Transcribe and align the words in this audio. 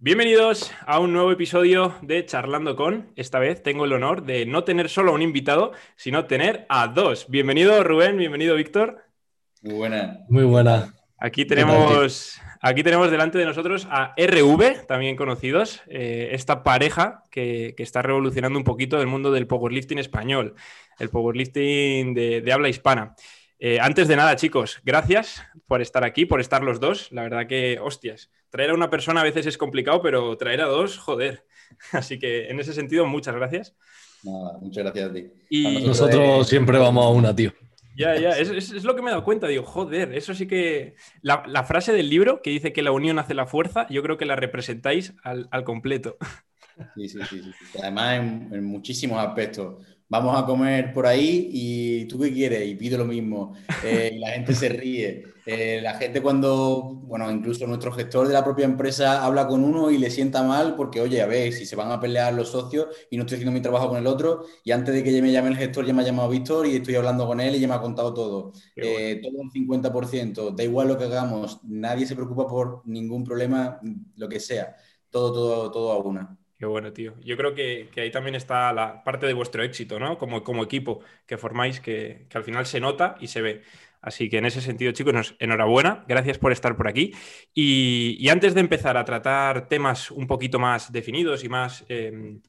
Bienvenidos 0.00 0.70
a 0.86 1.00
un 1.00 1.12
nuevo 1.12 1.32
episodio 1.32 1.92
de 2.02 2.24
Charlando 2.24 2.76
con. 2.76 3.10
Esta 3.16 3.40
vez 3.40 3.64
tengo 3.64 3.84
el 3.84 3.92
honor 3.92 4.22
de 4.22 4.46
no 4.46 4.62
tener 4.62 4.88
solo 4.88 5.10
a 5.10 5.14
un 5.16 5.22
invitado, 5.22 5.72
sino 5.96 6.26
tener 6.26 6.66
a 6.68 6.86
dos. 6.86 7.26
Bienvenido 7.28 7.82
Rubén, 7.82 8.16
bienvenido 8.16 8.54
Víctor. 8.54 9.02
Muy 9.60 9.74
buena. 9.74 10.20
Muy 10.28 10.44
buena. 10.44 10.94
Aquí 11.18 11.44
tenemos, 11.44 12.40
aquí 12.60 12.84
tenemos 12.84 13.10
delante 13.10 13.38
de 13.38 13.44
nosotros 13.44 13.88
a 13.90 14.14
RV, 14.16 14.86
también 14.86 15.16
conocidos, 15.16 15.82
eh, 15.88 16.28
esta 16.30 16.62
pareja 16.62 17.24
que, 17.28 17.74
está 17.78 18.00
revolucionando 18.00 18.56
un 18.56 18.64
poquito 18.64 19.00
el 19.00 19.08
mundo 19.08 19.32
del 19.32 19.48
powerlifting 19.48 19.98
español, 19.98 20.54
el 21.00 21.10
powerlifting 21.10 22.14
de, 22.14 22.52
habla 22.52 22.68
hispana. 22.68 23.16
Eh, 23.60 23.80
antes 23.80 24.06
de 24.06 24.14
nada, 24.14 24.36
chicos, 24.36 24.80
gracias 24.84 25.42
por 25.66 25.82
estar 25.82 26.04
aquí, 26.04 26.26
por 26.26 26.40
estar 26.40 26.62
los 26.62 26.78
dos. 26.78 27.10
La 27.10 27.22
verdad 27.22 27.48
que, 27.48 27.80
hostias, 27.82 28.30
traer 28.50 28.70
a 28.70 28.74
una 28.74 28.88
persona 28.88 29.20
a 29.20 29.24
veces 29.24 29.46
es 29.46 29.58
complicado, 29.58 30.00
pero 30.00 30.36
traer 30.36 30.60
a 30.60 30.66
dos, 30.66 30.96
joder. 30.98 31.44
Así 31.92 32.18
que 32.18 32.48
en 32.48 32.60
ese 32.60 32.72
sentido, 32.72 33.04
muchas 33.06 33.34
gracias. 33.34 33.74
muchas 34.22 34.84
gracias 34.84 35.10
a 35.10 35.12
ti. 35.12 35.26
Y 35.50 35.84
nosotros 35.84 36.48
siempre 36.48 36.78
vamos 36.78 37.04
a 37.04 37.08
una, 37.08 37.34
tío. 37.34 37.52
Ya, 37.96 38.16
ya, 38.16 38.30
es, 38.30 38.84
lo 38.84 38.94
que 38.94 39.02
me 39.02 39.08
he 39.08 39.10
dado 39.10 39.24
cuenta. 39.24 39.48
Digo, 39.48 39.64
joder, 39.64 40.14
eso 40.14 40.32
sí 40.34 40.46
que. 40.46 40.94
La, 41.20 41.64
frase 41.64 41.92
del 41.92 42.08
libro 42.08 42.42
que 42.42 42.50
dice 42.50 42.72
que 42.72 42.82
la 42.82 42.92
unión 42.92 43.18
hace 43.18 43.34
la 43.34 43.46
fuerza, 43.46 43.88
yo 43.90 44.04
creo 44.04 44.16
que 44.16 44.24
la 44.24 44.36
representáis 44.36 45.14
al, 45.24 45.64
completo. 45.64 46.16
Sí, 46.94 47.08
sí, 47.08 47.18
sí. 47.28 47.52
Además, 47.82 48.20
en 48.52 48.64
muchísimos 48.64 49.18
aspectos 49.18 49.84
vamos 50.08 50.40
a 50.40 50.46
comer 50.46 50.92
por 50.92 51.06
ahí 51.06 51.48
y 51.52 52.04
tú 52.06 52.18
qué 52.18 52.32
quieres 52.32 52.66
y 52.66 52.74
pido 52.74 52.98
lo 52.98 53.04
mismo. 53.04 53.54
Eh, 53.82 54.12
y 54.14 54.18
la 54.18 54.30
gente 54.30 54.54
se 54.54 54.68
ríe. 54.70 55.24
Eh, 55.50 55.80
la 55.82 55.94
gente 55.94 56.20
cuando, 56.20 56.82
bueno, 57.04 57.30
incluso 57.30 57.66
nuestro 57.66 57.90
gestor 57.92 58.28
de 58.28 58.34
la 58.34 58.44
propia 58.44 58.66
empresa 58.66 59.24
habla 59.24 59.46
con 59.46 59.64
uno 59.64 59.90
y 59.90 59.96
le 59.96 60.10
sienta 60.10 60.42
mal 60.42 60.76
porque, 60.76 61.00
oye, 61.00 61.22
a 61.22 61.26
ver, 61.26 61.54
si 61.54 61.64
se 61.64 61.74
van 61.74 61.90
a 61.90 62.00
pelear 62.00 62.34
los 62.34 62.50
socios 62.50 62.88
y 63.10 63.16
no 63.16 63.22
estoy 63.22 63.36
haciendo 63.36 63.52
mi 63.52 63.62
trabajo 63.62 63.88
con 63.88 63.96
el 63.96 64.06
otro 64.06 64.44
y 64.62 64.72
antes 64.72 64.94
de 64.94 65.02
que 65.02 65.22
me 65.22 65.32
llame 65.32 65.48
el 65.48 65.56
gestor 65.56 65.86
ya 65.86 65.94
me 65.94 66.02
ha 66.02 66.04
llamado 66.04 66.28
Víctor 66.28 66.66
y 66.66 66.76
estoy 66.76 66.96
hablando 66.96 67.26
con 67.26 67.40
él 67.40 67.54
y 67.56 67.60
ya 67.60 67.68
me 67.68 67.74
ha 67.74 67.80
contado 67.80 68.12
todo. 68.12 68.52
Eh, 68.76 69.20
todo 69.22 69.40
un 69.40 69.50
50%, 69.50 70.50
da 70.54 70.64
igual 70.64 70.88
lo 70.88 70.98
que 70.98 71.04
hagamos, 71.04 71.60
nadie 71.64 72.06
se 72.06 72.14
preocupa 72.14 72.46
por 72.46 72.82
ningún 72.86 73.24
problema, 73.24 73.80
lo 74.16 74.28
que 74.28 74.40
sea. 74.40 74.76
Todo, 75.10 75.32
todo, 75.32 75.70
todo 75.70 75.92
a 75.92 75.98
una. 75.98 76.38
Qué 76.58 76.66
bueno, 76.66 76.92
tío. 76.92 77.14
Yo 77.22 77.36
creo 77.36 77.54
que, 77.54 77.88
ahí 77.96 78.10
también 78.10 78.34
está 78.34 78.72
la 78.72 79.04
parte 79.04 79.26
de 79.26 79.32
vuestro 79.32 79.62
éxito, 79.62 80.00
¿no? 80.00 80.18
Como, 80.18 80.42
como 80.42 80.64
equipo 80.64 81.00
que 81.24 81.38
formáis, 81.38 81.78
que, 81.80 82.26
al 82.34 82.42
final 82.42 82.66
se 82.66 82.80
nota 82.80 83.16
y 83.20 83.28
se 83.28 83.42
ve. 83.42 83.62
Así 84.00 84.28
que 84.28 84.38
en 84.38 84.46
ese 84.46 84.60
sentido, 84.60 84.90
chicos, 84.90 85.36
enhorabuena. 85.38 86.04
Gracias 86.08 86.38
por 86.38 86.50
estar 86.50 86.76
por 86.76 86.88
aquí. 86.88 87.14
Y, 87.54 88.28
antes 88.28 88.54
de 88.54 88.60
empezar 88.60 88.96
a 88.96 89.04
tratar 89.04 89.68
temas 89.68 90.10
un 90.10 90.26
poquito 90.26 90.58
más 90.58 90.90
definidos 90.90 91.44
y 91.44 91.48
más, 91.48 91.84
em, 91.88 92.42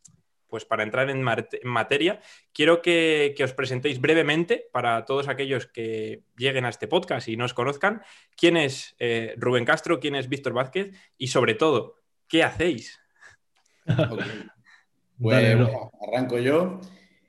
pues 0.47 0.65
para 0.65 0.81
entrar 0.81 1.09
en, 1.11 1.21
materia, 1.21 2.19
quiero 2.51 2.81
que, 2.81 3.35
os 3.43 3.53
presentéis 3.53 4.01
brevemente 4.01 4.65
para 4.71 5.05
todos 5.05 5.27
aquellos 5.27 5.67
que 5.67 6.23
lleguen 6.35 6.65
a 6.65 6.69
este 6.69 6.87
podcast 6.87 7.27
y 7.27 7.37
no 7.37 7.45
os 7.45 7.53
conozcan, 7.53 8.01
quién 8.35 8.57
es 8.57 8.95
eh, 8.97 9.35
Rubén 9.37 9.65
Castro, 9.65 9.99
quién 9.99 10.15
es 10.15 10.29
Víctor 10.29 10.53
Vázquez 10.53 10.95
y 11.17 11.27
sobre 11.27 11.53
todo, 11.53 11.97
¿qué 12.27 12.43
hacéis? 12.43 12.99
Bueno, 15.19 15.91
arranco 16.01 16.39
yo. 16.39 16.79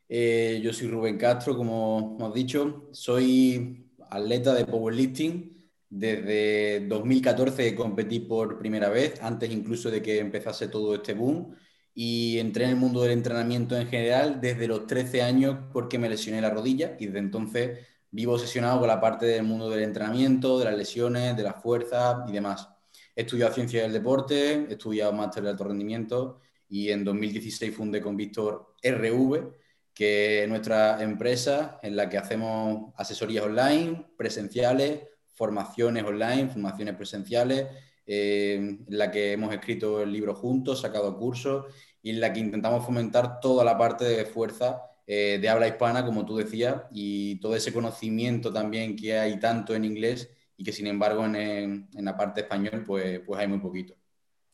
Eh, 0.08 0.60
yo 0.62 0.72
soy 0.72 0.86
Rubén 0.86 1.18
Castro, 1.18 1.56
como 1.56 2.16
hemos 2.18 2.32
dicho. 2.32 2.88
Soy 2.92 3.90
atleta 4.08 4.54
de 4.54 4.64
powerlifting. 4.64 5.56
Desde 5.88 6.86
2014 6.86 7.74
competí 7.74 8.20
por 8.20 8.58
primera 8.58 8.88
vez, 8.90 9.20
antes 9.20 9.50
incluso 9.50 9.90
de 9.90 10.00
que 10.00 10.20
empezase 10.20 10.68
todo 10.68 10.94
este 10.94 11.14
boom. 11.14 11.56
Y 11.92 12.38
entré 12.38 12.64
en 12.64 12.70
el 12.70 12.76
mundo 12.76 13.02
del 13.02 13.10
entrenamiento 13.10 13.76
en 13.76 13.88
general 13.88 14.40
desde 14.40 14.68
los 14.68 14.86
13 14.86 15.22
años 15.22 15.58
porque 15.72 15.98
me 15.98 16.08
lesioné 16.08 16.40
la 16.40 16.50
rodilla 16.50 16.96
y 17.00 17.06
desde 17.06 17.18
entonces 17.18 17.78
vivo 18.12 18.34
obsesionado 18.34 18.78
con 18.78 18.88
la 18.88 19.00
parte 19.00 19.26
del 19.26 19.42
mundo 19.42 19.68
del 19.68 19.82
entrenamiento, 19.82 20.60
de 20.60 20.66
las 20.66 20.76
lesiones, 20.76 21.36
de 21.36 21.42
la 21.42 21.54
fuerza 21.54 22.24
y 22.28 22.32
demás. 22.32 22.68
He 23.16 23.22
estudiado 23.22 23.52
ciencia 23.52 23.82
del 23.82 23.92
deporte, 23.92 24.66
he 24.68 24.72
estudiado 24.72 25.12
máster 25.12 25.42
de 25.42 25.50
alto 25.50 25.64
rendimiento 25.64 26.40
y 26.70 26.90
en 26.90 27.04
2016 27.04 27.74
fundé 27.74 28.00
con 28.00 28.16
Víctor 28.16 28.74
RV, 28.82 29.52
que 29.92 30.44
es 30.44 30.48
nuestra 30.48 31.02
empresa 31.02 31.78
en 31.82 31.96
la 31.96 32.08
que 32.08 32.16
hacemos 32.16 32.94
asesorías 32.96 33.44
online, 33.44 34.06
presenciales, 34.16 35.02
formaciones 35.34 36.04
online, 36.04 36.48
formaciones 36.48 36.94
presenciales, 36.94 37.66
eh, 38.06 38.54
en 38.54 38.86
la 38.88 39.10
que 39.10 39.32
hemos 39.32 39.52
escrito 39.52 40.00
el 40.00 40.12
libro 40.12 40.34
juntos, 40.34 40.80
sacado 40.80 41.18
cursos 41.18 41.66
y 42.02 42.10
en 42.10 42.20
la 42.20 42.32
que 42.32 42.40
intentamos 42.40 42.86
fomentar 42.86 43.40
toda 43.40 43.64
la 43.64 43.76
parte 43.76 44.04
de 44.04 44.24
fuerza 44.24 44.80
eh, 45.06 45.38
de 45.40 45.48
habla 45.48 45.66
hispana, 45.66 46.06
como 46.06 46.24
tú 46.24 46.36
decías, 46.36 46.82
y 46.92 47.40
todo 47.40 47.56
ese 47.56 47.72
conocimiento 47.72 48.52
también 48.52 48.94
que 48.94 49.18
hay 49.18 49.40
tanto 49.40 49.74
en 49.74 49.84
inglés 49.84 50.30
y 50.56 50.62
que 50.62 50.72
sin 50.72 50.86
embargo 50.86 51.24
en, 51.24 51.34
en 51.34 52.04
la 52.04 52.16
parte 52.16 52.42
español 52.42 52.84
pues, 52.86 53.20
pues 53.26 53.40
hay 53.40 53.48
muy 53.48 53.58
poquito. 53.58 53.94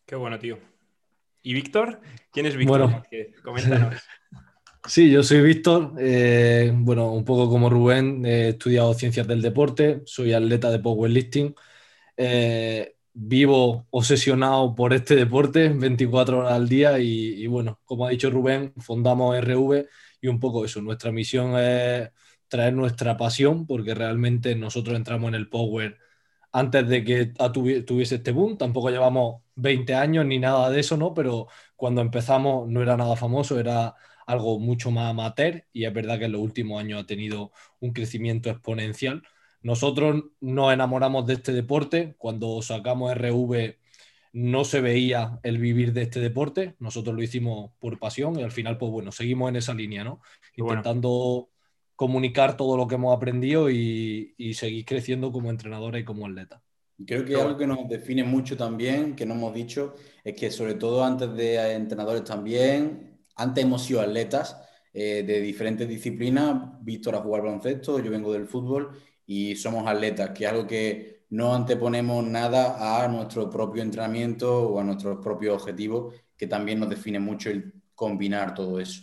Qué 0.06 0.14
bueno, 0.16 0.38
tío. 0.38 0.75
¿Y 1.42 1.54
Víctor? 1.54 2.00
¿Quién 2.32 2.46
es 2.46 2.56
Víctor? 2.56 2.80
Bueno, 2.80 3.02
coméntanos. 3.42 4.02
Sí, 4.88 5.10
yo 5.10 5.24
soy 5.24 5.40
Víctor. 5.40 5.94
Eh, 5.98 6.70
bueno, 6.72 7.10
un 7.12 7.24
poco 7.24 7.48
como 7.48 7.68
Rubén, 7.68 8.24
he 8.24 8.50
estudiado 8.50 8.94
ciencias 8.94 9.26
del 9.26 9.42
deporte, 9.42 10.02
soy 10.04 10.32
atleta 10.32 10.70
de 10.70 10.78
powerlifting. 10.78 11.56
Eh, 12.16 12.94
vivo 13.18 13.86
obsesionado 13.90 14.74
por 14.74 14.92
este 14.92 15.16
deporte 15.16 15.70
24 15.70 16.38
horas 16.40 16.52
al 16.52 16.68
día 16.68 16.98
y, 16.98 17.46
bueno, 17.46 17.80
como 17.84 18.06
ha 18.06 18.10
dicho 18.10 18.30
Rubén, 18.30 18.74
fundamos 18.76 19.36
RV 19.36 19.86
y 20.20 20.28
un 20.28 20.38
poco 20.38 20.64
eso, 20.64 20.82
nuestra 20.82 21.10
misión 21.12 21.58
es 21.58 22.10
traer 22.48 22.74
nuestra 22.74 23.16
pasión 23.16 23.66
porque 23.66 23.94
realmente 23.94 24.54
nosotros 24.54 24.96
entramos 24.96 25.28
en 25.28 25.34
el 25.34 25.48
power 25.48 25.98
antes 26.56 26.88
de 26.88 27.04
que 27.04 27.26
tuviese 27.84 28.14
este 28.16 28.32
boom, 28.32 28.56
tampoco 28.56 28.88
llevamos 28.88 29.42
20 29.56 29.94
años 29.94 30.24
ni 30.24 30.38
nada 30.38 30.70
de 30.70 30.80
eso, 30.80 30.96
¿no? 30.96 31.12
Pero 31.12 31.48
cuando 31.76 32.00
empezamos 32.00 32.66
no 32.68 32.80
era 32.82 32.96
nada 32.96 33.14
famoso, 33.14 33.60
era 33.60 33.94
algo 34.26 34.58
mucho 34.58 34.90
más 34.90 35.10
amateur 35.10 35.66
y 35.74 35.84
es 35.84 35.92
verdad 35.92 36.18
que 36.18 36.24
en 36.24 36.32
los 36.32 36.40
últimos 36.40 36.80
años 36.80 37.02
ha 37.02 37.06
tenido 37.06 37.52
un 37.80 37.92
crecimiento 37.92 38.48
exponencial. 38.48 39.22
Nosotros 39.60 40.24
nos 40.40 40.72
enamoramos 40.72 41.26
de 41.26 41.34
este 41.34 41.52
deporte, 41.52 42.14
cuando 42.16 42.62
sacamos 42.62 43.12
RV 43.12 43.78
no 44.32 44.64
se 44.64 44.80
veía 44.80 45.38
el 45.42 45.58
vivir 45.58 45.92
de 45.92 46.02
este 46.02 46.20
deporte, 46.20 46.74
nosotros 46.78 47.14
lo 47.14 47.22
hicimos 47.22 47.72
por 47.78 47.98
pasión 47.98 48.38
y 48.38 48.42
al 48.42 48.52
final, 48.52 48.78
pues 48.78 48.90
bueno, 48.90 49.12
seguimos 49.12 49.50
en 49.50 49.56
esa 49.56 49.74
línea, 49.74 50.04
¿no? 50.04 50.22
Intentando 50.56 51.50
comunicar 51.96 52.56
todo 52.56 52.76
lo 52.76 52.86
que 52.86 52.94
hemos 52.96 53.16
aprendido 53.16 53.70
y, 53.70 54.34
y 54.36 54.54
seguir 54.54 54.84
creciendo 54.84 55.32
como 55.32 55.50
entrenadora 55.50 55.98
y 55.98 56.04
como 56.04 56.26
atleta. 56.26 56.62
Creo 57.04 57.24
que 57.26 57.34
algo 57.34 57.58
que 57.58 57.66
nos 57.66 57.88
define 57.88 58.24
mucho 58.24 58.56
también, 58.56 59.14
que 59.14 59.26
no 59.26 59.34
hemos 59.34 59.52
dicho, 59.52 59.94
es 60.24 60.34
que 60.34 60.50
sobre 60.50 60.74
todo 60.74 61.04
antes 61.04 61.34
de 61.34 61.74
entrenadores 61.74 62.24
también, 62.24 63.20
antes 63.36 63.64
hemos 63.64 63.84
sido 63.84 64.00
atletas 64.00 64.56
eh, 64.94 65.22
de 65.26 65.40
diferentes 65.42 65.86
disciplinas. 65.86 66.82
Víctor 66.82 67.16
a 67.16 67.20
jugar 67.20 67.42
baloncesto, 67.42 67.98
yo 68.00 68.10
vengo 68.10 68.32
del 68.32 68.46
fútbol 68.46 68.98
y 69.26 69.54
somos 69.56 69.86
atletas, 69.86 70.30
que 70.30 70.44
es 70.44 70.50
algo 70.50 70.66
que 70.66 71.26
no 71.30 71.54
anteponemos 71.54 72.24
nada 72.24 73.04
a 73.04 73.08
nuestro 73.08 73.50
propio 73.50 73.82
entrenamiento 73.82 74.70
o 74.70 74.80
a 74.80 74.84
nuestros 74.84 75.18
propios 75.18 75.60
objetivos, 75.60 76.14
que 76.36 76.46
también 76.46 76.80
nos 76.80 76.88
define 76.88 77.18
mucho 77.20 77.50
el 77.50 77.74
combinar 77.94 78.54
todo 78.54 78.80
eso. 78.80 79.02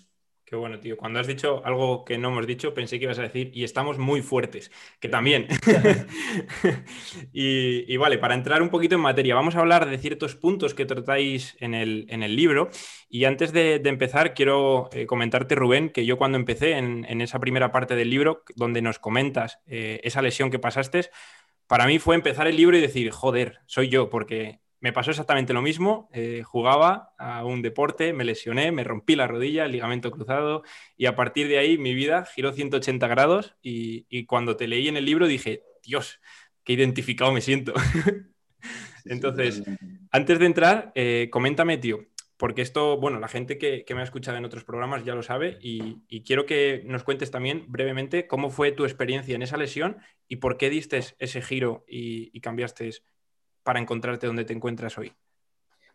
Qué 0.53 0.57
bueno, 0.57 0.79
tío. 0.79 0.97
Cuando 0.97 1.19
has 1.19 1.25
dicho 1.25 1.65
algo 1.65 2.05
que 2.05 2.19
no 2.19 2.27
hemos 2.27 2.45
dicho, 2.45 2.75
pensé 2.75 2.99
que 2.99 3.05
ibas 3.05 3.17
a 3.17 3.23
decir, 3.23 3.49
y 3.55 3.63
estamos 3.63 3.97
muy 3.97 4.21
fuertes, 4.21 4.69
que 4.99 5.09
también. 5.09 5.47
y, 7.33 7.97
vale, 7.97 8.19
para 8.19 8.35
entrar 8.35 8.61
un 8.61 8.69
poquito 8.69 8.93
en 8.93 9.01
materia, 9.01 9.33
vamos 9.33 9.55
a 9.55 9.61
hablar 9.61 9.89
de 9.89 9.97
ciertos 9.97 10.35
puntos 10.35 10.75
que 10.75 10.85
tratáis 10.85 11.57
en 11.59 11.73
el, 11.73 12.05
en 12.07 12.21
el 12.21 12.35
libro. 12.35 12.69
Y 13.09 13.25
antes 13.25 13.51
de, 13.51 13.81
empezar, 13.83 14.35
quiero 14.35 14.89
eh, 14.93 15.07
comentarte, 15.07 15.55
Rubén, 15.55 15.89
que 15.89 16.05
yo 16.05 16.19
cuando 16.19 16.37
empecé 16.37 16.73
en, 16.73 17.19
esa 17.19 17.39
primera 17.39 17.71
parte 17.71 17.95
del 17.95 18.11
libro, 18.11 18.43
donde 18.55 18.83
nos 18.83 18.99
comentas 18.99 19.57
eh, 19.65 20.01
esa 20.03 20.21
lesión 20.21 20.51
que 20.51 20.59
pasaste, 20.59 21.09
para 21.65 21.87
mí 21.87 21.97
fue 21.97 22.13
empezar 22.13 22.45
el 22.45 22.57
libro 22.57 22.77
y 22.77 22.81
decir, 22.81 23.09
joder, 23.09 23.61
soy 23.65 23.89
yo, 23.89 24.11
porque 24.11 24.59
me 24.83 24.91
pasó 24.91 25.11
exactamente 25.11 25.53
lo 25.53 25.61
mismo. 25.61 26.09
Eh, 26.11 26.43
jugaba 26.43 27.13
a 27.17 27.45
un 27.45 27.61
deporte, 27.61 28.11
me 28.11 28.25
lesioné, 28.25 28.73
me 28.73 28.83
rompí 28.83 29.15
la 29.15 29.27
rodilla, 29.27 29.63
el 29.63 29.71
ligamento 29.71 30.11
cruzado, 30.11 30.63
y 30.97 31.05
a 31.05 31.15
partir 31.15 31.47
de 31.47 31.57
ahí 31.57 31.77
mi 31.77 31.93
vida 31.93 32.25
giró 32.25 32.51
180 32.51 33.07
grados. 33.07 33.55
Y, 33.61 34.25
cuando 34.25 34.57
te 34.57 34.67
leí 34.67 34.89
en 34.89 34.97
el 34.97 35.05
libro 35.05 35.25
dije, 35.25 35.63
Dios, 35.83 36.19
qué 36.65 36.73
identificado 36.73 37.31
me 37.31 37.39
siento. 37.39 37.73
Entonces, 39.05 39.63
antes 40.11 40.37
de 40.37 40.45
entrar, 40.45 40.91
eh, 40.95 41.29
coméntame, 41.31 41.77
tío, 41.77 42.01
porque 42.35 42.61
esto, 42.61 42.97
bueno, 42.97 43.21
la 43.21 43.29
gente 43.29 43.57
que, 43.57 43.85
me 43.95 44.01
ha 44.01 44.03
escuchado 44.03 44.37
en 44.37 44.43
otros 44.43 44.65
programas 44.65 45.05
ya 45.05 45.15
lo 45.15 45.23
sabe, 45.23 45.59
y, 45.61 46.23
quiero 46.23 46.45
que 46.45 46.83
nos 46.85 47.05
cuentes 47.05 47.31
también 47.31 47.63
brevemente 47.69 48.27
cómo 48.27 48.49
fue 48.49 48.73
tu 48.73 48.83
experiencia 48.83 49.33
en 49.33 49.43
esa 49.43 49.55
lesión 49.55 49.99
y 50.27 50.37
por 50.37 50.57
qué 50.57 50.69
diste 50.69 50.99
ese 51.19 51.41
giro 51.41 51.85
y, 51.87 52.37
y 52.37 52.41
cambiaste 52.41 52.89
para 53.63 53.79
encontrarte 53.79 54.27
donde 54.27 54.45
te 54.45 54.53
encuentras 54.53 54.97
hoy? 54.97 55.13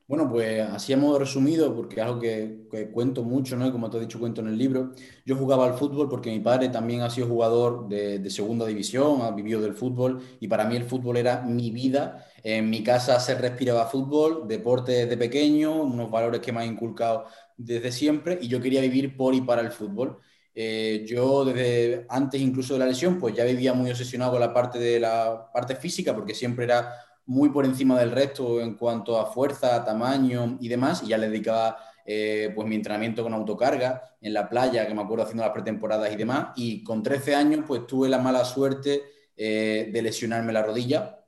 Bueno, 0.08 0.26
pues 0.30 0.60
así 0.62 0.94
hemos 0.94 1.18
resumido, 1.18 1.76
porque 1.76 1.96
es 1.96 2.02
algo 2.06 2.18
que, 2.18 2.66
cuento 2.94 3.22
mucho, 3.24 3.56
¿no? 3.56 3.70
como 3.70 3.90
te 3.90 3.98
he 3.98 4.00
dicho, 4.00 4.18
cuento 4.18 4.40
en 4.40 4.48
el 4.48 4.56
libro. 4.56 4.92
Yo 5.26 5.36
jugaba 5.36 5.66
al 5.66 5.74
fútbol 5.74 6.08
porque 6.08 6.30
mi 6.30 6.40
padre 6.40 6.70
también 6.70 7.02
ha 7.02 7.10
sido 7.10 7.26
jugador 7.26 7.88
de, 7.88 8.30
segunda 8.30 8.64
división, 8.64 9.20
ha 9.20 9.30
vivido 9.32 9.60
del 9.60 9.74
fútbol 9.74 10.22
y 10.40 10.48
para 10.48 10.64
mí 10.64 10.76
el 10.76 10.84
fútbol 10.84 11.18
era 11.18 11.42
mi 11.42 11.70
vida. 11.70 12.24
En 12.42 12.70
mi 12.70 12.82
casa 12.82 13.20
se 13.20 13.34
respiraba 13.34 13.84
fútbol, 13.84 14.48
deporte 14.48 14.92
desde 14.92 15.18
pequeño, 15.18 15.82
unos 15.82 16.10
valores 16.10 16.40
que 16.40 16.52
me 16.52 16.62
han 16.62 16.68
inculcado 16.68 17.26
desde 17.58 17.92
siempre 17.92 18.38
y 18.40 18.48
yo 18.48 18.62
quería 18.62 18.80
vivir 18.80 19.14
por 19.14 19.34
y 19.34 19.42
para 19.42 19.60
el 19.60 19.70
fútbol. 19.70 20.20
Eh, 20.54 21.04
yo 21.06 21.44
desde 21.44 22.06
antes 22.08 22.40
incluso 22.40 22.72
de 22.72 22.80
la 22.80 22.86
lesión, 22.86 23.18
pues 23.18 23.34
ya 23.34 23.44
vivía 23.44 23.74
muy 23.74 23.90
obsesionado 23.90 24.32
con 24.32 24.40
la 24.40 24.54
parte 24.54 24.78
de 24.78 24.98
la 24.98 25.50
parte 25.52 25.76
física 25.76 26.14
porque 26.14 26.34
siempre 26.34 26.64
era 26.64 26.94
muy 27.28 27.50
por 27.50 27.66
encima 27.66 27.98
del 28.00 28.10
resto 28.10 28.60
en 28.60 28.74
cuanto 28.74 29.20
a 29.20 29.26
fuerza, 29.26 29.84
tamaño 29.84 30.56
y 30.60 30.68
demás, 30.68 31.02
y 31.04 31.08
ya 31.08 31.18
le 31.18 31.28
dedicaba 31.28 31.76
eh, 32.06 32.50
pues 32.54 32.66
mi 32.66 32.74
entrenamiento 32.74 33.22
con 33.22 33.34
autocarga 33.34 34.02
en 34.22 34.32
la 34.32 34.48
playa, 34.48 34.86
que 34.88 34.94
me 34.94 35.02
acuerdo 35.02 35.24
haciendo 35.24 35.44
las 35.44 35.52
pretemporadas 35.52 36.10
y 36.10 36.16
demás, 36.16 36.48
y 36.56 36.82
con 36.82 37.02
13 37.02 37.34
años 37.34 37.64
pues 37.66 37.86
tuve 37.86 38.08
la 38.08 38.18
mala 38.18 38.46
suerte 38.46 39.02
eh, 39.36 39.90
de 39.92 40.02
lesionarme 40.02 40.54
la 40.54 40.62
rodilla 40.62 41.20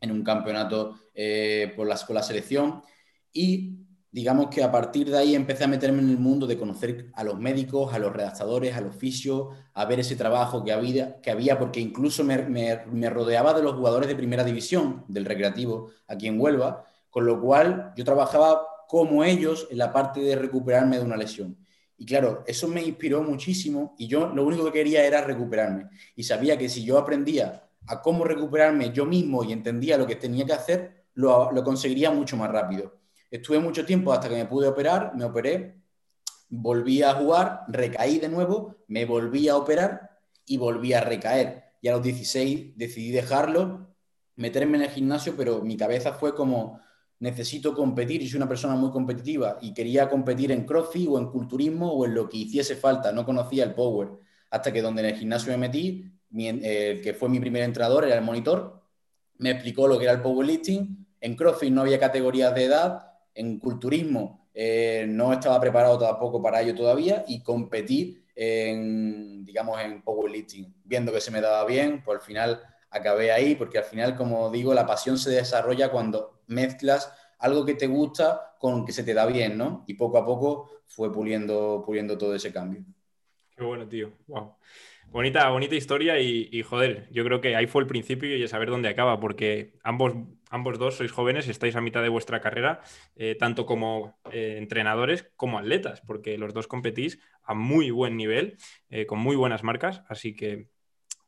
en 0.00 0.10
un 0.10 0.24
campeonato 0.24 0.98
eh, 1.14 1.72
por 1.76 1.88
con 2.04 2.14
la 2.14 2.22
selección 2.24 2.82
y 3.32 3.85
digamos 4.16 4.48
que 4.48 4.62
a 4.64 4.72
partir 4.72 5.10
de 5.10 5.18
ahí 5.18 5.34
empecé 5.34 5.64
a 5.64 5.68
meterme 5.68 6.00
en 6.00 6.08
el 6.08 6.16
mundo 6.16 6.46
de 6.46 6.56
conocer 6.56 7.10
a 7.12 7.22
los 7.22 7.38
médicos, 7.38 7.92
a 7.92 7.98
los 7.98 8.14
redactadores, 8.14 8.74
a 8.74 8.80
los 8.80 8.96
fisios, 8.96 9.48
a 9.74 9.84
ver 9.84 10.00
ese 10.00 10.16
trabajo 10.16 10.64
que 10.64 10.72
había, 10.72 11.20
que 11.20 11.30
había 11.30 11.58
porque 11.58 11.80
incluso 11.80 12.24
me, 12.24 13.10
rodeaba 13.10 13.52
de 13.52 13.62
los 13.62 13.74
jugadores 13.74 14.08
de 14.08 14.16
primera 14.16 14.42
división 14.42 15.04
del 15.06 15.26
recreativo 15.26 15.90
aquí 16.08 16.28
en 16.28 16.40
Huelva, 16.40 16.86
con 17.10 17.26
lo 17.26 17.38
cual 17.38 17.92
yo 17.94 18.04
trabajaba 18.06 18.62
como 18.88 19.22
ellos 19.22 19.68
en 19.70 19.76
la 19.76 19.92
parte 19.92 20.20
de 20.20 20.34
recuperarme 20.34 20.96
de 20.96 21.04
una 21.04 21.18
lesión. 21.18 21.58
Y 21.98 22.06
claro, 22.06 22.42
eso 22.46 22.68
me 22.68 22.82
inspiró 22.82 23.22
muchísimo 23.22 23.94
y 23.98 24.06
yo 24.06 24.28
lo 24.28 24.46
único 24.46 24.64
que 24.64 24.72
quería 24.72 25.04
era 25.04 25.20
recuperarme. 25.20 25.90
Y 26.14 26.22
sabía 26.22 26.56
que 26.56 26.70
si 26.70 26.86
yo 26.86 26.96
aprendía 26.96 27.68
a 27.86 28.00
cómo 28.00 28.24
recuperarme 28.24 28.92
yo 28.92 29.04
mismo 29.04 29.44
y 29.44 29.52
entendía 29.52 29.98
lo 29.98 30.06
que 30.06 30.16
tenía 30.16 30.46
que 30.46 30.54
hacer, 30.54 31.04
lo, 31.12 31.52
lo 31.52 31.62
conseguiría 31.62 32.10
mucho 32.10 32.38
más 32.38 32.50
rápido. 32.50 33.05
Estuve 33.36 33.58
mucho 33.58 33.84
tiempo 33.84 34.14
hasta 34.14 34.30
que 34.30 34.34
me 34.34 34.46
pude 34.46 34.66
operar, 34.66 35.12
me 35.14 35.24
operé, 35.24 35.76
volví 36.48 37.02
a 37.02 37.12
jugar, 37.12 37.64
recaí 37.68 38.18
de 38.18 38.30
nuevo, 38.30 38.76
me 38.88 39.04
volví 39.04 39.46
a 39.48 39.58
operar 39.58 40.10
y 40.46 40.56
volví 40.56 40.94
a 40.94 41.02
recaer. 41.02 41.64
Y 41.82 41.88
a 41.88 41.92
los 41.92 42.02
16 42.02 42.78
decidí 42.78 43.10
dejarlo, 43.10 43.94
meterme 44.36 44.78
en 44.78 44.84
el 44.84 44.90
gimnasio, 44.90 45.34
pero 45.36 45.60
mi 45.60 45.76
cabeza 45.76 46.14
fue 46.14 46.34
como, 46.34 46.80
necesito 47.18 47.74
competir, 47.74 48.22
y 48.22 48.28
soy 48.28 48.38
una 48.38 48.48
persona 48.48 48.74
muy 48.74 48.90
competitiva 48.90 49.58
y 49.60 49.74
quería 49.74 50.08
competir 50.08 50.50
en 50.50 50.64
crossfit 50.64 51.06
o 51.10 51.18
en 51.18 51.26
culturismo 51.26 51.92
o 51.92 52.06
en 52.06 52.14
lo 52.14 52.30
que 52.30 52.38
hiciese 52.38 52.74
falta, 52.74 53.12
no 53.12 53.26
conocía 53.26 53.64
el 53.64 53.74
power. 53.74 54.08
Hasta 54.50 54.72
que 54.72 54.80
donde 54.80 55.02
en 55.02 55.08
el 55.08 55.16
gimnasio 55.16 55.52
me 55.52 55.58
metí, 55.58 56.10
el 56.34 57.02
que 57.02 57.12
fue 57.12 57.28
mi 57.28 57.38
primer 57.38 57.64
entrenador, 57.64 58.06
era 58.06 58.16
el 58.16 58.24
monitor, 58.24 58.82
me 59.36 59.50
explicó 59.50 59.86
lo 59.86 59.98
que 59.98 60.04
era 60.04 60.14
el 60.14 60.22
powerlifting. 60.22 61.06
En 61.20 61.36
CrossFit 61.36 61.70
no 61.70 61.82
había 61.82 62.00
categorías 62.00 62.54
de 62.54 62.64
edad, 62.64 63.15
en 63.36 63.58
culturismo 63.58 64.48
eh, 64.52 65.04
no 65.08 65.32
estaba 65.32 65.60
preparado 65.60 65.98
tampoco 65.98 66.42
para 66.42 66.62
ello 66.62 66.74
todavía 66.74 67.24
y 67.28 67.42
competí 67.42 68.18
en, 68.34 69.44
digamos, 69.44 69.80
en 69.80 70.02
powerlifting. 70.02 70.74
Viendo 70.84 71.12
que 71.12 71.20
se 71.20 71.30
me 71.30 71.40
daba 71.40 71.64
bien, 71.66 72.02
pues 72.02 72.20
al 72.20 72.24
final 72.24 72.62
acabé 72.90 73.32
ahí, 73.32 73.54
porque 73.54 73.78
al 73.78 73.84
final, 73.84 74.16
como 74.16 74.50
digo, 74.50 74.72
la 74.74 74.86
pasión 74.86 75.18
se 75.18 75.30
desarrolla 75.30 75.90
cuando 75.90 76.42
mezclas 76.46 77.12
algo 77.38 77.64
que 77.66 77.74
te 77.74 77.86
gusta 77.86 78.54
con 78.58 78.86
que 78.86 78.92
se 78.92 79.04
te 79.04 79.14
da 79.14 79.26
bien, 79.26 79.58
¿no? 79.58 79.84
Y 79.86 79.94
poco 79.94 80.18
a 80.18 80.24
poco 80.24 80.70
fue 80.86 81.12
puliendo, 81.12 81.82
puliendo 81.84 82.16
todo 82.16 82.34
ese 82.34 82.52
cambio. 82.52 82.82
Qué 83.54 83.62
bueno, 83.62 83.86
tío. 83.86 84.12
Wow. 84.26 84.56
Bonita, 85.10 85.48
bonita 85.50 85.74
historia 85.74 86.20
y, 86.20 86.62
joder, 86.62 87.08
yo 87.10 87.24
creo 87.24 87.40
que 87.40 87.56
ahí 87.56 87.66
fue 87.66 87.82
el 87.82 87.88
principio 87.88 88.36
y 88.36 88.48
saber 88.48 88.70
dónde 88.70 88.88
acaba, 88.88 89.20
porque 89.20 89.74
ambos, 89.82 90.14
ambos 90.50 90.78
dos 90.78 90.96
sois 90.96 91.12
jóvenes, 91.12 91.48
estáis 91.48 91.76
a 91.76 91.80
mitad 91.80 92.02
de 92.02 92.08
vuestra 92.08 92.40
carrera, 92.40 92.80
eh, 93.16 93.34
tanto 93.38 93.66
como 93.66 94.18
eh, 94.30 94.56
entrenadores 94.58 95.30
como 95.36 95.58
atletas, 95.58 96.02
porque 96.06 96.38
los 96.38 96.54
dos 96.54 96.66
competís 96.66 97.18
a 97.42 97.54
muy 97.54 97.90
buen 97.90 98.16
nivel, 98.16 98.56
eh, 98.90 99.06
con 99.06 99.18
muy 99.18 99.36
buenas 99.36 99.62
marcas, 99.62 100.02
así 100.08 100.34
que, 100.34 100.68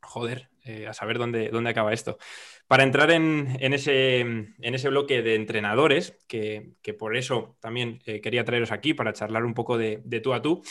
joder, 0.01 0.51
a 0.87 0.93
saber 0.93 1.17
dónde, 1.17 1.49
dónde 1.49 1.71
acaba 1.71 1.95
esto. 1.95 2.19
Para 2.67 2.83
entrar 2.83 3.11
en, 3.11 3.57
ese, 3.73 4.21
en 4.21 4.55
ese, 4.59 4.91
bloque 4.91 5.23
de 5.23 5.35
entrenadores, 5.35 6.19
que, 6.29 6.75
por 6.99 7.17
eso 7.17 7.57
también 7.59 8.01
quería 8.01 8.45
traeros 8.45 8.71
aquí, 8.71 8.93
para 8.93 9.15
charlar 9.15 9.47
un 9.47 9.55
poco 9.55 9.79
de, 9.79 10.03
de 10.05 10.21
tú 10.21 10.35
a 10.35 10.43
tú. 10.43 10.63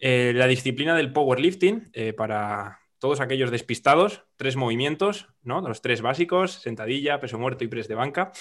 La 0.00 0.48
disciplina 0.48 0.96
del 0.96 1.12
powerlifting, 1.12 1.92
para 2.16 2.80
todos 2.98 3.20
aquellos 3.20 3.50
despistados, 3.50 4.24
tres 4.36 4.56
movimientos, 4.56 5.28
¿no? 5.42 5.60
Los 5.60 5.82
tres 5.82 6.02
básicos, 6.02 6.52
sentadilla, 6.52 7.20
peso 7.20 7.38
muerto 7.38 7.64
y 7.64 7.68
press 7.68 7.88
de 7.88 7.94
banca. 7.94 8.32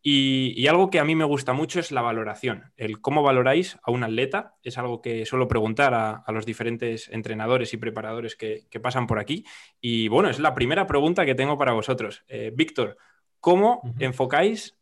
Y, 0.00 0.66
algo 0.68 0.90
que 0.90 1.00
a 1.00 1.04
mí 1.04 1.16
me 1.16 1.24
gusta 1.24 1.52
mucho 1.52 1.80
es 1.80 1.90
la 1.90 2.02
valoración, 2.02 2.72
el 2.76 3.00
cómo 3.00 3.22
valoráis 3.22 3.78
a 3.82 3.90
un 3.90 4.04
atleta. 4.04 4.54
Es 4.62 4.78
algo 4.78 5.02
que 5.02 5.26
suelo 5.26 5.48
preguntar 5.48 5.92
a, 5.92 6.24
los 6.32 6.46
diferentes 6.46 7.08
entrenadores 7.08 7.74
y 7.74 7.78
preparadores 7.78 8.36
que, 8.36 8.66
pasan 8.80 9.06
por 9.06 9.18
aquí. 9.18 9.44
Y 9.80 10.08
bueno, 10.08 10.30
es 10.30 10.38
la 10.38 10.54
primera 10.54 10.86
pregunta 10.86 11.26
que 11.26 11.34
tengo 11.34 11.58
para 11.58 11.72
vosotros. 11.72 12.24
Eh, 12.28 12.52
Víctor, 12.54 12.96
¿cómo 13.40 13.82
enfocáis 13.98 14.76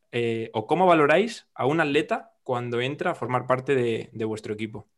o 0.52 0.67
cómo 0.67 0.87
valoráis 0.87 1.46
a 1.55 1.67
un 1.67 1.81
atleta 1.81 2.32
cuando 2.43 2.81
entra 2.81 3.11
a 3.11 3.14
formar 3.14 3.46
parte 3.46 3.75
de 3.75 4.25
vuestro 4.25 4.55
equipo? 4.55 4.88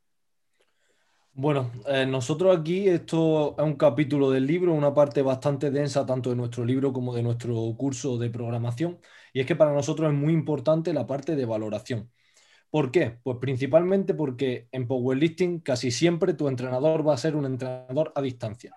Bueno, 1.40 1.70
eh, 1.86 2.04
nosotros 2.04 2.58
aquí, 2.58 2.88
esto 2.88 3.54
es 3.56 3.64
un 3.64 3.76
capítulo 3.76 4.28
del 4.28 4.44
libro, 4.44 4.74
una 4.74 4.92
parte 4.92 5.22
bastante 5.22 5.70
densa 5.70 6.04
tanto 6.04 6.30
de 6.30 6.36
nuestro 6.36 6.64
libro 6.64 6.92
como 6.92 7.14
de 7.14 7.22
nuestro 7.22 7.54
curso 7.76 8.18
de 8.18 8.28
programación, 8.28 8.98
y 9.32 9.38
es 9.38 9.46
que 9.46 9.54
para 9.54 9.72
nosotros 9.72 10.10
es 10.12 10.18
muy 10.18 10.32
importante 10.32 10.92
la 10.92 11.06
parte 11.06 11.36
de 11.36 11.44
valoración. 11.44 12.10
¿Por 12.70 12.90
qué? 12.90 13.18
Pues 13.22 13.38
principalmente 13.40 14.14
porque 14.14 14.68
en 14.72 14.88
powerlifting 14.88 15.60
casi 15.60 15.92
siempre 15.92 16.34
tu 16.34 16.48
entrenador 16.48 17.06
va 17.06 17.14
a 17.14 17.18
ser 17.18 17.36
un 17.36 17.46
entrenador 17.46 18.12
a 18.16 18.22
distancia, 18.22 18.74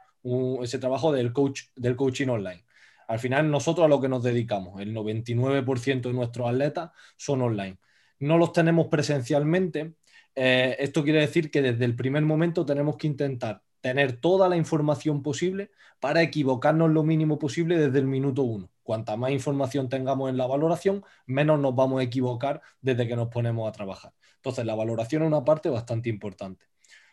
ese 0.62 0.80
trabajo 0.80 1.12
del, 1.12 1.34
coach, 1.34 1.64
del 1.75 1.96
coaching 1.96 2.28
online. 2.28 2.66
Al 3.07 3.19
final 3.19 3.50
nosotros 3.52 3.86
a 3.86 3.90
lo 3.90 4.02
que 4.02 4.10
nos 4.10 4.24
dedicamos, 4.24 4.81
el 4.81 4.94
99% 4.94 6.10
de 6.10 6.14
nuestros 6.14 6.48
atletas 6.50 6.92
son 7.18 7.42
online. 7.42 7.80
No 8.19 8.38
los 8.38 8.54
tenemos 8.54 8.88
presencialmente 8.88 9.95
eh, 10.35 10.76
esto 10.80 11.04
quiere 11.04 11.19
decir 11.19 11.52
que 11.52 11.61
desde 11.61 11.85
el 11.85 11.95
primer 11.95 12.23
momento 12.23 12.66
tenemos 12.66 12.97
que 12.97 13.07
intentar 13.07 13.64
tener 13.81 14.18
toda 14.18 14.47
la 14.47 14.57
información 14.57 15.23
posible 15.23 15.71
para 16.00 16.21
equivocarnos 16.21 16.90
lo 16.92 17.04
mínimo 17.04 17.40
posible 17.40 17.78
desde 17.78 18.00
el 18.00 18.07
minuto 18.07 18.44
uno. 18.44 18.71
Cuanta 18.83 19.18
más 19.18 19.31
información 19.31 19.90
tengamos 19.90 20.30
en 20.30 20.38
la 20.38 20.47
valoración, 20.47 21.04
menos 21.26 21.59
nos 21.59 21.76
vamos 21.76 22.00
a 22.00 22.04
equivocar 22.04 22.61
desde 22.81 23.07
que 23.07 23.16
nos 23.16 23.28
ponemos 23.30 23.68
a 23.68 23.71
trabajar. 23.71 24.14
Entonces, 24.38 24.66
la 24.66 24.76
valoración 24.76 25.23
es 25.23 25.28
una 25.28 25.45
parte 25.45 25.69
bastante 25.69 26.09
importante. 26.09 26.66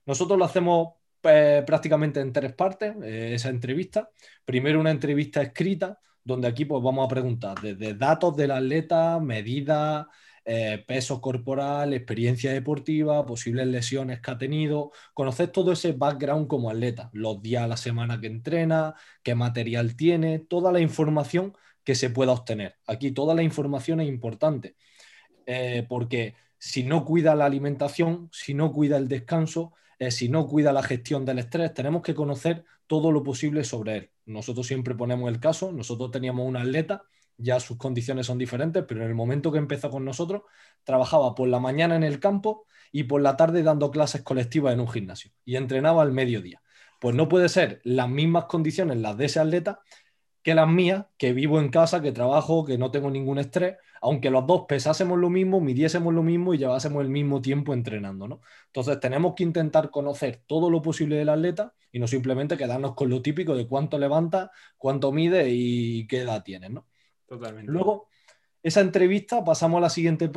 Nosotros 0.07 0.39
lo 0.39 0.45
hacemos 0.47 0.95
eh, 1.23 1.63
prácticamente 1.67 2.21
en 2.21 2.33
tres 2.33 2.55
partes, 2.55 2.95
eh, 3.03 3.35
esa 3.35 3.51
entrevista. 3.51 4.11
Primero 4.45 4.81
una 4.81 4.91
entrevista 4.91 5.43
escrita, 5.43 5.99
donde 6.25 6.49
aquí 6.49 6.65
pues, 6.65 6.83
vamos 6.83 7.05
a 7.05 7.09
preguntar 7.09 7.61
desde 7.61 7.95
datos 7.95 8.35
del 8.37 8.53
atleta, 8.53 9.19
medidas, 9.21 10.07
eh, 10.51 10.83
peso 10.87 11.21
corporal, 11.21 11.93
experiencia 11.93 12.51
deportiva, 12.51 13.27
posibles 13.27 13.67
lesiones 13.67 14.23
que 14.23 14.31
ha 14.31 14.39
tenido, 14.39 14.93
conocer 15.13 15.49
todo 15.49 15.73
ese 15.73 15.93
background 15.93 16.47
como 16.49 16.71
atleta, 16.71 17.11
los 17.13 17.43
días 17.43 17.65
a 17.65 17.67
la 17.67 17.77
semana 17.77 18.19
que 18.19 18.29
entrena, 18.29 18.95
qué 19.23 19.35
material 19.35 19.95
tiene, 19.95 20.39
toda 20.39 20.73
la 20.73 20.81
información 20.81 21.55
que 21.85 21.95
se 21.95 22.09
pueda 22.09 22.33
obtener. 22.33 22.77
Aquí 22.87 23.11
toda 23.13 23.35
la 23.35 23.43
información 23.43 24.01
es 24.01 24.09
importante, 24.09 24.77
eh, 25.45 25.85
porque 25.87 26.35
si 26.57 26.83
no 26.83 27.05
cuida 27.05 27.35
la 27.35 27.45
alimentación, 27.45 28.31
si 28.33 28.55
no 28.55 28.73
cuida 28.73 28.97
el 28.97 29.07
descanso, 29.07 29.75
eh, 29.99 30.11
si 30.11 30.31
no 30.31 30.47
cuida 30.47 30.73
la 30.73 30.83
gestión 30.83 31.27
del 31.27 31.41
estrés, 31.41 31.75
tenemos 31.75 32.01
que 32.01 32.15
conocer 32.15 32.65
todo 32.87 33.13
lo 33.13 33.23
posible 33.23 33.65
sobre 33.65 33.97
él. 33.99 34.11
Nosotros 34.25 34.67
siempre 34.67 34.95
ponemos 34.95 35.31
el 35.31 35.41
caso, 35.41 35.73
nosotros 35.73 36.11
teníamos 36.11 36.49
un 36.49 36.57
atleta 36.57 37.03
ya 37.39 37.61
sus 37.61 37.79
condiciones 37.79 38.27
son 38.27 38.37
diferentes, 38.37 38.85
pero 38.87 39.03
en 39.03 39.09
el 39.09 39.15
momento 39.15 39.51
que 39.51 39.59
empezó 39.59 39.91
con 39.91 40.05
nosotros, 40.05 40.43
trabajaba 40.85 41.35
por 41.35 41.49
la 41.49 41.61
mañana 41.61 41.97
en 41.97 42.03
el 42.03 42.21
campo 42.21 42.67
y 42.93 43.05
por 43.05 43.23
la 43.23 43.37
tarde 43.37 43.63
dando 43.63 43.91
clases 43.91 44.23
colectivas 44.23 44.75
en 44.75 44.81
un 44.81 44.89
gimnasio 44.89 45.31
y 45.45 45.57
entrenaba 45.57 46.03
al 46.03 46.13
mediodía. 46.13 46.63
Pues 47.01 47.15
no 47.15 47.29
puede 47.29 47.49
ser 47.49 47.81
las 47.85 48.09
mismas 48.09 48.47
condiciones 48.47 48.99
las 48.99 49.17
de 49.17 49.27
ese 49.27 49.41
atleta 49.41 49.81
que 50.43 50.55
las 50.55 50.69
mías, 50.69 51.07
que 51.19 51.33
vivo 51.33 51.61
en 51.61 51.69
casa, 51.69 52.01
que 52.01 52.13
trabajo, 52.13 52.65
que 52.65 52.79
no 52.79 52.91
tengo 52.91 53.11
ningún 53.11 53.39
estrés, 53.39 53.77
aunque 54.01 54.31
los 54.31 54.47
dos 54.47 54.65
pesásemos 54.69 55.19
lo 55.19 55.31
mismo, 55.31 55.61
midiésemos 55.61 56.15
lo 56.15 56.23
mismo 56.23 56.55
y 56.55 56.59
llevásemos 56.59 57.03
el 57.03 57.11
mismo 57.11 57.41
tiempo 57.43 57.75
entrenando, 57.75 58.29
¿no? 58.29 58.41
Entonces 58.67 59.01
tenemos 59.01 59.35
que 59.35 59.43
intentar 59.43 59.91
conocer 59.91 60.43
todo 60.47 60.71
lo 60.71 60.81
posible 60.81 61.17
del 61.17 61.29
atleta 61.29 61.75
y 61.93 61.99
no 61.99 62.07
simplemente 62.07 62.57
quedarnos 62.57 62.95
con 62.95 63.11
lo 63.11 63.21
típico 63.23 63.55
de 63.57 63.67
cuánto 63.69 63.99
levanta, 63.99 64.51
cuánto 64.77 65.13
mide 65.13 65.51
y 65.51 66.07
qué 66.07 66.21
edad 66.23 66.43
tiene, 66.43 66.69
¿no? 66.71 66.87
Luego, 67.67 68.09
Esa 68.63 68.81
entrevista 68.81 69.45
pasamos 69.45 69.79
a 69.79 69.83
la 69.83 69.91
siguiente 69.91 70.31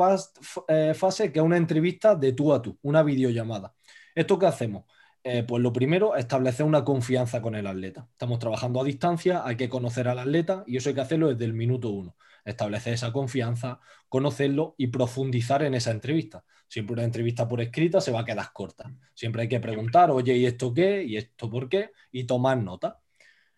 eh, 0.67 0.93
fase, 0.95 1.31
que 1.31 1.39
es 1.39 1.45
una 1.45 1.57
entrevista 1.57 2.15
de 2.15 2.33
tú 2.33 2.53
a 2.53 2.62
tú, 2.62 2.77
una 2.83 3.03
videollamada. 3.03 3.75
¿Esto 4.15 4.38
qué 4.39 4.45
hacemos? 4.45 4.86
Eh, 5.24 5.43
pues 5.43 5.62
lo 5.62 5.74
primero, 5.74 6.15
establecer 6.15 6.65
una 6.65 6.83
confianza 6.83 7.41
con 7.41 7.55
el 7.55 7.67
atleta. 7.67 8.07
Estamos 8.12 8.39
trabajando 8.39 8.81
a 8.81 8.83
distancia, 8.83 9.43
hay 9.45 9.55
que 9.55 9.69
conocer 9.69 10.07
al 10.07 10.19
atleta 10.19 10.63
y 10.67 10.77
eso 10.77 10.89
hay 10.89 10.95
que 10.95 11.01
hacerlo 11.01 11.29
desde 11.29 11.45
el 11.45 11.53
minuto 11.53 11.89
uno. 11.89 12.15
Establecer 12.45 12.93
esa 12.93 13.12
confianza, 13.12 13.79
conocerlo 14.10 14.75
y 14.77 14.88
profundizar 14.88 15.63
en 15.63 15.75
esa 15.75 15.91
entrevista. 15.91 16.43
Siempre 16.67 16.93
una 16.93 17.03
entrevista 17.03 17.48
por 17.48 17.62
escrita 17.62 18.01
se 18.01 18.12
va 18.12 18.21
a 18.21 18.25
quedar 18.25 18.51
corta. 18.53 18.91
Siempre 19.13 19.43
hay 19.43 19.50
que 19.50 19.60
preguntar, 19.60 20.10
oye, 20.12 20.36
¿y 20.38 20.45
esto 20.45 20.74
qué? 20.74 21.03
¿Y 21.03 21.17
esto 21.17 21.50
por 21.50 21.69
qué? 21.69 21.91
Y 22.12 22.25
tomar 22.25 22.57
nota. 22.57 23.00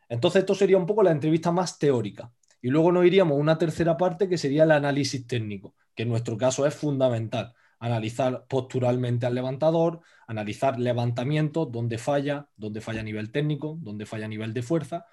Entonces, 0.09 0.41
esto 0.41 0.55
sería 0.55 0.77
un 0.77 0.85
poco 0.85 1.03
la 1.03 1.11
entrevista 1.11 1.51
más 1.51 1.79
teórica. 1.79 2.31
Y 2.63 2.69
luego 2.69 2.93
nos 2.93 3.05
iríamos 3.05 3.35
a 3.35 3.41
una 3.41 3.57
tercera 3.57 3.97
parte 3.97 4.29
que 4.29 4.37
sería 4.37 4.63
el 4.63 4.71
análisis 4.71 5.27
técnico, 5.27 5.75
que 5.93 6.03
en 6.03 6.09
nuestro 6.09 6.37
caso 6.37 6.65
es 6.65 6.73
fundamental 6.73 7.53
analizar 7.77 8.45
posturalmente 8.47 9.25
al 9.25 9.35
levantador, 9.35 9.99
analizar 10.27 10.79
levantamiento, 10.79 11.65
dónde 11.65 11.97
falla, 11.97 12.47
dónde 12.55 12.79
falla 12.79 13.01
a 13.01 13.03
nivel 13.03 13.33
técnico, 13.33 13.77
dónde 13.81 14.05
falla 14.05 14.25
a 14.25 14.29
nivel 14.29 14.53
de 14.53 14.61
fuerza, 14.61 15.05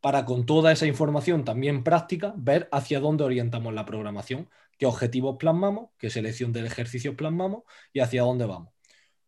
para 0.00 0.24
con 0.24 0.46
toda 0.46 0.70
esa 0.70 0.86
información 0.86 1.44
también 1.44 1.82
práctica 1.82 2.32
ver 2.36 2.68
hacia 2.70 3.00
dónde 3.00 3.24
orientamos 3.24 3.74
la 3.74 3.84
programación, 3.84 4.48
qué 4.78 4.86
objetivos 4.86 5.34
plasmamos, 5.36 5.90
qué 5.98 6.10
selección 6.10 6.52
del 6.52 6.66
ejercicio 6.66 7.16
plasmamos 7.16 7.64
y 7.92 7.98
hacia 7.98 8.22
dónde 8.22 8.46
vamos. 8.46 8.72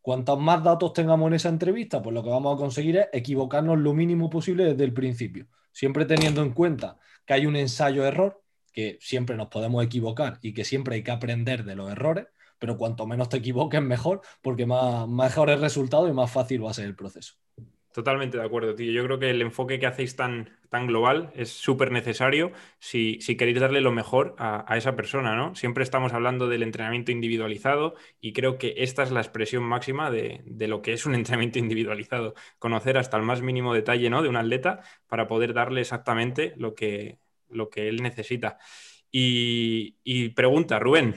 Cuantos 0.00 0.38
más 0.38 0.62
datos 0.62 0.92
tengamos 0.92 1.26
en 1.26 1.34
esa 1.34 1.48
entrevista, 1.48 2.00
pues 2.00 2.14
lo 2.14 2.22
que 2.22 2.30
vamos 2.30 2.54
a 2.54 2.58
conseguir 2.58 2.98
es 2.98 3.08
equivocarnos 3.12 3.76
lo 3.76 3.92
mínimo 3.92 4.30
posible 4.30 4.66
desde 4.66 4.84
el 4.84 4.92
principio, 4.92 5.48
siempre 5.72 6.04
teniendo 6.04 6.42
en 6.42 6.52
cuenta 6.52 6.96
que 7.26 7.34
hay 7.34 7.46
un 7.46 7.56
ensayo-error, 7.56 8.42
que 8.72 8.98
siempre 9.00 9.36
nos 9.36 9.48
podemos 9.48 9.84
equivocar 9.84 10.38
y 10.42 10.54
que 10.54 10.64
siempre 10.64 10.96
hay 10.96 11.02
que 11.02 11.10
aprender 11.10 11.64
de 11.64 11.76
los 11.76 11.90
errores, 11.90 12.26
pero 12.58 12.76
cuanto 12.78 13.06
menos 13.06 13.28
te 13.28 13.38
equivoques, 13.38 13.82
mejor, 13.82 14.22
porque 14.42 14.66
más, 14.66 15.08
mejor 15.08 15.50
el 15.50 15.60
resultado 15.60 16.08
y 16.08 16.12
más 16.12 16.30
fácil 16.30 16.64
va 16.64 16.70
a 16.70 16.74
ser 16.74 16.86
el 16.86 16.96
proceso. 16.96 17.34
Totalmente 17.96 18.36
de 18.36 18.44
acuerdo, 18.44 18.74
tío. 18.74 18.92
Yo 18.92 19.02
creo 19.04 19.18
que 19.18 19.30
el 19.30 19.40
enfoque 19.40 19.78
que 19.78 19.86
hacéis 19.86 20.16
tan, 20.16 20.50
tan 20.68 20.86
global 20.86 21.32
es 21.34 21.48
súper 21.48 21.92
necesario 21.92 22.52
si, 22.78 23.18
queréis 23.38 23.58
darle 23.58 23.80
lo 23.80 23.90
mejor 23.90 24.36
a, 24.38 24.76
esa 24.76 24.94
persona, 24.94 25.34
¿no? 25.34 25.54
Siempre 25.54 25.82
estamos 25.82 26.12
hablando 26.12 26.46
del 26.46 26.62
entrenamiento 26.62 27.10
individualizado 27.10 27.94
y 28.20 28.34
creo 28.34 28.58
que 28.58 28.74
esta 28.76 29.02
es 29.02 29.12
la 29.12 29.20
expresión 29.20 29.62
máxima 29.62 30.10
de, 30.10 30.42
lo 30.44 30.82
que 30.82 30.92
es 30.92 31.06
un 31.06 31.14
entrenamiento 31.14 31.58
individualizado. 31.58 32.34
Conocer 32.58 32.98
hasta 32.98 33.16
el 33.16 33.22
más 33.22 33.40
mínimo 33.40 33.72
detalle, 33.72 34.10
¿no? 34.10 34.20
De 34.20 34.28
un 34.28 34.36
atleta 34.36 34.82
para 35.06 35.26
poder 35.26 35.54
darle 35.54 35.80
exactamente 35.80 36.52
lo 36.58 36.74
que, 36.74 37.18
lo 37.48 37.70
que 37.70 37.88
él 37.88 38.02
necesita. 38.02 38.58
Y, 39.10 39.96
y 40.04 40.28
pregunta, 40.28 40.78
Rubén, 40.78 41.14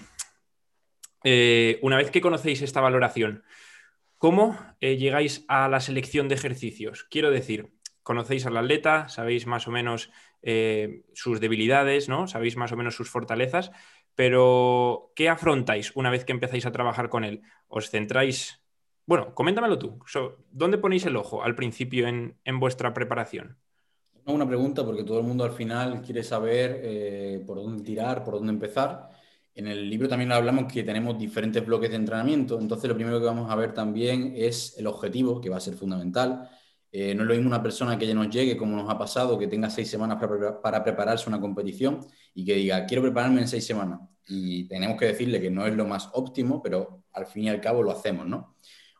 eh, 1.25 1.77
una 1.81 1.97
vez 1.97 2.09
que 2.09 2.21
conocéis 2.21 2.61
esta 2.61 2.79
valoración, 2.79 3.43
¿cómo 4.19 4.55
eh, 4.81 4.97
llegáis 4.97 5.45
a 5.47 5.67
la 5.67 5.79
selección 5.79 6.27
de 6.27 6.35
ejercicios? 6.35 7.05
Quiero 7.09 7.31
decir, 7.31 7.73
conocéis 8.03 8.45
al 8.45 8.57
atleta, 8.57 9.09
sabéis 9.09 9.47
más 9.47 9.67
o 9.67 9.71
menos 9.71 10.11
eh, 10.43 11.03
sus 11.13 11.39
debilidades, 11.39 12.09
¿no? 12.09 12.27
Sabéis 12.27 12.55
más 12.55 12.71
o 12.71 12.77
menos 12.77 12.95
sus 12.95 13.09
fortalezas, 13.09 13.71
pero 14.13 15.11
¿qué 15.15 15.29
afrontáis 15.29 15.95
una 15.95 16.11
vez 16.11 16.25
que 16.25 16.33
empezáis 16.33 16.67
a 16.67 16.71
trabajar 16.71 17.09
con 17.09 17.23
él? 17.23 17.41
¿Os 17.67 17.89
centráis? 17.89 18.61
Bueno, 19.07 19.33
coméntamelo 19.33 19.79
tú. 19.79 19.97
¿Dónde 20.51 20.77
ponéis 20.77 21.05
el 21.05 21.15
ojo 21.15 21.41
al 21.41 21.55
principio 21.55 22.07
en, 22.07 22.59
vuestra 22.59 22.93
preparación? 22.93 23.57
Una 24.25 24.45
pregunta 24.45 24.85
porque 24.85 25.03
todo 25.03 25.17
el 25.17 25.25
mundo 25.25 25.43
al 25.43 25.53
final 25.53 26.01
quiere 26.01 26.21
saber 26.23 27.43
por 27.47 27.57
dónde 27.57 27.83
tirar, 27.83 28.23
por 28.23 28.35
dónde 28.35 28.51
empezar. 28.51 29.09
En 29.55 29.67
el 29.67 29.89
libro 29.89 30.07
también 30.07 30.31
hablamos 30.31 30.71
que 30.71 30.83
tenemos 30.83 31.17
diferentes 31.17 31.65
bloques 31.65 31.89
de 31.89 31.97
entrenamiento, 31.97 32.59
entonces 32.59 32.89
lo 32.89 32.95
primero 32.95 33.19
que 33.19 33.25
vamos 33.25 33.51
a 33.51 33.55
ver 33.55 33.73
también 33.73 34.33
es 34.35 34.77
el 34.77 34.87
objetivo, 34.87 35.41
que 35.41 35.49
va 35.49 35.57
a 35.57 35.59
ser 35.59 35.73
fundamental. 35.73 36.49
Eh, 36.91 37.13
no 37.13 37.23
es 37.23 37.27
lo 37.27 37.33
mismo 37.35 37.49
una 37.49 37.61
persona 37.61 37.97
que 37.97 38.07
ya 38.07 38.13
nos 38.13 38.29
llegue, 38.29 38.57
como 38.57 38.75
nos 38.75 38.89
ha 38.89 38.97
pasado, 38.97 39.37
que 39.37 39.47
tenga 39.47 39.69
seis 39.69 39.89
semanas 39.89 40.17
para, 40.19 40.61
para 40.61 40.83
prepararse 40.83 41.29
una 41.29 41.39
competición 41.39 41.99
y 42.33 42.45
que 42.45 42.55
diga, 42.55 42.85
quiero 42.85 43.03
prepararme 43.03 43.41
en 43.41 43.47
seis 43.47 43.65
semanas. 43.65 43.99
Y 44.27 44.67
tenemos 44.67 44.97
que 44.97 45.07
decirle 45.07 45.41
que 45.41 45.49
no 45.51 45.65
es 45.65 45.75
lo 45.75 45.85
más 45.85 46.09
óptimo, 46.13 46.61
pero 46.61 47.03
al 47.13 47.25
fin 47.25 47.45
y 47.45 47.49
al 47.49 47.61
cabo 47.61 47.83
lo 47.83 47.91
hacemos, 47.91 48.27
¿no? 48.27 48.55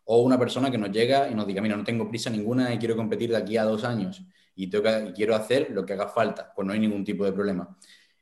O 0.05 0.21
una 0.23 0.39
persona 0.39 0.71
que 0.71 0.77
nos 0.77 0.91
llega 0.91 1.29
y 1.29 1.35
nos 1.35 1.47
diga, 1.47 1.61
mira, 1.61 1.77
no 1.77 1.83
tengo 1.83 2.09
prisa 2.09 2.29
ninguna 2.29 2.73
y 2.73 2.79
quiero 2.79 2.95
competir 2.95 3.29
de 3.29 3.37
aquí 3.37 3.57
a 3.57 3.63
dos 3.63 3.83
años 3.83 4.23
y, 4.55 4.67
tengo 4.69 4.89
y 5.09 5.13
quiero 5.13 5.35
hacer 5.35 5.69
lo 5.71 5.85
que 5.85 5.93
haga 5.93 6.07
falta, 6.07 6.51
pues 6.53 6.65
no 6.67 6.73
hay 6.73 6.79
ningún 6.79 7.03
tipo 7.03 7.23
de 7.23 7.31
problema. 7.31 7.77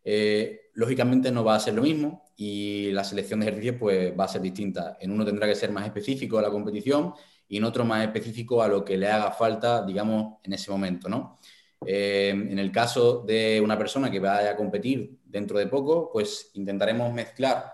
Eh, 0.10 0.70
lógicamente 0.76 1.34
no 1.34 1.44
va 1.44 1.56
a 1.56 1.60
ser 1.60 1.74
lo 1.74 1.82
mismo 1.82 2.32
y 2.38 2.92
la 2.92 3.04
selección 3.04 3.42
de 3.42 3.48
ejercicios 3.48 3.76
pues, 3.78 4.18
va 4.18 4.24
a 4.24 4.30
ser 4.30 4.42
distinta. 4.42 4.96
En 5.02 5.12
uno 5.12 5.26
tendrá 5.26 5.46
que 5.48 5.54
ser 5.54 5.70
más 5.70 5.86
específico 5.86 6.40
a 6.40 6.42
la 6.42 6.50
competición 6.50 7.14
y 7.46 7.58
en 7.58 7.66
otro 7.66 7.84
más 7.84 8.06
específico 8.06 8.64
a 8.64 8.70
lo 8.70 8.86
que 8.86 8.96
le 8.98 9.10
haga 9.10 9.32
falta, 9.32 9.86
digamos, 9.86 10.40
en 10.44 10.54
ese 10.54 10.72
momento. 10.72 11.10
¿no? 11.10 11.38
Eh, 11.86 12.30
en 12.30 12.58
el 12.58 12.72
caso 12.72 13.26
de 13.28 13.60
una 13.62 13.78
persona 13.78 14.10
que 14.10 14.22
vaya 14.22 14.52
a 14.52 14.56
competir 14.56 15.20
dentro 15.26 15.60
de 15.60 15.68
poco, 15.68 16.10
pues 16.14 16.52
intentaremos 16.54 17.14
mezclar 17.14 17.74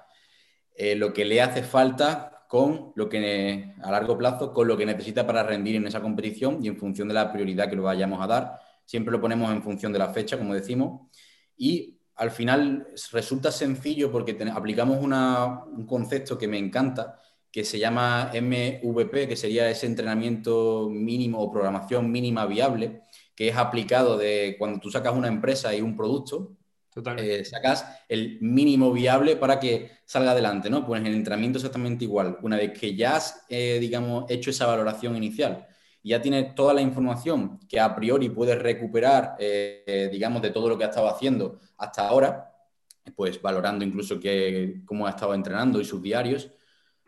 eh, 0.75 0.95
lo 0.95 1.13
que 1.13 1.25
le 1.25 1.39
hace 1.39 1.61
falta 1.61 2.47
con 2.49 2.93
lo 2.95 3.09
que 3.09 3.75
a 3.79 3.91
largo 3.91 4.17
plazo, 4.17 4.53
con 4.53 4.67
lo 4.67 4.75
que 4.75 4.87
necesita 4.87 5.27
para 5.27 5.43
rendir 5.43 5.75
en 5.75 5.85
esa 5.85 6.01
competición 6.01 6.65
y 6.65 6.67
en 6.67 6.77
función 6.77 7.07
de 7.09 7.13
la 7.13 7.31
prioridad 7.31 7.69
que 7.69 7.75
lo 7.75 7.83
vayamos 7.83 8.19
a 8.23 8.25
dar. 8.25 8.59
Siempre 8.85 9.11
lo 9.11 9.21
ponemos 9.21 9.51
en 9.51 9.61
función 9.61 9.93
de 9.93 9.99
la 9.99 10.09
fecha, 10.09 10.35
como 10.35 10.55
decimos, 10.55 11.11
y 11.55 11.99
al 12.15 12.31
final 12.31 12.87
resulta 13.11 13.51
sencillo 13.51 14.11
porque 14.11 14.37
aplicamos 14.53 14.99
un 14.99 15.85
concepto 15.85 16.37
que 16.37 16.47
me 16.47 16.57
encanta, 16.57 17.19
que 17.51 17.63
se 17.63 17.79
llama 17.79 18.31
MVP, 18.33 19.27
que 19.27 19.35
sería 19.35 19.69
ese 19.69 19.85
entrenamiento 19.85 20.89
mínimo 20.89 21.39
o 21.39 21.51
programación 21.51 22.11
mínima 22.11 22.45
viable, 22.45 23.01
que 23.35 23.49
es 23.49 23.55
aplicado 23.55 24.17
de 24.17 24.55
cuando 24.57 24.79
tú 24.79 24.89
sacas 24.89 25.13
una 25.15 25.27
empresa 25.27 25.73
y 25.73 25.81
un 25.81 25.95
producto, 25.95 26.57
eh, 27.17 27.43
sacas 27.45 27.85
el 28.07 28.37
mínimo 28.41 28.91
viable 28.91 29.35
para 29.35 29.59
que 29.59 29.91
salga 30.05 30.31
adelante, 30.31 30.69
¿no? 30.69 30.85
Pues 30.85 31.01
en 31.01 31.07
el 31.07 31.15
entrenamiento 31.15 31.57
exactamente 31.57 32.05
igual. 32.05 32.37
Una 32.43 32.57
vez 32.57 32.77
que 32.77 32.95
ya 32.95 33.15
has, 33.15 33.45
eh, 33.49 33.77
digamos, 33.79 34.25
hecho 34.29 34.51
esa 34.51 34.67
valoración 34.67 35.15
inicial, 35.15 35.67
ya 36.03 36.21
tienes 36.21 36.53
toda 36.53 36.73
la 36.73 36.81
información 36.81 37.59
que 37.67 37.79
a 37.79 37.95
priori 37.95 38.29
puedes 38.29 38.61
recuperar, 38.61 39.35
eh, 39.39 40.09
digamos, 40.11 40.41
de 40.41 40.49
todo 40.49 40.69
lo 40.69 40.77
que 40.77 40.83
ha 40.83 40.87
estado 40.87 41.07
haciendo 41.07 41.59
hasta 41.77 42.07
ahora, 42.07 42.53
pues 43.15 43.41
valorando 43.41 43.85
incluso 43.85 44.19
que, 44.19 44.81
cómo 44.85 45.07
ha 45.07 45.11
estado 45.11 45.33
entrenando 45.33 45.79
y 45.79 45.85
sus 45.85 46.01
diarios, 46.01 46.51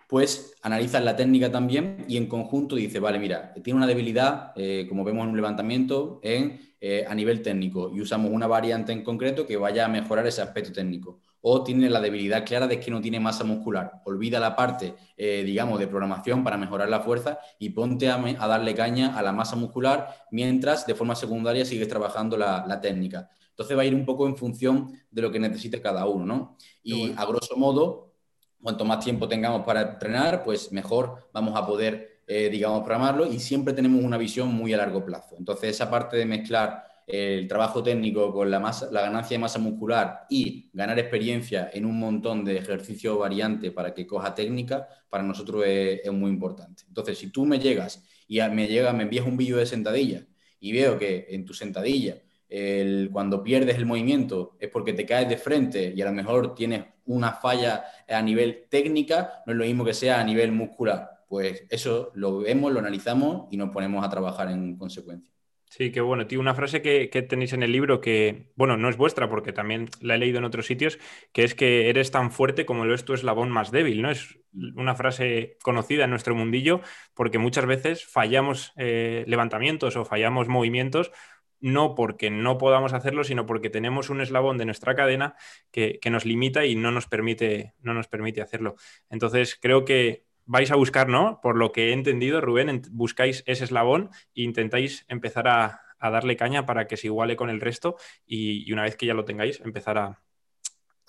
pues 0.08 0.56
analizas 0.62 1.04
la 1.04 1.16
técnica 1.16 1.52
también 1.52 2.06
y 2.08 2.18
en 2.18 2.28
conjunto 2.28 2.76
dice, 2.76 3.00
vale, 3.00 3.20
mira, 3.20 3.54
tiene 3.64 3.78
una 3.78 3.88
debilidad, 3.88 4.54
eh, 4.56 4.86
como 4.88 5.04
vemos 5.04 5.24
en 5.24 5.32
un 5.32 5.36
levantamiento, 5.36 6.20
en, 6.24 6.60
eh, 6.80 7.06
a 7.08 7.16
nivel 7.16 7.42
técnico 7.42 7.92
y 7.94 8.02
usamos 8.02 8.32
una 8.32 8.48
variante 8.48 8.92
en 8.92 9.04
concreto 9.04 9.48
que 9.48 9.58
vaya 9.58 9.86
a 9.86 9.88
mejorar 9.88 10.28
ese 10.28 10.42
aspecto 10.42 10.72
técnico 10.72 11.20
o 11.48 11.64
tiene 11.64 11.92
la 11.92 12.02
debilidad 12.02 12.44
clara 12.44 12.66
de 12.66 12.80
que 12.80 12.90
no 12.90 13.00
tiene 13.00 13.20
masa 13.20 13.44
muscular. 13.44 14.02
Olvida 14.06 14.40
la 14.40 14.56
parte, 14.56 14.96
eh, 15.16 15.44
digamos, 15.46 15.78
de 15.78 15.86
programación 15.86 16.44
para 16.44 16.58
mejorar 16.58 16.90
la 16.90 17.02
fuerza 17.02 17.38
y 17.60 17.70
ponte 17.70 18.10
a, 18.10 18.18
darle 18.48 18.74
caña 18.74 19.16
a 19.16 19.22
la 19.22 19.32
masa 19.32 19.56
muscular 19.56 20.26
mientras 20.32 20.88
de 20.88 20.96
forma 20.96 21.14
secundaria 21.14 21.64
sigues 21.64 21.88
trabajando 21.88 22.36
la, 22.36 22.82
técnica. 22.82 23.30
Entonces 23.52 23.78
va 23.78 23.84
a 23.84 23.86
ir 23.86 23.94
un 23.94 24.06
poco 24.08 24.26
en 24.26 24.36
función 24.36 24.92
de 25.12 25.22
lo 25.22 25.32
que 25.32 25.40
necesite 25.40 25.80
cada 25.80 26.08
uno, 26.08 26.26
¿no? 26.26 26.58
Y 26.82 27.14
a 27.16 27.24
grosso 27.26 27.56
modo, 27.56 28.16
cuanto 28.60 28.84
más 28.84 29.06
tiempo 29.06 29.28
tengamos 29.28 29.64
para 29.64 29.82
entrenar, 29.82 30.44
pues 30.44 30.72
mejor 30.72 31.30
vamos 31.32 31.56
a 31.56 31.64
poder, 31.64 32.24
eh, 32.26 32.50
digamos, 32.50 32.80
programarlo 32.80 33.32
y 33.32 33.38
siempre 33.38 33.76
tenemos 33.76 34.04
una 34.04 34.18
visión 34.18 34.52
muy 34.52 34.74
a 34.74 34.78
largo 34.78 35.06
plazo. 35.06 35.36
Entonces 35.38 35.70
esa 35.70 35.92
parte 35.92 36.18
de 36.18 36.26
mezclar 36.26 36.95
el 37.08 37.48
trabajo 37.48 37.84
técnico 37.84 38.34
con 38.34 38.50
la, 38.50 38.60
masa, 38.60 38.90
la 38.92 39.02
ganancia 39.02 39.36
de 39.36 39.40
masa 39.40 39.60
muscular 39.60 40.26
y 40.30 40.70
ganar 40.74 40.98
experiencia 40.98 41.70
en 41.72 41.86
un 41.86 42.00
montón 42.00 42.44
de 42.44 42.58
ejercicios 42.58 43.18
variantes 43.20 43.72
para 43.72 43.94
que 43.94 44.08
coja 44.08 44.34
técnica, 44.34 44.88
para 45.10 45.24
nosotros 45.24 45.64
es, 45.68 46.12
muy 46.12 46.32
importante. 46.32 46.84
Entonces, 46.88 47.18
si 47.18 47.32
tú 47.32 47.46
me 47.46 47.60
llegas 47.60 48.04
y 48.28 48.42
me, 48.42 48.68
llega, 48.68 48.92
me 48.94 49.04
envías 49.04 49.26
un 49.26 49.38
vídeo 49.38 49.58
de 49.58 49.66
sentadilla 49.66 50.26
y 50.60 50.72
veo 50.72 50.98
que 50.98 51.28
en 51.30 51.46
tu 51.46 51.54
sentadilla 51.54 52.22
el, 52.50 53.10
cuando 53.12 53.44
pierdes 53.44 53.78
el 53.78 53.86
movimiento 53.86 54.56
es 54.60 54.70
porque 54.70 54.94
te 54.94 55.06
caes 55.06 55.30
de 55.30 55.38
frente 55.38 55.94
y 55.96 56.02
a 56.02 56.06
lo 56.06 56.12
mejor 56.12 56.56
tienes 56.56 56.86
una 57.06 57.34
falla 57.34 57.86
a 58.08 58.22
nivel 58.22 58.66
técnica, 58.70 59.44
no 59.46 59.54
es 59.54 59.60
lo 59.60 59.66
mismo 59.66 59.86
que 59.86 59.94
sea 59.94 60.20
a 60.20 60.24
nivel 60.24 60.52
muscular. 60.52 61.12
Pues 61.28 61.66
eso 61.70 62.12
lo 62.16 62.40
vemos, 62.40 62.72
lo 62.72 62.80
analizamos 62.80 63.48
y 63.52 63.58
nos 63.58 63.70
ponemos 63.72 64.04
a 64.06 64.10
trabajar 64.10 64.50
en 64.50 64.76
consecuencia. 64.78 65.35
Sí, 65.78 65.92
qué 65.92 66.00
bueno, 66.00 66.26
tío. 66.26 66.40
Una 66.40 66.56
frase 66.56 66.82
que, 66.82 67.08
tenéis 67.28 67.52
en 67.52 67.62
el 67.62 67.74
libro 67.74 68.00
que, 68.00 68.48
bueno, 68.56 68.78
no 68.78 68.88
es 68.88 68.96
vuestra 68.96 69.30
porque 69.30 69.52
también 69.52 69.90
la 70.00 70.16
he 70.16 70.18
leído 70.18 70.38
en 70.38 70.46
otros 70.46 70.68
sitios, 70.68 71.00
que 71.34 71.44
es 71.44 71.54
que 71.54 71.90
eres 71.90 72.12
tan 72.12 72.32
fuerte 72.32 72.66
como 72.66 72.86
lo 72.86 72.96
es 72.96 73.04
tu 73.04 73.14
eslabón 73.14 73.50
más 73.52 73.72
débil, 73.72 74.02
¿no? 74.02 74.10
Es 74.10 74.40
una 74.54 74.96
frase 74.96 75.58
conocida 75.64 76.06
en 76.06 76.12
nuestro 76.12 76.34
mundillo 76.34 76.80
porque 77.14 77.40
muchas 77.40 77.66
veces 77.66 78.06
fallamos 78.06 78.72
eh, 78.78 79.26
levantamientos 79.28 79.98
o 79.98 80.06
fallamos 80.06 80.48
movimientos 80.48 81.12
no 81.60 81.94
porque 81.94 82.30
no 82.30 82.58
podamos 82.58 82.94
hacerlo, 82.94 83.26
sino 83.26 83.46
porque 83.46 83.70
tenemos 83.70 84.10
un 84.10 84.22
eslabón 84.22 84.58
de 84.58 84.66
nuestra 84.66 84.96
cadena 84.96 85.36
que, 85.72 86.00
nos 86.10 86.24
limita 86.24 86.66
y 86.66 86.76
no 86.76 86.92
nos, 86.92 87.08
permite, 87.08 87.74
no 87.82 87.94
nos 87.94 88.08
permite 88.08 88.42
hacerlo. 88.42 88.76
Entonces, 89.10 89.58
creo 89.62 89.84
que 89.84 90.24
vais 90.46 90.72
a 90.72 90.76
buscar, 90.76 91.10
¿no? 91.10 91.40
Por 91.42 91.58
lo 91.58 91.72
que 91.72 91.90
he 91.90 91.94
entendido, 91.94 92.42
Rubén, 92.42 92.82
buscáis 92.92 93.44
ese 93.46 93.64
eslabón 93.66 94.10
e 94.36 94.44
intentáis 94.44 95.06
empezar 95.08 95.48
a, 95.48 95.82
darle 96.00 96.38
caña 96.38 96.68
para 96.68 96.86
que 96.86 96.98
se 96.98 97.08
iguale 97.08 97.36
con 97.36 97.50
el 97.50 97.60
resto 97.60 97.96
y, 98.28 98.72
una 98.72 98.84
vez 98.84 98.96
que 98.96 99.08
ya 99.08 99.16
lo 99.16 99.26
tengáis, 99.26 99.60
empezar 99.62 99.98
a, 99.98 100.22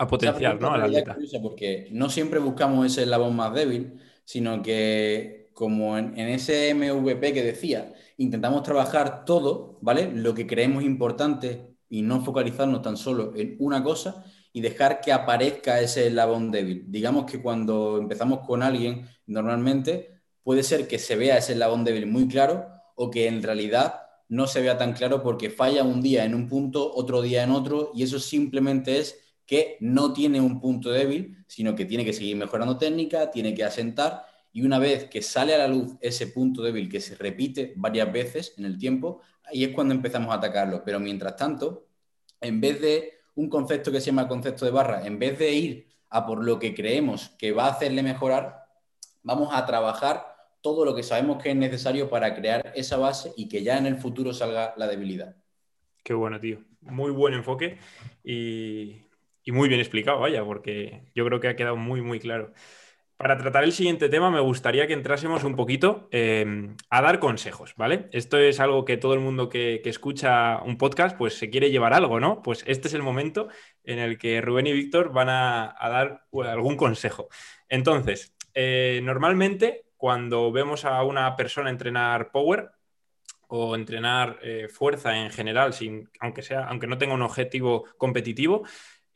potenciar, 0.08 0.58
¿no? 0.58 0.72
Porque 1.42 1.88
no 1.92 2.08
siempre 2.08 2.38
buscamos 2.40 2.86
ese 2.86 3.02
eslabón 3.02 3.36
más 3.36 3.52
débil, 3.52 4.00
sino 4.24 4.62
que 4.62 5.50
como 5.52 5.98
en, 5.98 6.18
en 6.18 6.28
ese 6.28 6.74
MVP 6.74 7.34
que 7.34 7.42
decía, 7.42 7.92
intentamos 8.16 8.62
trabajar 8.62 9.26
todo, 9.26 9.78
¿vale? 9.82 10.10
Lo 10.14 10.34
que 10.34 10.46
creemos 10.46 10.82
importante 10.82 11.76
y 11.90 12.02
no 12.02 12.22
focalizarnos 12.22 12.82
tan 12.82 12.96
solo 12.96 13.32
en 13.36 13.56
una 13.58 13.82
cosa 13.82 14.24
y 14.56 14.62
dejar 14.62 15.02
que 15.02 15.12
aparezca 15.12 15.82
ese 15.82 16.06
eslabón 16.06 16.50
débil. 16.50 16.86
Digamos 16.88 17.30
que 17.30 17.42
cuando 17.42 17.98
empezamos 17.98 18.40
con 18.46 18.62
alguien, 18.62 19.06
normalmente 19.26 20.22
puede 20.42 20.62
ser 20.62 20.88
que 20.88 20.98
se 20.98 21.14
vea 21.14 21.36
ese 21.36 21.52
eslabón 21.52 21.84
débil 21.84 22.06
muy 22.06 22.26
claro 22.26 22.66
o 22.94 23.10
que 23.10 23.28
en 23.28 23.42
realidad 23.42 24.00
no 24.30 24.46
se 24.46 24.62
vea 24.62 24.78
tan 24.78 24.94
claro 24.94 25.22
porque 25.22 25.50
falla 25.50 25.84
un 25.84 26.00
día 26.00 26.24
en 26.24 26.34
un 26.34 26.48
punto, 26.48 26.90
otro 26.94 27.20
día 27.20 27.42
en 27.42 27.50
otro, 27.50 27.92
y 27.94 28.02
eso 28.02 28.18
simplemente 28.18 28.98
es 28.98 29.20
que 29.44 29.76
no 29.80 30.14
tiene 30.14 30.40
un 30.40 30.58
punto 30.58 30.90
débil, 30.90 31.36
sino 31.46 31.74
que 31.74 31.84
tiene 31.84 32.06
que 32.06 32.14
seguir 32.14 32.38
mejorando 32.38 32.78
técnica, 32.78 33.30
tiene 33.30 33.52
que 33.52 33.62
asentar 33.62 34.24
y 34.54 34.62
una 34.62 34.78
vez 34.78 35.04
que 35.10 35.20
sale 35.20 35.54
a 35.54 35.58
la 35.58 35.68
luz 35.68 35.96
ese 36.00 36.28
punto 36.28 36.62
débil 36.62 36.88
que 36.88 37.02
se 37.02 37.14
repite 37.14 37.74
varias 37.76 38.10
veces 38.10 38.54
en 38.56 38.64
el 38.64 38.78
tiempo, 38.78 39.20
ahí 39.44 39.64
es 39.64 39.74
cuando 39.74 39.92
empezamos 39.92 40.30
a 40.30 40.38
atacarlo. 40.38 40.82
Pero 40.82 40.98
mientras 40.98 41.36
tanto, 41.36 41.88
en 42.40 42.58
vez 42.58 42.80
de 42.80 43.15
un 43.36 43.48
concepto 43.48 43.92
que 43.92 44.00
se 44.00 44.06
llama 44.06 44.28
concepto 44.28 44.64
de 44.64 44.70
barra, 44.72 45.06
en 45.06 45.18
vez 45.18 45.38
de 45.38 45.52
ir 45.52 45.88
a 46.10 46.26
por 46.26 46.44
lo 46.44 46.58
que 46.58 46.74
creemos 46.74 47.30
que 47.38 47.52
va 47.52 47.66
a 47.66 47.70
hacerle 47.70 48.02
mejorar, 48.02 48.66
vamos 49.22 49.50
a 49.52 49.64
trabajar 49.64 50.34
todo 50.60 50.84
lo 50.84 50.94
que 50.94 51.02
sabemos 51.02 51.42
que 51.42 51.50
es 51.50 51.56
necesario 51.56 52.10
para 52.10 52.34
crear 52.34 52.72
esa 52.74 52.96
base 52.96 53.32
y 53.36 53.48
que 53.48 53.62
ya 53.62 53.78
en 53.78 53.86
el 53.86 53.96
futuro 53.96 54.32
salga 54.32 54.74
la 54.76 54.88
debilidad. 54.88 55.36
Qué 56.02 56.14
bueno, 56.14 56.40
tío. 56.40 56.60
Muy 56.80 57.10
buen 57.10 57.34
enfoque 57.34 57.78
y, 58.24 58.96
y 59.44 59.52
muy 59.52 59.68
bien 59.68 59.80
explicado, 59.80 60.20
vaya, 60.20 60.44
porque 60.44 61.02
yo 61.14 61.24
creo 61.26 61.40
que 61.40 61.48
ha 61.48 61.56
quedado 61.56 61.76
muy, 61.76 62.00
muy 62.02 62.18
claro. 62.18 62.52
Para 63.16 63.38
tratar 63.38 63.64
el 63.64 63.72
siguiente 63.72 64.10
tema, 64.10 64.30
me 64.30 64.40
gustaría 64.40 64.86
que 64.86 64.92
entrásemos 64.92 65.42
un 65.42 65.56
poquito 65.56 66.06
em, 66.10 66.76
a 66.90 67.00
dar 67.00 67.18
consejos, 67.18 67.72
¿vale? 67.74 68.10
Esto 68.12 68.36
es 68.36 68.60
algo 68.60 68.84
que 68.84 68.98
todo 68.98 69.14
el 69.14 69.20
mundo 69.20 69.48
que, 69.48 69.80
escucha 69.86 70.60
un 70.62 70.76
podcast, 70.76 71.16
pues 71.16 71.38
se 71.38 71.48
quiere 71.48 71.70
llevar 71.70 71.94
algo, 71.94 72.20
¿no? 72.20 72.42
Pues 72.42 72.62
este 72.66 72.88
es 72.88 72.94
el 72.94 73.02
momento 73.02 73.48
en 73.84 74.00
el 74.00 74.18
que 74.18 74.42
Rubén 74.42 74.66
y 74.66 74.74
Víctor 74.74 75.14
van 75.14 75.30
a, 75.30 75.74
dar 75.80 76.26
algún 76.44 76.76
consejo. 76.76 77.28
Entonces, 77.70 78.34
eh, 78.52 79.00
normalmente 79.02 79.86
cuando 79.96 80.52
vemos 80.52 80.84
a 80.84 81.02
una 81.02 81.36
persona 81.36 81.70
entrenar 81.70 82.30
power 82.30 82.70
o 83.48 83.76
entrenar 83.76 84.38
eh, 84.42 84.68
fuerza 84.68 85.16
en 85.16 85.30
general, 85.30 85.72
sin, 85.72 86.10
aunque, 86.20 86.42
sea, 86.42 86.66
aunque 86.66 86.86
no 86.86 86.98
tenga 86.98 87.14
un 87.14 87.22
objetivo 87.22 87.86
competitivo, 87.96 88.64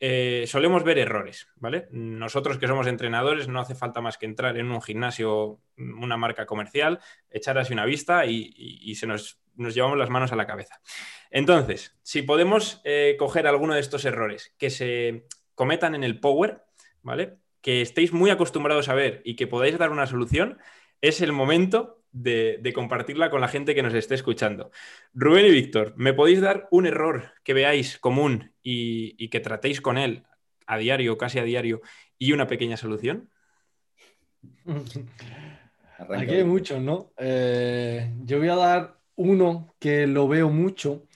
eh, 0.03 0.45
solemos 0.47 0.83
ver 0.83 0.97
errores, 0.97 1.47
¿vale? 1.57 1.87
Nosotros 1.91 2.57
que 2.57 2.65
somos 2.67 2.87
entrenadores 2.87 3.47
no 3.47 3.59
hace 3.59 3.75
falta 3.75 4.01
más 4.01 4.17
que 4.17 4.25
entrar 4.25 4.57
en 4.57 4.71
un 4.71 4.81
gimnasio, 4.81 5.59
una 5.77 6.17
marca 6.17 6.47
comercial, 6.47 6.99
echar 7.29 7.59
así 7.59 7.71
una 7.71 7.85
vista 7.85 8.25
y, 8.25 8.95
se 8.95 9.05
nos, 9.05 9.39
llevamos 9.55 9.99
las 9.99 10.09
manos 10.09 10.31
a 10.31 10.35
la 10.35 10.47
cabeza. 10.47 10.81
Entonces, 11.29 11.95
si 12.01 12.23
podemos 12.23 12.81
eh, 12.83 13.15
coger 13.19 13.45
alguno 13.45 13.75
de 13.75 13.79
estos 13.79 14.03
errores 14.03 14.55
que 14.57 14.71
se 14.71 15.27
cometan 15.53 15.93
en 15.93 16.03
el 16.03 16.19
Power, 16.19 16.63
¿vale? 17.03 17.37
Que 17.61 17.83
estéis 17.83 18.11
muy 18.11 18.31
acostumbrados 18.31 18.89
a 18.89 18.95
ver 18.95 19.21
y 19.23 19.35
que 19.35 19.45
podáis 19.45 19.77
dar 19.77 19.91
una 19.91 20.07
solución, 20.07 20.57
es 21.01 21.21
el 21.21 21.31
momento 21.31 22.01
de, 22.11 22.71
compartirla 22.73 23.29
con 23.29 23.41
la 23.41 23.47
gente 23.47 23.75
que 23.75 23.83
nos 23.83 23.93
esté 23.93 24.15
escuchando. 24.15 24.71
Rubén 25.13 25.45
y 25.45 25.51
Víctor, 25.51 25.93
¿me 25.95 26.13
podéis 26.13 26.41
dar 26.41 26.67
un 26.71 26.85
error 26.87 27.33
que 27.43 27.53
veáis 27.53 27.97
común 27.97 28.50
y, 28.63 29.29
que 29.29 29.39
tratéis 29.39 29.81
con 29.81 29.97
él 29.97 30.23
a 30.67 30.77
diario, 30.77 31.17
casi 31.17 31.39
a 31.39 31.43
diario, 31.43 31.81
y 32.17 32.33
una 32.33 32.47
pequeña 32.47 32.77
solución? 32.77 33.29
Aquí 35.97 36.35
hay 36.35 36.43
muchos, 36.43 36.81
¿no? 36.81 37.11
Eh, 37.17 38.11
yo 38.23 38.39
voy 38.39 38.49
a 38.49 38.55
dar 38.55 38.97
uno 39.15 39.73
que 39.79 40.07
lo 40.07 40.27
veo 40.27 40.49
mucho 40.49 41.07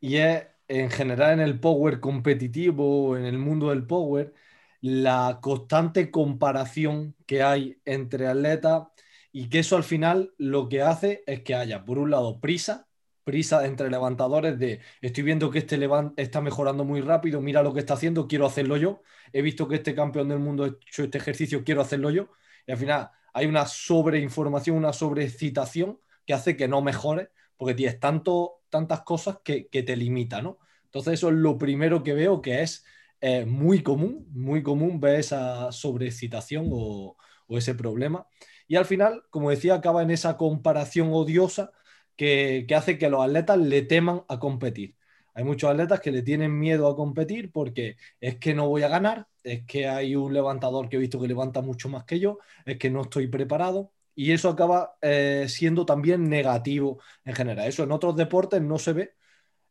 y 0.00 0.16
es 0.16 0.46
en 0.68 0.90
general 0.90 1.34
en 1.34 1.40
el 1.40 1.58
power 1.58 1.98
competitivo, 1.98 3.16
en 3.16 3.24
el 3.24 3.38
mundo 3.38 3.70
del 3.70 3.86
power, 3.86 4.32
la 4.80 5.38
constante 5.42 6.10
comparación 6.10 7.16
que 7.26 7.42
hay 7.42 7.78
entre 7.84 8.28
atletas 8.28 8.88
y 9.32 9.48
que 9.48 9.60
eso 9.60 9.76
al 9.76 9.84
final 9.84 10.32
lo 10.38 10.68
que 10.68 10.82
hace 10.82 11.22
es 11.26 11.42
que 11.42 11.54
haya, 11.54 11.84
por 11.84 11.98
un 11.98 12.10
lado, 12.10 12.40
prisa, 12.40 12.86
prisa 13.24 13.66
entre 13.66 13.90
levantadores 13.90 14.58
de 14.58 14.80
estoy 15.00 15.24
viendo 15.24 15.50
que 15.50 15.58
este 15.58 15.76
levant 15.76 16.18
está 16.18 16.40
mejorando 16.40 16.84
muy 16.84 17.00
rápido, 17.00 17.40
mira 17.40 17.62
lo 17.62 17.72
que 17.74 17.80
está 17.80 17.94
haciendo, 17.94 18.26
quiero 18.26 18.46
hacerlo 18.46 18.76
yo, 18.76 19.02
he 19.32 19.42
visto 19.42 19.68
que 19.68 19.76
este 19.76 19.94
campeón 19.94 20.28
del 20.28 20.38
mundo 20.38 20.64
ha 20.64 20.68
hecho 20.68 21.04
este 21.04 21.18
ejercicio, 21.18 21.64
quiero 21.64 21.80
hacerlo 21.80 22.10
yo, 22.10 22.30
y 22.66 22.72
al 22.72 22.78
final 22.78 23.10
hay 23.32 23.46
una 23.46 23.66
sobreinformación, 23.66 24.76
una 24.76 24.92
sobreexcitación 24.92 26.00
que 26.26 26.34
hace 26.34 26.56
que 26.56 26.68
no 26.68 26.82
mejore, 26.82 27.30
porque 27.56 27.74
tienes 27.74 28.00
tanto, 28.00 28.62
tantas 28.68 29.02
cosas 29.02 29.38
que, 29.44 29.68
te 29.70 29.96
limita, 29.96 30.42
¿no? 30.42 30.58
Entonces 30.84 31.14
eso 31.14 31.28
es 31.28 31.34
lo 31.36 31.58
primero 31.58 32.02
que 32.02 32.14
veo 32.14 32.40
que 32.42 32.62
es 32.62 32.84
eh, 33.20 33.44
muy 33.44 33.82
común, 33.82 34.26
muy 34.32 34.62
común 34.62 34.98
ver 34.98 35.20
esa 35.20 35.70
sobreexcitación 35.72 36.68
o, 36.72 37.16
o 37.46 37.58
ese 37.58 37.74
problema. 37.74 38.26
Y 38.66 38.76
al 38.76 38.86
final, 38.86 39.24
como 39.30 39.50
decía, 39.50 39.74
acaba 39.74 40.02
en 40.02 40.10
esa 40.10 40.36
comparación 40.36 41.10
odiosa 41.12 41.72
que, 42.20 42.66
hace 42.76 42.98
que 42.98 43.08
los 43.08 43.24
atletas 43.24 43.58
le 43.58 43.80
teman 43.80 44.24
a 44.28 44.38
competir. 44.38 44.94
Hay 45.34 45.42
muchos 45.44 45.70
atletas 45.70 46.00
que 46.00 46.10
le 46.12 46.20
tienen 46.22 46.58
miedo 46.58 46.86
a 46.86 46.94
competir 46.94 47.50
porque 47.50 47.96
es 48.20 48.36
que 48.36 48.52
no 48.54 48.68
voy 48.68 48.82
a 48.82 48.88
ganar, 48.88 49.28
es 49.42 49.64
que 49.64 49.88
hay 49.88 50.14
un 50.16 50.34
levantador 50.34 50.90
que 50.90 50.96
he 50.96 51.00
visto 51.00 51.18
que 51.18 51.28
levanta 51.28 51.62
mucho 51.62 51.88
más 51.88 52.04
que 52.04 52.20
yo, 52.20 52.38
es 52.66 52.76
que 52.78 52.90
no 52.90 53.02
estoy 53.02 53.28
preparado 53.28 53.92
y 54.14 54.32
eso 54.32 54.50
acaba 54.50 54.96
eh, 55.00 55.46
siendo 55.48 55.86
también 55.86 56.28
negativo 56.28 57.00
en 57.24 57.34
general. 57.34 57.66
Eso 57.68 57.84
en 57.84 57.92
otros 57.92 58.14
deportes 58.16 58.60
no 58.60 58.78
se 58.78 58.92
ve. 58.92 59.14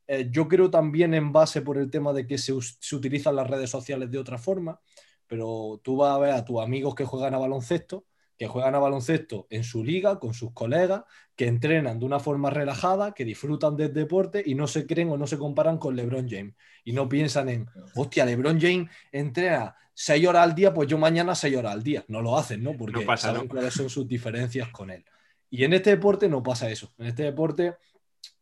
Eh, 0.07 0.29
yo 0.31 0.47
creo 0.47 0.71
también 0.71 1.13
en 1.13 1.31
base 1.31 1.61
por 1.61 1.77
el 1.77 1.91
tema 1.91 2.13
de 2.13 2.25
que 2.27 2.39
se, 2.39 2.53
se, 2.61 2.95
utilizan 2.95 3.35
las 3.35 3.47
redes 3.47 3.69
sociales 3.69 4.09
de 4.11 4.17
otra 4.17 4.39
forma, 4.39 4.81
pero 5.27 5.79
tú 5.83 5.97
vas 5.97 6.15
a 6.15 6.19
ver 6.19 6.31
a 6.31 6.45
tus 6.45 6.61
amigos 6.61 6.95
que 6.95 7.05
juegan 7.05 7.35
a 7.35 7.37
baloncesto 7.39 8.05
que 8.39 8.47
juegan 8.47 8.73
a 8.73 8.79
baloncesto 8.79 9.47
en 9.49 9.65
su 9.65 9.83
liga 9.83 10.17
con 10.17 10.33
sus 10.33 10.53
colegas, 10.53 11.03
que 11.35 11.45
entrenan 11.45 11.99
de 11.99 12.05
una 12.05 12.19
forma 12.19 12.49
relajada, 12.49 13.13
que 13.13 13.25
disfrutan 13.25 13.75
del 13.75 13.93
deporte 13.93 14.41
y 14.45 14.55
no 14.55 14.65
se 14.65 14.87
creen 14.87 15.09
o 15.09 15.17
no 15.17 15.27
se 15.27 15.37
comparan 15.37 15.77
con 15.77 15.97
LeBron 15.97 16.27
James. 16.29 16.55
Y 16.85 16.93
no 16.93 17.09
piensan 17.09 17.49
en, 17.49 17.67
hostia, 17.95 18.25
LeBron 18.25 18.57
James 18.57 18.89
entrena 19.11 19.75
seis 19.93 20.25
horas 20.25 20.43
al 20.45 20.55
día, 20.55 20.73
pues 20.73 20.87
yo 20.87 20.97
mañana 20.97 21.35
seis 21.35 21.57
horas 21.57 21.73
al 21.73 21.83
día. 21.83 22.05
No 22.07 22.21
lo 22.21 22.37
hacen, 22.37 22.63
¿no? 22.63 22.77
Porque 22.77 23.05
saben 23.17 23.49
cuáles 23.49 23.73
son 23.73 23.89
sus 23.89 24.07
diferencias 24.07 24.69
con 24.69 24.89
él. 24.89 25.03
Y 25.49 25.65
en 25.65 25.73
este 25.73 25.89
deporte 25.89 26.29
no 26.29 26.41
pasa 26.41 26.69
eso. 26.69 26.93
En 26.97 27.07
este 27.07 27.23
deporte 27.23 27.75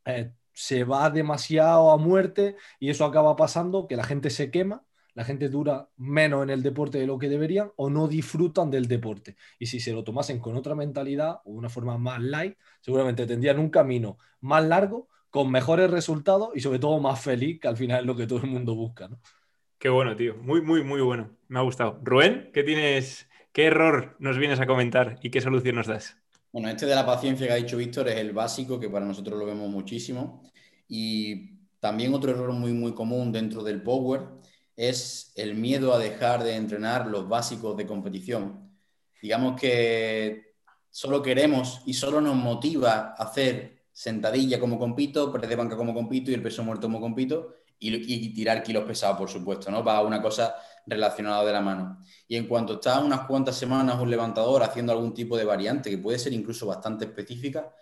eh, 0.05 0.29
se 0.53 0.83
va 0.83 1.09
demasiado 1.09 1.89
a 1.89 1.97
muerte 1.97 2.55
y 2.79 2.91
eso 2.91 3.03
acaba 3.03 3.35
pasando 3.35 3.87
que 3.87 3.95
la 3.95 4.03
gente 4.03 4.29
se 4.29 4.51
quema 4.51 4.83
la 5.17 5.23
gente 5.23 5.49
dura 5.49 5.89
menos 5.97 6.43
en 6.43 6.51
el 6.51 6.61
deporte 6.61 6.99
de 6.99 7.07
lo 7.07 7.17
que 7.17 7.27
deberían 7.27 7.71
o 7.75 7.89
no 7.89 8.07
disfrutan 8.07 8.69
del 8.69 8.87
deporte. 8.87 9.35
Y 9.57 9.65
si 9.65 9.79
se 9.79 9.91
lo 9.91 10.03
tomasen 10.03 10.37
con 10.37 10.55
otra 10.55 10.75
mentalidad 10.75 11.41
o 11.43 11.53
una 11.53 11.69
forma 11.69 11.97
más 11.97 12.21
light, 12.21 12.55
seguramente 12.81 13.25
tendrían 13.25 13.57
un 13.57 13.71
camino 13.71 14.19
más 14.41 14.63
largo, 14.63 15.07
con 15.31 15.49
mejores 15.49 15.89
resultados 15.89 16.49
y 16.53 16.59
sobre 16.59 16.77
todo 16.77 16.99
más 16.99 17.19
feliz, 17.19 17.59
que 17.59 17.67
al 17.67 17.75
final 17.75 18.01
es 18.01 18.05
lo 18.05 18.15
que 18.15 18.27
todo 18.27 18.41
el 18.43 18.45
mundo 18.45 18.75
busca. 18.75 19.07
¿no? 19.07 19.19
Qué 19.79 19.89
bueno, 19.89 20.15
tío. 20.15 20.35
Muy, 20.35 20.61
muy, 20.61 20.83
muy 20.83 21.01
bueno. 21.01 21.31
Me 21.47 21.57
ha 21.57 21.63
gustado. 21.63 21.99
Rubén, 22.03 22.51
¿qué 22.53 22.61
tienes? 22.61 23.27
¿Qué 23.51 23.65
error 23.65 24.15
nos 24.19 24.37
vienes 24.37 24.59
a 24.59 24.67
comentar 24.67 25.17
y 25.23 25.31
qué 25.31 25.41
solución 25.41 25.77
nos 25.77 25.87
das? 25.87 26.15
Bueno, 26.51 26.69
este 26.69 26.85
de 26.85 26.93
la 26.93 27.07
paciencia 27.07 27.47
que 27.47 27.53
ha 27.53 27.55
dicho 27.55 27.77
Víctor 27.77 28.07
es 28.07 28.17
el 28.17 28.33
básico, 28.33 28.79
que 28.79 28.87
para 28.87 29.07
nosotros 29.07 29.39
lo 29.39 29.47
vemos 29.47 29.67
muchísimo. 29.67 30.43
Y 30.87 31.57
también 31.79 32.13
otro 32.13 32.29
error 32.29 32.53
muy, 32.53 32.71
muy 32.71 32.93
común 32.93 33.31
dentro 33.31 33.63
del 33.63 33.81
Power 33.81 34.37
es 34.77 35.33
el 35.35 35.55
miedo 35.55 35.93
a 35.93 35.99
dejar 35.99 36.43
de 36.43 36.55
entrenar 36.55 37.07
los 37.07 37.27
básicos 37.27 37.75
de 37.75 37.87
competición. 37.87 38.71
Digamos 39.21 39.59
que 39.59 40.53
solo 40.89 41.21
queremos 41.21 41.81
y 41.85 41.95
solo 41.95 42.21
nos 42.21 42.35
motiva 42.35 43.15
hacer 43.17 43.85
sentadilla 43.91 44.59
como 44.59 44.77
compito, 44.77 45.31
press 45.33 45.49
de 45.49 45.55
banca 45.55 45.75
como 45.75 45.93
compito 45.93 46.29
y 46.29 46.35
el 46.35 46.43
peso 46.43 46.63
muerto 46.63 46.85
como 46.85 47.01
compito 47.01 47.55
y, 47.79 48.33
tirar 48.33 48.63
kilos 48.63 48.83
pesados, 48.83 49.17
por 49.17 49.29
supuesto, 49.29 49.71
¿no? 49.71 49.83
Va 49.83 50.01
una 50.01 50.21
cosa 50.21 50.55
relacionada 50.85 51.43
de 51.43 51.51
la 51.51 51.61
mano. 51.61 51.99
Y 52.27 52.35
en 52.35 52.47
cuanto 52.47 52.75
está 52.75 52.99
unas 52.99 53.21
cuantas 53.21 53.55
semanas 53.55 53.99
un 53.99 54.09
levantador 54.09 54.63
haciendo 54.63 54.91
algún 54.91 55.13
tipo 55.13 55.35
de 55.37 55.45
variante, 55.45 55.89
que 55.89 55.97
puede 55.97 56.19
ser 56.19 56.33
incluso 56.33 56.67
bastante 56.67 57.05
específica, 57.05 57.73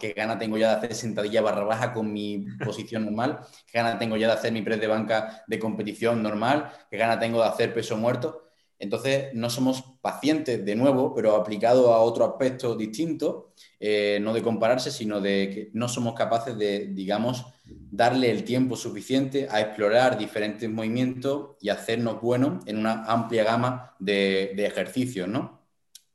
qué 0.00 0.12
gana 0.12 0.38
tengo 0.38 0.58
ya 0.58 0.70
de 0.70 0.76
hacer 0.76 0.94
sentadilla 0.94 1.40
barra 1.40 1.64
baja 1.64 1.92
con 1.92 2.12
mi 2.12 2.46
posición 2.64 3.04
normal, 3.04 3.40
qué 3.66 3.78
gana 3.78 3.98
tengo 3.98 4.16
ya 4.16 4.26
de 4.26 4.32
hacer 4.34 4.52
mi 4.52 4.62
press 4.62 4.80
de 4.80 4.86
banca 4.86 5.44
de 5.46 5.58
competición 5.58 6.22
normal, 6.22 6.72
qué 6.90 6.96
gana 6.96 7.18
tengo 7.18 7.40
de 7.40 7.48
hacer 7.48 7.72
peso 7.72 7.96
muerto. 7.96 8.44
Entonces, 8.80 9.34
no 9.34 9.50
somos 9.50 9.82
pacientes 10.00 10.64
de 10.64 10.76
nuevo, 10.76 11.12
pero 11.12 11.34
aplicado 11.34 11.92
a 11.92 12.00
otro 12.00 12.24
aspecto 12.24 12.76
distinto, 12.76 13.52
eh, 13.80 14.18
no 14.22 14.32
de 14.32 14.42
compararse, 14.42 14.92
sino 14.92 15.20
de 15.20 15.50
que 15.52 15.70
no 15.72 15.88
somos 15.88 16.14
capaces 16.14 16.56
de, 16.56 16.86
digamos, 16.86 17.44
darle 17.66 18.30
el 18.30 18.44
tiempo 18.44 18.76
suficiente 18.76 19.48
a 19.50 19.60
explorar 19.60 20.16
diferentes 20.16 20.70
movimientos 20.70 21.56
y 21.60 21.70
hacernos 21.70 22.20
buenos 22.20 22.64
en 22.66 22.78
una 22.78 23.04
amplia 23.04 23.42
gama 23.42 23.96
de, 23.98 24.52
de 24.54 24.66
ejercicios, 24.66 25.28
¿no? 25.28 25.60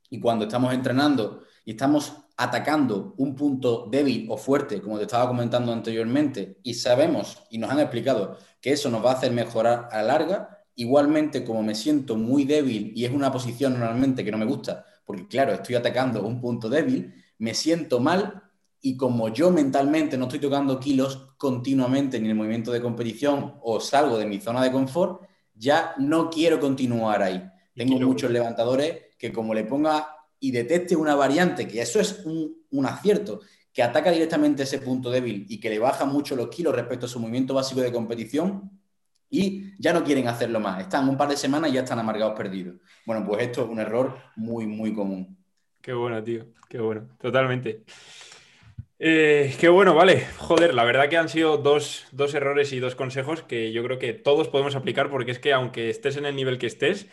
Y 0.08 0.18
cuando 0.18 0.46
estamos 0.46 0.72
entrenando 0.72 1.42
y 1.66 1.72
estamos 1.72 2.23
atacando 2.36 3.14
un 3.16 3.34
punto 3.34 3.86
débil 3.90 4.26
o 4.30 4.36
fuerte, 4.36 4.80
como 4.80 4.98
te 4.98 5.04
estaba 5.04 5.28
comentando 5.28 5.72
anteriormente, 5.72 6.58
y 6.62 6.74
sabemos 6.74 7.42
y 7.50 7.58
nos 7.58 7.70
han 7.70 7.80
explicado 7.80 8.38
que 8.60 8.72
eso 8.72 8.90
nos 8.90 9.04
va 9.04 9.12
a 9.12 9.14
hacer 9.14 9.32
mejorar 9.32 9.88
a 9.92 9.98
la 9.98 10.02
larga, 10.02 10.64
igualmente 10.74 11.44
como 11.44 11.62
me 11.62 11.74
siento 11.74 12.16
muy 12.16 12.44
débil 12.44 12.92
y 12.96 13.04
es 13.04 13.12
una 13.12 13.30
posición 13.30 13.74
normalmente 13.74 14.24
que 14.24 14.32
no 14.32 14.38
me 14.38 14.46
gusta, 14.46 14.84
porque 15.04 15.28
claro, 15.28 15.52
estoy 15.52 15.76
atacando 15.76 16.24
un 16.24 16.40
punto 16.40 16.68
débil, 16.68 17.14
me 17.38 17.54
siento 17.54 18.00
mal 18.00 18.42
y 18.80 18.96
como 18.96 19.28
yo 19.28 19.50
mentalmente 19.50 20.18
no 20.18 20.24
estoy 20.24 20.40
tocando 20.40 20.80
kilos 20.80 21.34
continuamente 21.36 22.16
en 22.16 22.26
el 22.26 22.34
movimiento 22.34 22.72
de 22.72 22.82
competición 22.82 23.54
o 23.62 23.80
salgo 23.80 24.18
de 24.18 24.26
mi 24.26 24.40
zona 24.40 24.62
de 24.62 24.72
confort, 24.72 25.22
ya 25.54 25.94
no 25.98 26.28
quiero 26.30 26.58
continuar 26.58 27.22
ahí. 27.22 27.42
Tengo 27.74 27.98
muchos 28.00 28.30
levantadores 28.30 29.14
que 29.18 29.32
como 29.32 29.54
le 29.54 29.64
ponga 29.64 30.13
y 30.44 30.50
detecte 30.50 30.94
una 30.94 31.14
variante, 31.14 31.66
que 31.66 31.80
eso 31.80 31.98
es 31.98 32.22
un, 32.26 32.84
acierto, 32.84 33.40
que 33.72 33.82
ataca 33.82 34.10
directamente 34.10 34.64
ese 34.64 34.78
punto 34.78 35.10
débil 35.10 35.46
y 35.48 35.58
que 35.58 35.70
le 35.70 35.78
baja 35.78 36.04
mucho 36.04 36.36
los 36.36 36.48
kilos 36.48 36.74
respecto 36.74 37.06
a 37.06 37.08
su 37.08 37.18
movimiento 37.18 37.54
básico 37.54 37.80
de 37.80 37.90
competición, 37.90 38.70
y 39.30 39.72
ya 39.78 39.94
no 39.94 40.04
quieren 40.04 40.28
hacerlo 40.28 40.60
más. 40.60 40.82
Están 40.82 41.08
un 41.08 41.16
par 41.16 41.30
de 41.30 41.38
semanas 41.38 41.70
y 41.70 41.74
ya 41.74 41.80
están 41.80 41.98
amargados 41.98 42.36
perdidos. 42.36 42.76
Bueno, 43.06 43.26
pues 43.26 43.42
esto 43.42 43.64
es 43.64 43.70
un 43.70 43.80
error 43.80 44.18
muy, 44.36 44.66
muy 44.66 44.92
común. 44.92 45.34
Qué 45.80 45.94
bueno, 45.94 46.22
tío. 46.22 46.44
Qué 46.68 46.78
bueno. 46.78 47.08
Totalmente. 47.18 47.84
Eh, 48.98 49.54
qué 49.58 49.68
bueno, 49.68 49.94
vale. 49.94 50.26
Joder, 50.36 50.72
la 50.74 50.84
verdad 50.84 51.08
que 51.08 51.16
han 51.16 51.28
sido 51.28 51.56
dos, 51.56 52.06
dos, 52.12 52.34
errores 52.34 52.72
y 52.72 52.80
dos 52.80 52.94
consejos 52.94 53.42
que 53.42 53.72
yo 53.72 53.82
creo 53.82 53.98
que 53.98 54.12
todos 54.12 54.48
podemos 54.48 54.76
aplicar 54.76 55.10
porque 55.10 55.32
es 55.32 55.38
que 55.38 55.52
aunque 55.52 55.90
estés 55.90 56.16
en 56.16 56.26
el 56.26 56.36
nivel 56.36 56.58
que 56.58 56.66
estés, 56.66 57.08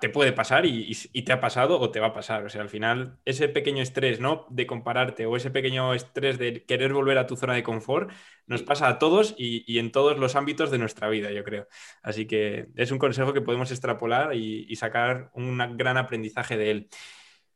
te, 0.00 0.08
puede 0.08 0.32
pasar 0.32 0.66
y, 0.66 0.92
te 0.94 1.32
ha 1.32 1.40
pasado 1.40 1.78
o 1.78 1.90
te 1.90 2.00
va 2.00 2.08
a 2.08 2.12
pasar. 2.12 2.44
O 2.44 2.48
sea, 2.48 2.62
al 2.62 2.68
final, 2.68 3.18
ese 3.24 3.48
pequeño 3.48 3.82
estrés, 3.82 4.18
¿no? 4.18 4.46
De 4.50 4.66
compararte 4.66 5.26
o 5.26 5.36
ese 5.36 5.50
pequeño 5.50 5.94
estrés 5.94 6.38
de 6.38 6.64
querer 6.64 6.92
volver 6.92 7.18
a 7.18 7.26
tu 7.26 7.36
zona 7.36 7.54
de 7.54 7.62
confort, 7.62 8.10
nos 8.46 8.62
pasa 8.62 8.88
a 8.88 8.98
todos 8.98 9.34
y, 9.38 9.78
en 9.78 9.92
todos 9.92 10.18
los 10.18 10.34
ámbitos 10.34 10.70
de 10.72 10.78
nuestra 10.78 11.08
vida, 11.08 11.30
yo 11.30 11.44
creo. 11.44 11.68
Así 12.02 12.26
que 12.26 12.68
es 12.76 12.90
un 12.90 12.98
consejo 12.98 13.32
que 13.32 13.40
podemos 13.40 13.70
extrapolar 13.70 14.34
y, 14.34 14.74
sacar 14.76 15.30
un 15.34 15.58
gran 15.76 15.96
aprendizaje 15.96 16.56
de 16.56 16.70
él. 16.70 16.88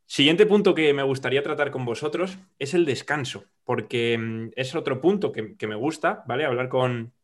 Siguiente 0.06 0.46
punto 0.46 0.74
que 0.74 0.94
me 0.94 1.02
gustaría 1.02 1.42
tratar 1.42 1.72
con 1.72 1.84
vosotros 1.84 2.38
es 2.60 2.74
el 2.74 2.84
descanso, 2.84 3.46
porque 3.64 4.16
mm, 4.16 4.50
es 4.54 4.76
otro 4.76 5.00
punto 5.00 5.32
que, 5.32 5.56
que 5.56 5.66
me 5.66 5.74
gusta, 5.74 6.22
¿vale? 6.28 6.44
Hablar 6.44 6.68
con, 6.68 7.15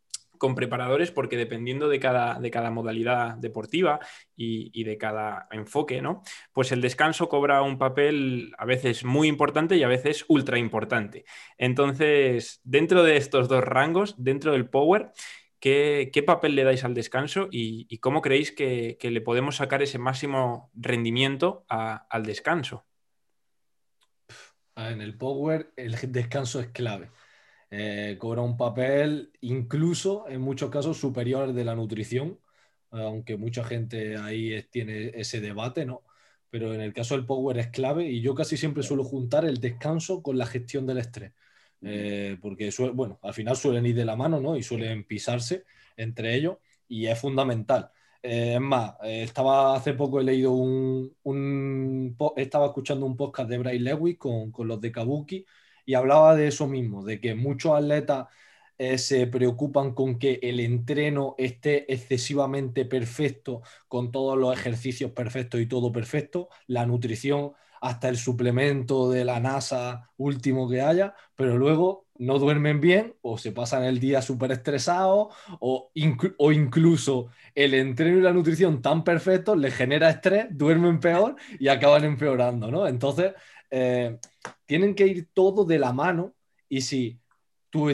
con 0.42 0.56
preparadores 0.56 1.12
porque 1.12 1.36
dependiendo 1.36 1.88
de 1.88 2.00
cada, 2.00 2.40
de 2.40 2.50
cada 2.50 2.72
modalidad 2.72 3.36
deportiva 3.36 4.00
y, 4.34 4.82
de 4.82 4.98
cada 4.98 5.46
enfoque, 5.52 6.02
¿no? 6.02 6.24
Pues 6.52 6.72
el 6.72 6.80
descanso 6.80 7.28
cobra 7.28 7.62
un 7.62 7.78
papel 7.78 8.52
a 8.58 8.64
veces 8.64 9.04
muy 9.04 9.28
importante 9.28 9.76
y 9.76 9.84
a 9.84 9.86
veces 9.88 10.24
ultra 10.26 10.58
importante. 10.58 11.24
Entonces, 11.58 12.60
dentro 12.64 13.04
de 13.04 13.18
estos 13.18 13.48
dos 13.48 13.62
rangos, 13.62 14.16
dentro 14.18 14.50
del 14.50 14.68
power, 14.68 15.12
¿qué, 15.60 16.24
papel 16.26 16.56
le 16.56 16.64
dais 16.64 16.82
al 16.82 16.94
descanso 16.94 17.46
y, 17.48 17.96
cómo 17.98 18.20
creéis 18.20 18.50
que, 18.50 18.98
le 19.00 19.20
podemos 19.20 19.54
sacar 19.54 19.80
ese 19.80 20.00
máximo 20.00 20.72
rendimiento 20.74 21.64
al 21.68 22.24
descanso? 22.24 22.84
En 24.74 25.00
el 25.00 25.16
power 25.16 25.72
el 25.76 25.94
descanso 26.10 26.58
es 26.58 26.66
clave. 26.70 27.10
Eh, 27.74 28.18
cobra 28.18 28.42
un 28.42 28.58
papel 28.58 29.32
incluso 29.40 30.28
en 30.28 30.42
muchos 30.42 30.68
casos 30.70 30.98
superior 30.98 31.44
al 31.44 31.54
de 31.54 31.64
la 31.64 31.74
nutrición, 31.74 32.38
aunque 32.90 33.38
mucha 33.38 33.64
gente 33.64 34.18
ahí 34.18 34.62
tiene 34.70 35.06
ese 35.14 35.40
debate, 35.40 35.86
¿no? 35.86 36.02
Pero 36.50 36.74
en 36.74 36.82
el 36.82 36.92
caso 36.92 37.14
del 37.16 37.24
power 37.24 37.56
es 37.58 37.68
clave 37.68 38.04
y 38.10 38.20
yo 38.20 38.34
casi 38.34 38.58
siempre 38.58 38.82
suelo 38.82 39.04
juntar 39.04 39.46
el 39.46 39.58
descanso 39.58 40.22
con 40.22 40.36
la 40.36 40.44
gestión 40.44 40.86
del 40.86 40.98
estrés, 40.98 41.32
eh, 41.80 42.36
porque 42.42 42.70
bueno, 42.92 43.18
al 43.22 43.32
final 43.32 43.56
suelen 43.56 43.86
ir 43.86 43.94
de 43.96 44.04
la 44.04 44.16
mano, 44.16 44.38
¿no? 44.38 44.54
Y 44.54 44.62
suelen 44.62 45.04
pisarse 45.04 45.64
entre 45.96 46.34
ellos 46.34 46.58
y 46.88 47.06
es 47.06 47.18
fundamental. 47.18 47.90
Eh, 48.22 48.54
es 48.54 48.60
más, 48.60 48.96
estaba 49.02 49.74
hace 49.76 49.94
poco 49.94 50.20
he 50.20 50.24
leído 50.24 50.52
un, 50.52 52.16
estaba 52.36 52.66
escuchando 52.66 53.06
un 53.06 53.16
podcast 53.16 53.48
de 53.48 53.58
Bryce 53.58 53.80
Lewis 53.80 54.18
con, 54.18 54.52
con 54.52 54.68
los 54.68 54.78
de 54.80 54.92
Kabuki 54.92 55.46
y 55.84 55.94
hablaba 55.94 56.34
de 56.36 56.48
eso 56.48 56.66
mismo, 56.68 57.04
de 57.04 57.20
que 57.20 57.34
muchos 57.34 57.72
atletas 57.76 58.28
eh, 58.78 58.98
se 58.98 59.26
preocupan 59.26 59.94
con 59.94 60.18
que 60.18 60.40
el 60.42 60.60
entreno 60.60 61.34
esté 61.38 61.92
excesivamente 61.92 62.84
perfecto, 62.84 63.62
con 63.88 64.10
todos 64.10 64.38
los 64.38 64.52
ejercicios 64.58 65.12
perfectos 65.12 65.60
y 65.60 65.66
todo 65.66 65.92
perfecto, 65.92 66.48
la 66.66 66.86
nutrición 66.86 67.52
hasta 67.80 68.08
el 68.08 68.16
suplemento 68.16 69.10
de 69.10 69.24
la 69.24 69.40
NASA 69.40 70.10
último 70.16 70.68
que 70.68 70.80
haya, 70.80 71.14
pero 71.34 71.58
luego 71.58 72.06
no 72.18 72.38
duermen 72.38 72.80
bien 72.80 73.14
o 73.22 73.38
se 73.38 73.50
pasan 73.52 73.84
el 73.84 73.98
día 73.98 74.22
súper 74.22 74.52
estresados 74.52 75.34
o, 75.60 75.90
o, 76.38 76.52
incluso 76.52 77.28
el 77.54 77.74
entreno 77.74 78.18
y 78.18 78.20
la 78.22 78.32
nutrición 78.32 78.80
tan 78.82 79.02
perfectos 79.02 79.58
les 79.58 79.74
genera 79.74 80.10
estrés, 80.10 80.46
duermen 80.50 81.00
peor 81.00 81.36
y 81.58 81.68
acaban 81.68 82.04
empeorando, 82.04 82.70
¿no? 82.70 82.86
Entonces, 82.86 83.32
eh, 83.72 84.18
tienen 84.66 84.94
que 84.94 85.06
ir 85.06 85.30
todo 85.32 85.64
de 85.64 85.78
la 85.78 85.94
mano 85.94 86.34
y 86.68 86.82
si 86.82 87.18
tu, 87.70 87.90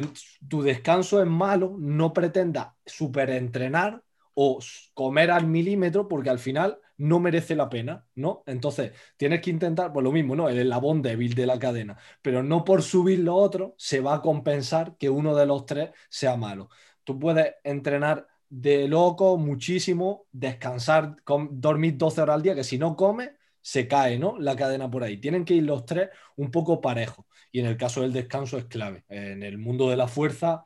tu 0.49 0.61
descanso 0.61 1.23
es 1.23 1.29
malo, 1.29 1.77
no 1.79 2.13
pretenda 2.13 2.77
superentrenar 2.85 4.03
o 4.35 4.59
comer 4.93 5.31
al 5.31 5.47
milímetro 5.47 6.09
porque 6.09 6.31
al 6.31 6.41
final 6.41 6.81
no 6.97 7.21
merece 7.21 7.55
la 7.55 7.69
pena, 7.69 8.05
¿no? 8.17 8.43
Entonces, 8.47 8.93
tienes 9.17 9.41
que 9.41 9.51
intentar, 9.51 9.93
pues 9.93 10.03
lo 10.03 10.11
mismo, 10.11 10.35
¿no? 10.35 10.49
El 10.49 10.59
eslabón 10.59 11.01
débil 11.01 11.35
de 11.35 11.47
la 11.47 11.61
cadena, 11.61 11.97
pero 12.23 12.43
no 12.43 12.65
por 12.65 12.83
subir 12.83 13.21
lo 13.21 13.37
otro 13.37 13.77
se 13.79 14.01
va 14.01 14.17
a 14.17 14.23
compensar 14.23 14.97
que 14.97 15.09
uno 15.09 15.37
de 15.37 15.47
los 15.47 15.65
tres 15.65 15.91
sea 16.09 16.37
malo. 16.37 16.71
Tú 17.05 17.21
puedes 17.21 17.55
entrenar 17.63 18.27
de 18.49 18.89
loco 18.89 19.39
muchísimo, 19.39 20.27
descansar, 20.33 21.15
dormir 21.53 21.97
12 21.97 22.21
horas 22.21 22.35
al 22.35 22.43
día, 22.43 22.55
que 22.57 22.65
si 22.65 22.79
no 22.79 22.97
comes, 22.97 23.31
se 23.69 23.87
cae 23.87 24.19
¿no? 24.19 24.39
la 24.39 24.57
cadena 24.57 24.91
por 24.91 25.05
ahí. 25.05 25.19
Tienen 25.19 25.45
que 25.45 25.53
ir 25.53 25.65
los 25.65 25.85
tres 25.85 26.09
un 26.37 26.51
poco 26.51 26.81
parejos. 26.81 27.27
Y 27.53 27.61
en 27.61 27.67
el 27.67 27.77
caso 27.77 28.01
del 28.01 28.15
descanso 28.15 28.57
es 28.57 28.65
clave. 28.65 29.05
En 29.11 29.43
el 29.43 29.59
mundo 29.59 29.91
de 29.91 29.97
la 29.97 30.09
fuerza 30.09 30.65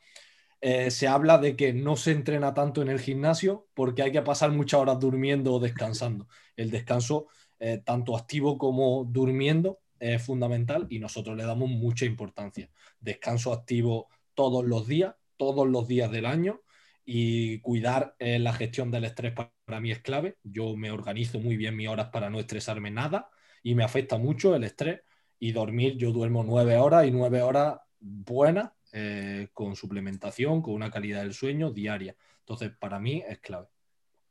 eh, 0.61 0.89
se 0.93 1.09
habla 1.09 1.39
de 1.39 1.57
que 1.57 1.73
no 1.73 1.97
se 1.97 2.13
entrena 2.13 2.55
tanto 2.55 2.81
en 2.81 2.89
el 2.89 3.01
gimnasio 3.01 3.67
porque 3.75 4.05
hay 4.05 4.13
que 4.13 4.23
pasar 4.23 4.53
muchas 4.53 4.79
horas 4.81 5.01
durmiendo 5.01 5.55
o 5.55 5.59
descansando. 5.59 6.29
El 6.55 6.71
descanso, 6.71 7.27
eh, 7.59 7.83
tanto 7.85 8.17
activo 8.17 8.57
como 8.57 9.05
durmiendo, 9.05 9.81
es 9.99 10.23
fundamental 10.23 10.87
y 10.89 11.01
nosotros 11.01 11.37
le 11.37 11.43
damos 11.43 11.71
mucha 11.71 12.05
importancia. 12.05 12.71
Descanso 13.01 13.53
activo 13.53 14.11
todos 14.35 14.65
los 14.65 14.87
días, 14.87 15.17
todos 15.37 15.67
los 15.67 15.89
días 15.89 16.09
del 16.13 16.27
año 16.27 16.61
y 17.05 17.59
cuidar 17.63 18.15
eh, 18.21 18.39
la 18.39 18.53
gestión 18.53 18.93
del 18.93 19.07
estrés 19.07 19.33
para 19.33 19.51
mí 19.81 19.91
es 19.91 20.01
clave. 20.01 20.37
Yo 20.43 20.77
me 20.77 20.91
organizo 20.91 21.39
muy 21.41 21.57
bien 21.57 21.77
mis 21.77 21.89
horas 21.89 22.09
para 22.09 22.31
no 22.31 22.41
estresarme 22.41 22.91
nada 22.91 23.31
y 23.63 23.75
me 23.75 23.85
afecta 23.85 24.19
mucho 24.19 24.55
el 24.55 24.65
estrés 24.65 25.01
y 25.39 25.53
dormir. 25.53 25.97
Yo 25.97 26.13
duermo 26.13 26.45
nueve 26.45 26.77
horas 26.77 27.07
y 27.07 27.11
nueve 27.11 27.43
horas 27.43 27.79
buenas 27.99 28.71
eh, 28.93 29.49
con 29.53 29.77
suplementación, 29.77 30.63
con 30.63 30.75
una 30.75 30.91
calidad 30.91 31.23
del 31.23 31.35
sueño 31.35 31.71
diaria. 31.71 32.17
Entonces, 32.41 32.73
para 32.79 32.99
mí 32.99 33.23
es 33.27 33.39
clave. 33.39 33.69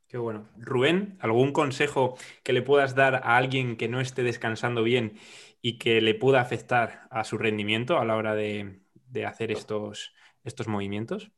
Qué 0.06 0.18
bueno. 0.18 0.48
Rubén, 0.58 1.16
¿algún 1.20 1.52
consejo 1.52 2.16
que 2.42 2.52
le 2.52 2.60
puedas 2.60 2.94
dar 2.94 3.14
a 3.14 3.36
alguien 3.38 3.76
que 3.76 3.88
no 3.88 4.00
esté 4.00 4.22
descansando 4.22 4.82
bien 4.82 5.14
y 5.62 5.78
que 5.78 6.02
le 6.02 6.14
pueda 6.14 6.40
afectar 6.42 7.08
a 7.10 7.24
su 7.24 7.38
rendimiento 7.38 7.98
a 7.98 8.04
la 8.04 8.16
hora 8.16 8.34
de, 8.34 8.82
de 9.06 9.24
hacer 9.24 9.50
estos, 9.50 10.12
estos 10.44 10.68
movimientos? 10.68 11.32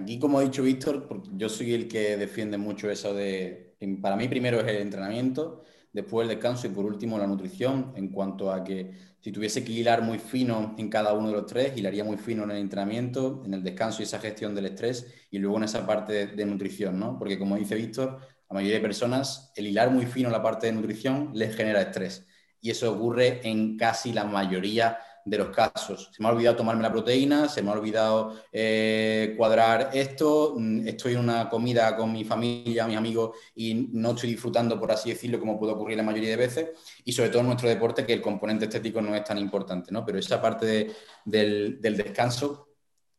Aquí, 0.00 0.18
como 0.18 0.38
ha 0.38 0.42
dicho 0.42 0.62
Víctor, 0.62 1.08
yo 1.36 1.48
soy 1.48 1.74
el 1.74 1.88
que 1.88 2.16
defiende 2.16 2.56
mucho 2.56 2.88
eso 2.90 3.14
de, 3.14 3.76
para 4.00 4.16
mí 4.16 4.28
primero 4.28 4.60
es 4.60 4.68
el 4.68 4.76
entrenamiento, 4.76 5.64
después 5.92 6.24
el 6.24 6.34
descanso 6.36 6.68
y 6.68 6.70
por 6.70 6.84
último 6.84 7.18
la 7.18 7.26
nutrición, 7.26 7.92
en 7.96 8.08
cuanto 8.08 8.52
a 8.52 8.62
que 8.62 8.92
si 9.20 9.32
tuviese 9.32 9.64
que 9.64 9.72
hilar 9.72 10.02
muy 10.02 10.18
fino 10.20 10.76
en 10.78 10.88
cada 10.88 11.14
uno 11.14 11.28
de 11.28 11.34
los 11.34 11.46
tres, 11.46 11.76
hilaría 11.76 12.04
muy 12.04 12.16
fino 12.16 12.44
en 12.44 12.52
el 12.52 12.58
entrenamiento, 12.58 13.42
en 13.44 13.54
el 13.54 13.64
descanso 13.64 14.00
y 14.00 14.04
esa 14.04 14.20
gestión 14.20 14.54
del 14.54 14.66
estrés 14.66 15.06
y 15.32 15.38
luego 15.38 15.56
en 15.56 15.64
esa 15.64 15.84
parte 15.84 16.28
de, 16.28 16.46
nutrición, 16.46 16.98
¿no? 16.98 17.18
Porque 17.18 17.36
como 17.36 17.56
dice 17.56 17.74
Víctor, 17.74 18.20
la 18.48 18.54
mayoría 18.54 18.76
de 18.76 18.82
personas 18.82 19.52
el 19.56 19.66
hilar 19.66 19.90
muy 19.90 20.06
fino 20.06 20.28
en 20.28 20.32
la 20.32 20.42
parte 20.42 20.68
de 20.68 20.74
nutrición 20.74 21.32
les 21.34 21.56
genera 21.56 21.82
estrés 21.82 22.24
y 22.60 22.70
eso 22.70 22.92
ocurre 22.92 23.40
en 23.48 23.76
casi 23.76 24.12
la 24.12 24.24
mayoría 24.24 24.98
de 25.28 25.38
los 25.38 25.50
casos. 25.50 26.10
Se 26.12 26.22
me 26.22 26.28
ha 26.28 26.32
olvidado 26.32 26.56
tomarme 26.56 26.82
la 26.82 26.92
proteína, 26.92 27.48
se 27.48 27.62
me 27.62 27.70
ha 27.70 27.74
olvidado 27.74 28.34
eh, 28.52 29.34
cuadrar 29.36 29.90
esto, 29.92 30.54
mm, 30.56 30.88
estoy 30.88 31.14
en 31.14 31.20
una 31.20 31.48
comida 31.48 31.96
con 31.96 32.12
mi 32.12 32.24
familia, 32.24 32.86
mis 32.86 32.96
amigos 32.96 33.36
y 33.54 33.88
no 33.92 34.10
estoy 34.10 34.30
disfrutando, 34.30 34.78
por 34.78 34.92
así 34.92 35.10
decirlo, 35.10 35.38
como 35.38 35.58
puede 35.58 35.72
ocurrir 35.72 35.96
la 35.96 36.02
mayoría 36.02 36.30
de 36.30 36.36
veces. 36.36 36.68
Y 37.04 37.12
sobre 37.12 37.30
todo 37.30 37.40
en 37.40 37.46
nuestro 37.46 37.68
deporte, 37.68 38.06
que 38.06 38.12
el 38.12 38.22
componente 38.22 38.66
estético 38.66 39.00
no 39.00 39.14
es 39.14 39.24
tan 39.24 39.38
importante, 39.38 39.92
¿no? 39.92 40.04
Pero 40.04 40.18
esa 40.18 40.40
parte 40.40 40.94
del, 41.24 41.80
del 41.80 41.96
descanso 41.96 42.67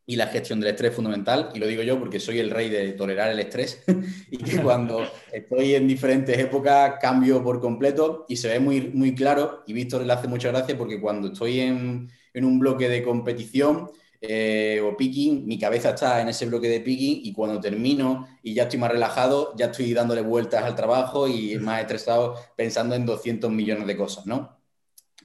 y 0.10 0.16
la 0.16 0.26
gestión 0.26 0.60
del 0.60 0.72
estrés 0.72 0.92
fundamental, 0.92 1.52
y 1.54 1.60
lo 1.60 1.68
digo 1.68 1.84
yo 1.84 2.00
porque 2.00 2.20
soy 2.20 2.40
el 2.40 2.50
rey 2.50 2.68
de 2.68 2.94
tolerar 2.94 3.30
el 3.30 3.38
estrés, 3.38 3.84
y 4.32 4.38
que 4.38 4.58
cuando 4.64 5.08
estoy 5.32 5.76
en 5.76 5.88
diferentes 5.88 6.36
épocas 6.36 6.96
cambio 7.00 7.44
por 7.44 7.62
completo 7.62 8.26
y 8.28 8.36
se 8.36 8.48
ve 8.48 8.60
muy, 8.60 8.90
muy 8.92 9.14
claro, 9.14 9.62
y 9.68 9.74
Víctor 9.74 10.04
le 10.04 10.12
hace 10.12 10.28
mucha 10.28 10.50
gracia 10.50 10.76
porque 10.76 11.00
cuando 11.00 11.28
estoy 11.28 11.60
en, 11.60 12.10
en 12.34 12.44
un 12.44 12.58
bloque 12.58 12.90
de 12.90 13.04
competición 13.04 13.92
eh, 14.20 14.82
o 14.84 14.98
picking, 14.98 15.46
mi 15.46 15.60
cabeza 15.60 15.90
está 15.92 16.20
en 16.22 16.30
ese 16.30 16.48
bloque 16.48 16.70
de 16.70 16.80
picking 16.80 17.22
y 17.24 17.32
cuando 17.32 17.60
termino 17.60 18.28
y 18.42 18.56
ya 18.56 18.64
estoy 18.64 18.80
más 18.80 18.92
relajado, 18.92 19.54
ya 19.58 19.68
estoy 19.68 19.94
dándole 19.94 20.22
vueltas 20.22 20.64
al 20.64 20.74
trabajo 20.74 21.28
y 21.28 21.56
más 21.60 21.82
estresado 21.82 22.36
pensando 22.58 22.96
en 22.96 23.06
200 23.06 23.52
millones 23.52 23.86
de 23.86 23.96
cosas, 23.96 24.26
¿no? 24.26 24.58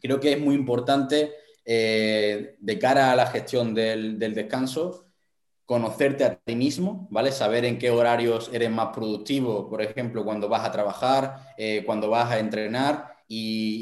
Creo 0.03 0.21
que 0.21 0.35
es 0.35 0.39
muy 0.39 0.55
importante 0.55 1.33
eh, 1.65 2.57
de 2.61 2.79
cara 2.79 3.13
a 3.13 3.17
la 3.17 3.27
gestión 3.27 3.75
del, 3.75 4.19
descanso, 4.19 5.07
conocerte 5.65 6.25
a 6.25 6.37
ti 6.37 6.57
mismo, 6.57 7.09
¿vale? 7.11 7.33
Saber 7.33 7.65
en 7.65 7.79
qué 7.79 7.91
horarios 7.91 8.51
eres 8.53 8.71
más 8.71 8.89
productivo, 8.95 9.69
por 9.69 9.81
ejemplo, 9.81 10.25
cuando 10.25 10.49
vas 10.49 10.67
a 10.67 10.73
trabajar, 10.73 11.55
eh, 11.57 11.83
cuando 11.87 12.11
vas 12.11 12.31
a 12.31 12.39
entrenar 12.39 13.15
e 13.29 13.35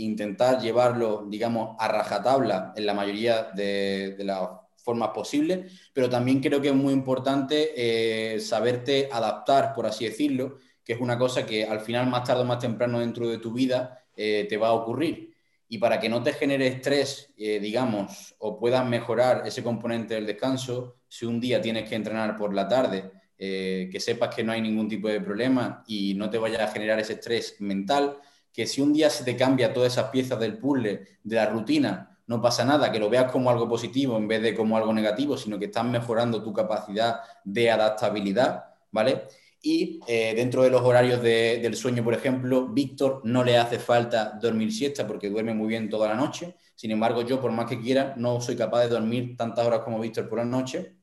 intentar 0.05 0.61
llevarlo, 0.61 1.27
digamos, 1.29 1.77
a 1.79 1.89
rajatabla 1.89 2.73
en 2.77 2.87
la 2.87 2.95
mayoría 2.95 3.51
de, 3.55 4.17
las 4.21 4.49
formas 4.77 5.11
posibles, 5.11 5.73
pero 5.93 6.09
también 6.11 6.41
creo 6.41 6.61
que 6.61 6.69
es 6.69 6.75
muy 6.75 6.93
importante 6.93 7.73
eh, 7.77 8.41
saberte 8.41 9.09
adaptar, 9.13 9.75
por 9.75 9.87
así 9.87 10.05
decirlo, 10.05 10.59
que 10.85 10.95
es 10.95 11.01
una 11.01 11.19
cosa 11.19 11.47
que 11.47 11.65
al 11.65 11.81
final, 11.81 12.07
más 12.09 12.25
tarde 12.25 12.43
o 12.43 12.45
más 12.45 12.59
temprano 12.59 13.01
dentro 13.01 13.29
de 13.29 13.39
tu 13.39 13.53
vida, 13.53 13.99
te 14.15 14.57
va 14.57 14.69
a 14.69 14.73
ocurrir 14.73 15.32
y 15.73 15.79
para 15.79 15.99
que 15.99 16.11
no 16.11 16.23
te 16.23 16.35
genere 16.35 16.67
estrés, 16.67 17.33
eh, 17.39 17.59
digamos, 17.59 18.35
o 18.41 18.59
puedas 18.59 18.87
mejorar 18.87 19.45
ese 19.47 19.63
componente 19.63 20.13
del 20.13 20.27
descanso, 20.27 20.99
si 21.09 21.25
un 21.25 21.41
día 21.41 21.63
tienes 21.63 21.89
que 21.89 21.95
entrenar 21.95 22.37
por 22.37 22.53
la 22.53 22.69
tarde, 22.69 23.11
eh, 23.39 23.89
que 23.91 23.99
sepas 23.99 24.35
que 24.35 24.45
no 24.45 24.53
hay 24.53 24.61
ningún 24.61 24.87
tipo 24.87 25.09
de 25.09 25.23
problema 25.23 25.83
y 25.87 26.13
no 26.13 26.29
te 26.29 26.37
vaya 26.37 26.63
a 26.63 26.69
generar 26.69 27.01
ese 27.01 27.15
estrés 27.15 27.57
mental, 27.61 28.19
que 28.53 28.67
si 28.67 28.83
un 28.83 28.93
día 28.93 29.09
se 29.09 29.25
te 29.25 29.35
cambia 29.35 29.73
todas 29.73 29.95
esas 29.95 30.11
piezas 30.11 30.39
del 30.39 30.59
puzzle, 30.59 31.07
de 31.25 31.37
la 31.37 31.47
rutina, 31.47 32.19
no 32.27 32.43
pasa 32.43 32.67
nada, 32.67 32.93
que 32.93 32.99
lo 32.99 33.09
veas 33.09 33.33
como 33.33 33.49
algo 33.49 33.67
positivo 33.67 34.19
en 34.19 34.29
vez 34.29 34.43
de 34.43 34.55
como 34.55 34.77
algo 34.77 34.93
negativo, 34.93 35.39
sino 35.39 35.59
que 35.59 35.65
estás 35.65 35.87
mejorando 35.87 36.43
tu 36.43 36.53
capacidad 36.53 37.21
de 37.45 37.71
adaptabilidad, 37.71 38.75
¿vale? 38.91 39.23
Y 39.65 40.01
eh, 40.09 40.35
dentro 40.35 40.65
de 40.65 40.71
los 40.71 40.83
horarios 40.83 41.23
del 41.23 41.77
sueño, 41.77 42.03
por 42.03 42.15
ejemplo, 42.15 42.67
Víctor 42.67 43.21
no 43.23 43.45
le 43.45 43.57
hace 43.57 43.79
falta 43.79 44.37
dormir 44.43 44.73
siesta 44.73 45.07
porque 45.07 45.31
duerme 45.31 45.55
muy 45.55 45.69
bien 45.69 45.89
toda 45.89 46.09
la 46.09 46.17
noche. 46.17 46.57
Sin 46.75 46.91
embargo, 46.91 47.23
yo, 47.23 47.41
por 47.41 47.53
más 47.53 47.67
que 47.67 47.81
quiera, 47.81 48.15
no 48.17 48.41
soy 48.41 48.57
capaz 48.57 48.83
de 48.83 48.89
dormir 48.89 49.37
tantas 49.37 49.65
horas 49.65 49.81
como 49.81 50.01
Víctor 50.01 50.29
por 50.29 50.39
la 50.39 50.45
noche 50.45 50.97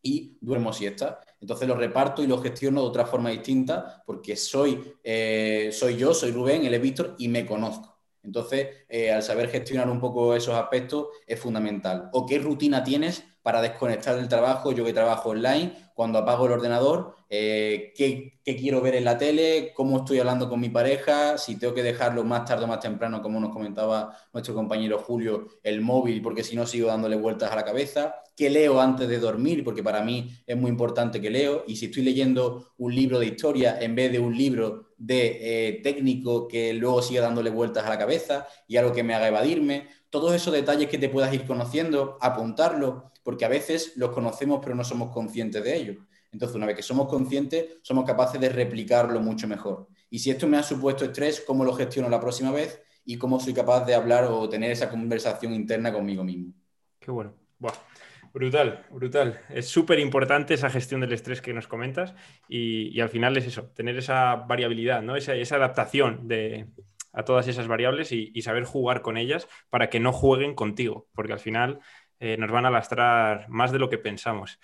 y 0.00 0.38
duermo 0.40 0.72
siesta. 0.72 1.20
Entonces 1.40 1.66
lo 1.66 1.74
reparto 1.74 2.22
y 2.22 2.28
lo 2.28 2.38
gestiono 2.40 2.82
de 2.82 2.86
otra 2.86 3.04
forma 3.04 3.30
distinta 3.30 4.02
porque 4.06 4.36
soy, 4.36 4.94
eh, 5.02 5.70
soy 5.72 5.96
yo, 5.96 6.14
soy 6.14 6.30
Rubén, 6.30 6.64
él 6.64 6.74
es 6.74 6.80
Víctor 6.80 7.16
y 7.18 7.26
me 7.26 7.44
conozco. 7.44 7.98
Entonces, 8.22 8.68
eh, 8.88 9.12
al 9.12 9.22
saber 9.22 9.50
gestionar 9.50 9.90
un 9.90 10.00
poco 10.00 10.34
esos 10.34 10.54
aspectos 10.54 11.08
es 11.26 11.38
fundamental. 11.38 12.08
¿O 12.12 12.24
qué 12.24 12.38
rutina 12.38 12.82
tienes 12.82 13.24
para 13.42 13.60
desconectar 13.60 14.16
del 14.16 14.28
trabajo? 14.28 14.72
Yo 14.72 14.84
que 14.84 14.94
trabajo 14.94 15.30
online, 15.30 15.74
cuando 15.94 16.18
apago 16.18 16.46
el 16.46 16.52
ordenador, 16.52 17.14
eh, 17.30 17.92
qué, 17.96 18.40
quiero 18.44 18.80
ver 18.80 18.96
en 18.96 19.04
la 19.04 19.16
tele, 19.16 19.72
cómo 19.74 19.98
estoy 19.98 20.18
hablando 20.18 20.48
con 20.48 20.60
mi 20.60 20.68
pareja, 20.68 21.38
si 21.38 21.56
tengo 21.56 21.72
que 21.72 21.82
dejarlo 21.82 22.24
más 22.24 22.44
tarde 22.44 22.64
o 22.64 22.66
más 22.66 22.80
temprano, 22.80 23.22
como 23.22 23.40
nos 23.40 23.52
comentaba 23.52 24.16
nuestro 24.32 24.54
compañero 24.54 24.98
Julio, 24.98 25.46
el 25.62 25.80
móvil, 25.80 26.20
porque 26.20 26.42
si 26.42 26.56
no 26.56 26.66
sigo 26.66 26.88
dándole 26.88 27.16
vueltas 27.16 27.50
a 27.52 27.56
la 27.56 27.64
cabeza, 27.64 28.16
qué 28.36 28.50
leo 28.50 28.80
antes 28.80 29.08
de 29.08 29.18
dormir, 29.18 29.62
porque 29.62 29.82
para 29.82 30.02
mí 30.02 30.30
es 30.46 30.56
muy 30.56 30.70
importante 30.70 31.20
que 31.20 31.30
leo, 31.30 31.64
y 31.66 31.76
si 31.76 31.86
estoy 31.86 32.02
leyendo 32.02 32.72
un 32.76 32.94
libro 32.94 33.20
de 33.20 33.26
historia 33.26 33.78
en 33.80 33.94
vez 33.94 34.10
de 34.10 34.18
un 34.18 34.36
libro 34.36 34.94
de 34.98 35.68
eh, 35.68 35.80
técnico 35.82 36.48
que 36.48 36.72
luego 36.72 37.02
siga 37.02 37.22
dándole 37.22 37.50
vueltas 37.50 37.84
a 37.84 37.88
la 37.88 37.98
cabeza 37.98 38.46
y 38.66 38.76
algo 38.76 38.92
que 38.92 39.02
me 39.02 39.14
haga 39.14 39.28
evadirme, 39.28 39.88
todos 40.14 40.32
esos 40.32 40.52
detalles 40.52 40.88
que 40.88 40.96
te 40.96 41.08
puedas 41.08 41.34
ir 41.34 41.44
conociendo, 41.44 42.18
apuntarlo, 42.20 43.10
porque 43.24 43.44
a 43.44 43.48
veces 43.48 43.94
los 43.96 44.10
conocemos 44.10 44.60
pero 44.62 44.76
no 44.76 44.84
somos 44.84 45.12
conscientes 45.12 45.64
de 45.64 45.76
ello. 45.76 45.94
Entonces, 46.30 46.54
una 46.54 46.66
vez 46.66 46.76
que 46.76 46.82
somos 46.84 47.08
conscientes, 47.08 47.78
somos 47.82 48.04
capaces 48.04 48.40
de 48.40 48.48
replicarlo 48.48 49.18
mucho 49.18 49.48
mejor. 49.48 49.88
Y 50.10 50.20
si 50.20 50.30
esto 50.30 50.46
me 50.46 50.56
ha 50.56 50.62
supuesto 50.62 51.04
estrés, 51.04 51.42
¿cómo 51.44 51.64
lo 51.64 51.72
gestiono 51.72 52.08
la 52.08 52.20
próxima 52.20 52.52
vez? 52.52 52.80
Y 53.04 53.18
cómo 53.18 53.40
soy 53.40 53.54
capaz 53.54 53.84
de 53.86 53.94
hablar 53.96 54.26
o 54.26 54.48
tener 54.48 54.70
esa 54.70 54.88
conversación 54.88 55.52
interna 55.52 55.92
conmigo 55.92 56.22
mismo. 56.22 56.52
Qué 57.00 57.10
bueno. 57.10 57.34
Brutal, 58.32 58.86
brutal. 58.90 59.40
Es 59.48 59.66
súper 59.66 59.98
importante 59.98 60.54
esa 60.54 60.70
gestión 60.70 61.00
del 61.00 61.12
estrés 61.12 61.40
que 61.40 61.52
nos 61.52 61.66
comentas 61.66 62.14
y, 62.48 63.00
al 63.00 63.08
final 63.08 63.36
es 63.36 63.46
eso, 63.46 63.64
tener 63.74 63.96
esa 63.96 64.36
variabilidad, 64.36 65.02
¿no? 65.02 65.16
esa, 65.16 65.32
adaptación 65.56 66.28
de, 66.28 66.66
a 67.14 67.24
todas 67.24 67.48
esas 67.48 67.68
variables 67.68 68.12
y, 68.12 68.42
saber 68.42 68.64
jugar 68.64 69.02
con 69.02 69.16
ellas 69.16 69.48
para 69.70 69.88
que 69.88 70.00
no 70.00 70.12
jueguen 70.12 70.54
contigo, 70.54 71.06
porque 71.14 71.32
al 71.32 71.40
final 71.40 71.80
eh, 72.20 72.36
nos 72.38 72.50
van 72.50 72.66
a 72.66 72.70
lastrar 72.70 73.46
más 73.48 73.72
de 73.72 73.78
lo 73.78 73.88
que 73.88 73.98
pensamos 73.98 74.58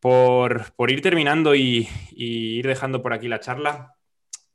por, 0.00 0.90
ir 0.90 1.02
terminando 1.02 1.54
y, 1.54 1.88
ir 2.12 2.66
dejando 2.66 3.02
por 3.02 3.12
aquí 3.12 3.28
la 3.28 3.40
charla, 3.40 3.96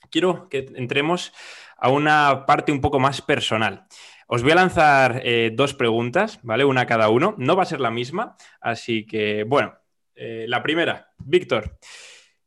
quiero 0.09 0.49
que 0.49 0.67
entremos 0.75 1.33
a 1.77 1.89
una 1.89 2.45
parte 2.45 2.71
un 2.71 2.81
poco 2.81 2.99
más 2.99 3.21
personal. 3.21 3.85
Os 4.27 4.43
voy 4.43 4.53
a 4.53 4.55
lanzar 4.55 5.21
eh, 5.25 5.51
dos 5.53 5.73
preguntas, 5.73 6.39
¿vale? 6.43 6.63
Una 6.63 6.85
cada 6.85 7.09
uno. 7.09 7.35
No 7.37 7.55
va 7.55 7.63
a 7.63 7.65
ser 7.65 7.81
la 7.81 7.91
misma, 7.91 8.37
así 8.61 9.05
que, 9.05 9.43
bueno, 9.43 9.75
eh, 10.15 10.45
la 10.47 10.63
primera, 10.63 11.11
Víctor. 11.17 11.77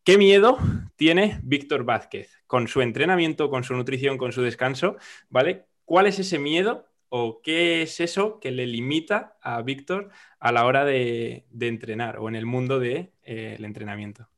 ¿Qué 0.05 0.19
miedo 0.19 0.59
tiene 0.97 1.41
Víctor 1.45 1.85
Vázquez 1.85 2.43
con 2.47 2.69
su 2.69 2.83
entrenamiento, 2.83 3.49
con 3.49 3.65
su 3.65 3.75
nutrición, 3.75 4.19
con 4.19 4.33
su 4.33 4.43
descanso? 4.43 4.97
¿Vale? 5.31 5.65
¿Cuál 5.87 6.07
es 6.07 6.19
ese 6.19 6.39
miedo 6.39 6.85
o 7.09 7.41
qué 7.41 7.81
es 7.81 8.01
eso 8.01 8.39
que 8.39 8.51
le 8.51 8.67
limita 8.67 9.39
a 9.41 9.63
Víctor 9.63 10.11
a 10.41 10.53
la 10.53 10.67
hora 10.67 10.85
de, 10.85 11.47
entrenar 11.59 12.19
o 12.19 12.29
en 12.29 12.35
el 12.37 12.45
mundo 12.45 12.79
del 12.81 12.93
de, 12.93 13.13
eh, 13.23 13.57
entrenamiento? 13.59 14.29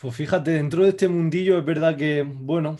Pues 0.00 0.14
fíjate, 0.14 0.52
dentro 0.52 0.84
de 0.84 0.90
este 0.90 1.08
mundillo 1.08 1.58
es 1.58 1.64
verdad 1.64 1.96
que, 1.96 2.22
bueno, 2.22 2.76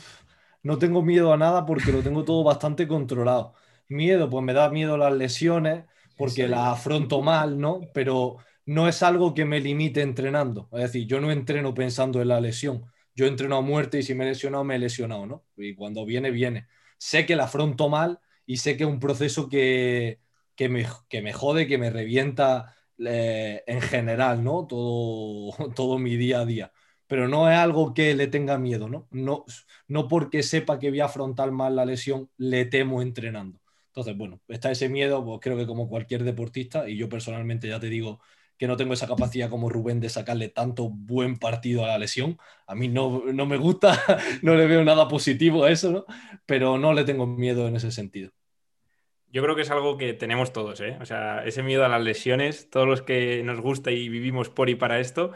no 0.63 0.79
tengo 0.79 1.03
miedo 1.03 1.33
a 1.33 1.37
nada 1.37 1.67
porque 1.67 1.91
lo 1.91 2.05
tengo 2.05 2.23
todo 2.23 2.45
bastante 2.45 2.87
controlado. 2.87 3.55
Miedo, 3.89 4.31
pues 4.31 4.45
me 4.45 4.53
da 4.53 4.71
miedo 4.71 4.97
las 4.97 5.13
lesiones 5.13 5.87
porque 6.17 6.47
las 6.47 6.79
afronto 6.79 7.21
mal, 7.21 7.59
¿no? 7.59 7.81
Pero 7.93 8.39
no 8.67 8.89
es 8.89 9.03
algo 9.03 9.35
que 9.35 9.45
me 9.45 9.61
limite 9.61 10.03
entrenando. 10.03 10.69
Es 10.73 10.81
decir, 10.83 11.07
yo 11.07 11.21
no 11.21 11.31
entreno 11.31 11.75
pensando 11.75 12.21
en 12.21 12.29
la 12.29 12.41
lesión. 12.41 12.85
Yo 13.15 13.27
entreno 13.27 13.57
a 13.57 13.61
muerte 13.63 13.99
y 14.01 14.03
si 14.03 14.15
me 14.15 14.25
he 14.25 14.29
lesionado, 14.29 14.65
me 14.65 14.77
he 14.77 14.79
lesionado, 14.79 15.27
¿no? 15.27 15.45
Y 15.57 15.75
cuando 15.75 16.05
viene, 16.05 16.31
viene. 16.31 16.67
Sé 16.99 17.27
que 17.27 17.37
la 17.37 17.45
afronto 17.45 17.89
mal, 17.89 18.21
y 18.45 18.59
sé 18.59 18.77
que 18.77 18.85
es 18.85 18.91
un 18.91 19.01
proceso 19.01 19.49
que, 19.49 20.21
me, 20.59 20.87
me 21.23 21.33
jode, 21.33 21.67
que 21.67 21.79
me 21.79 21.91
revienta 21.91 22.75
eh, 22.99 23.63
en 23.67 23.81
general, 23.81 24.43
¿no? 24.45 24.67
Todo, 24.67 25.53
todo 25.75 25.99
mi 25.99 26.17
día 26.17 26.41
a 26.41 26.45
día. 26.47 26.73
Pero 27.07 27.29
no 27.29 27.51
es 27.51 27.57
algo 27.57 27.95
que 27.95 28.15
le 28.15 28.27
tenga 28.27 28.59
miedo, 28.59 28.89
¿no? 28.89 29.07
No, 29.13 29.45
no 29.89 30.09
porque 30.09 30.43
sepa 30.43 30.79
que 30.79 30.91
voy 30.91 31.01
a 31.01 31.05
afrontar 31.07 31.53
mal 31.53 31.77
la 31.77 31.85
lesión, 31.85 32.31
le 32.37 32.65
temo 32.67 33.01
entrenando. 33.03 33.61
Entonces, 33.89 34.17
bueno, 34.17 34.41
está 34.49 34.71
ese 34.71 34.89
miedo, 34.89 35.25
pues 35.25 35.39
creo 35.41 35.57
que 35.57 35.67
como 35.67 35.89
cualquier 35.89 36.25
deportista, 36.25 36.89
y 36.89 36.97
yo 36.97 37.09
personalmente 37.09 37.69
ya 37.69 37.81
te 37.81 37.89
digo 37.89 38.21
que 38.59 38.67
no 38.67 38.77
tengo 38.77 38.95
esa 38.95 39.07
capacidad 39.07 39.51
como 39.51 39.69
Rubén 39.69 40.01
de 40.01 40.09
sacarle 40.09 40.49
tanto 40.49 40.89
buen 40.91 41.37
partido 41.39 41.85
a 41.85 41.89
la 41.89 41.99
lesión. 41.99 42.39
A 42.67 42.75
mí 42.75 42.89
no, 42.89 43.25
no 43.33 43.47
me 43.47 43.57
gusta, 43.57 44.03
no 44.43 44.55
le 44.55 44.67
veo 44.67 44.85
nada 44.85 45.09
positivo 45.09 45.65
a 45.65 45.71
eso, 45.71 45.93
¿no? 45.93 46.05
Pero 46.47 46.79
no 46.79 46.93
le 46.93 47.05
tengo 47.05 47.27
miedo 47.27 47.69
en 47.69 47.77
ese 47.77 47.91
sentido. 47.91 48.33
Yo 49.29 49.43
creo 49.43 49.57
que 49.57 49.63
es 49.63 49.71
algo 49.71 49.99
que 49.99 50.15
tenemos 50.15 50.53
todos, 50.53 50.81
¿eh? 50.81 50.97
O 51.01 51.05
sea, 51.05 51.45
ese 51.45 51.63
miedo 51.63 51.85
a 51.85 51.89
las 51.89 52.03
lesiones, 52.03 52.71
todos 52.71 52.87
los 52.87 53.03
que 53.03 53.43
nos 53.43 53.61
gusta 53.61 53.91
y 53.91 54.09
vivimos 54.09 54.49
por 54.49 54.71
y 54.71 54.77
para 54.77 55.01
esto, 55.01 55.33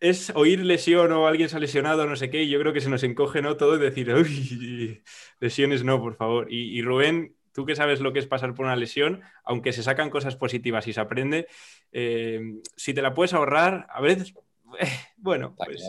es 0.00 0.30
oír 0.34 0.60
lesión 0.60 1.12
o 1.12 1.26
alguien 1.26 1.48
se 1.48 1.56
ha 1.56 1.60
lesionado, 1.60 2.06
no 2.06 2.16
sé 2.16 2.30
qué, 2.30 2.42
y 2.42 2.48
yo 2.50 2.60
creo 2.60 2.72
que 2.72 2.80
se 2.80 2.90
nos 2.90 3.02
encoge, 3.02 3.42
¿no? 3.42 3.56
Todo 3.56 3.76
y 3.76 3.78
decir, 3.78 4.12
uy, 4.14 5.02
lesiones 5.40 5.84
no, 5.84 6.00
por 6.00 6.16
favor. 6.16 6.46
Y, 6.50 6.82
Rubén, 6.82 7.36
tú 7.52 7.66
que 7.66 7.76
sabes 7.76 8.00
lo 8.00 8.12
que 8.12 8.18
es 8.18 8.26
pasar 8.26 8.54
por 8.54 8.66
una 8.66 8.76
lesión, 8.76 9.22
aunque 9.44 9.72
se 9.72 9.82
sacan 9.82 10.10
cosas 10.10 10.36
positivas 10.36 10.86
y 10.86 10.92
se 10.92 11.00
aprende, 11.00 11.46
eh, 11.92 12.60
si 12.76 12.94
te 12.94 13.02
la 13.02 13.14
puedes 13.14 13.34
ahorrar, 13.34 13.86
a 13.90 14.00
veces, 14.00 14.34
bueno, 15.16 15.54
pues... 15.56 15.82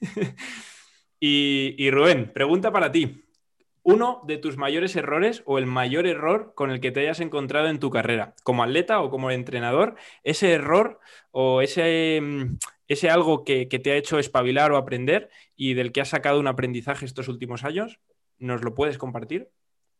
y 1.20 1.90
Rubén, 1.90 2.32
pregunta 2.32 2.70
para 2.70 2.92
ti. 2.92 3.24
Uno 3.90 4.20
de 4.26 4.36
tus 4.36 4.58
mayores 4.58 4.96
errores 4.96 5.42
o 5.46 5.56
el 5.56 5.64
mayor 5.64 6.06
error 6.06 6.52
con 6.54 6.70
el 6.70 6.78
que 6.78 6.90
te 6.90 7.00
hayas 7.00 7.20
encontrado 7.20 7.68
en 7.68 7.78
tu 7.78 7.88
carrera, 7.88 8.34
como 8.42 8.62
atleta 8.62 9.00
o 9.00 9.08
como 9.08 9.30
entrenador, 9.30 9.94
ese 10.24 10.52
error 10.52 11.00
o 11.30 11.62
ese, 11.62 12.20
mm, 12.20 12.58
ese 12.86 13.08
algo 13.08 13.44
que, 13.44 13.64
te 13.64 13.92
ha 13.92 13.96
hecho 13.96 14.18
espabilar 14.18 14.72
o 14.72 14.76
aprender 14.76 15.30
y 15.56 15.72
del 15.72 15.90
que 15.90 16.02
has 16.02 16.10
sacado 16.10 16.38
un 16.38 16.48
aprendizaje 16.48 17.06
estos 17.06 17.28
últimos 17.28 17.64
años, 17.64 17.98
¿nos 18.38 18.62
lo 18.62 18.74
puedes 18.74 18.98
compartir? 18.98 19.48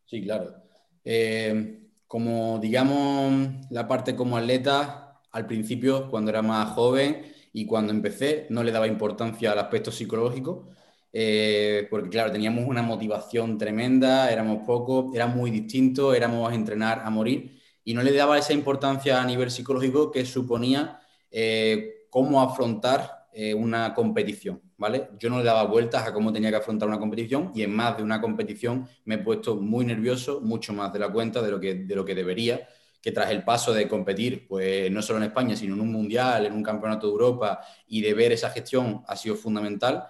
Sí, 0.05 0.21
claro. 0.21 0.68
Eh, 1.11 1.87
como 2.05 2.59
digamos 2.59 3.49
la 3.71 3.87
parte 3.87 4.15
como 4.15 4.37
atleta, 4.37 5.19
al 5.31 5.47
principio, 5.47 6.07
cuando 6.09 6.29
era 6.29 6.43
más 6.43 6.69
joven 6.71 7.23
y 7.51 7.65
cuando 7.65 7.91
empecé, 7.91 8.45
no 8.49 8.61
le 8.63 8.71
daba 8.71 8.85
importancia 8.87 9.51
al 9.51 9.57
aspecto 9.59 9.91
psicológico 9.91 10.69
eh, 11.11 11.87
porque 11.89 12.09
claro, 12.09 12.31
teníamos 12.31 12.65
una 12.67 12.83
motivación 12.83 13.57
tremenda, 13.57 14.31
éramos 14.31 14.59
pocos, 14.67 15.07
era 15.15 15.25
muy 15.25 15.49
distinto, 15.49 16.13
éramos 16.13 16.51
a 16.51 16.55
entrenar 16.55 17.01
a 17.03 17.09
morir 17.09 17.59
y 17.83 17.95
no 17.95 18.03
le 18.03 18.13
daba 18.13 18.37
esa 18.37 18.53
importancia 18.53 19.19
a 19.19 19.25
nivel 19.25 19.49
psicológico 19.49 20.11
que 20.11 20.25
suponía 20.25 20.99
eh, 21.31 22.05
cómo 22.11 22.41
afrontar 22.41 23.17
una 23.57 23.93
competición, 23.93 24.61
¿vale? 24.79 25.09
Yo 25.19 25.29
no 25.29 25.37
le 25.37 25.43
daba 25.43 25.63
vueltas 25.65 26.07
a 26.07 26.13
cómo 26.13 26.33
tenía 26.33 26.49
que 26.49 26.55
afrontar 26.55 26.87
una 26.87 26.97
competición 26.97 27.51
y 27.53 27.61
en 27.61 27.75
más 27.75 27.97
de 27.97 28.03
una 28.03 28.19
competición 28.19 28.87
me 29.05 29.15
he 29.15 29.17
puesto 29.19 29.55
muy 29.57 29.85
nervioso, 29.85 30.41
mucho 30.41 30.73
más 30.73 30.91
de 30.91 30.99
la 30.99 31.11
cuenta 31.11 31.41
de 31.43 31.51
lo 31.51 31.59
que, 31.59 31.75
de 31.75 31.95
lo 31.95 32.03
que 32.03 32.15
debería 32.15 32.67
que 33.01 33.11
tras 33.11 33.31
el 33.31 33.43
paso 33.43 33.73
de 33.73 33.87
competir, 33.87 34.47
pues 34.47 34.91
no 34.91 35.01
solo 35.01 35.19
en 35.19 35.25
España, 35.25 35.55
sino 35.55 35.73
en 35.75 35.81
un 35.81 35.91
mundial, 35.91 36.45
en 36.45 36.53
un 36.53 36.63
campeonato 36.63 37.07
de 37.07 37.13
Europa 37.13 37.61
y 37.87 38.01
de 38.01 38.13
ver 38.13 38.31
esa 38.31 38.49
gestión 38.49 39.03
ha 39.07 39.15
sido 39.15 39.35
fundamental. 39.35 40.03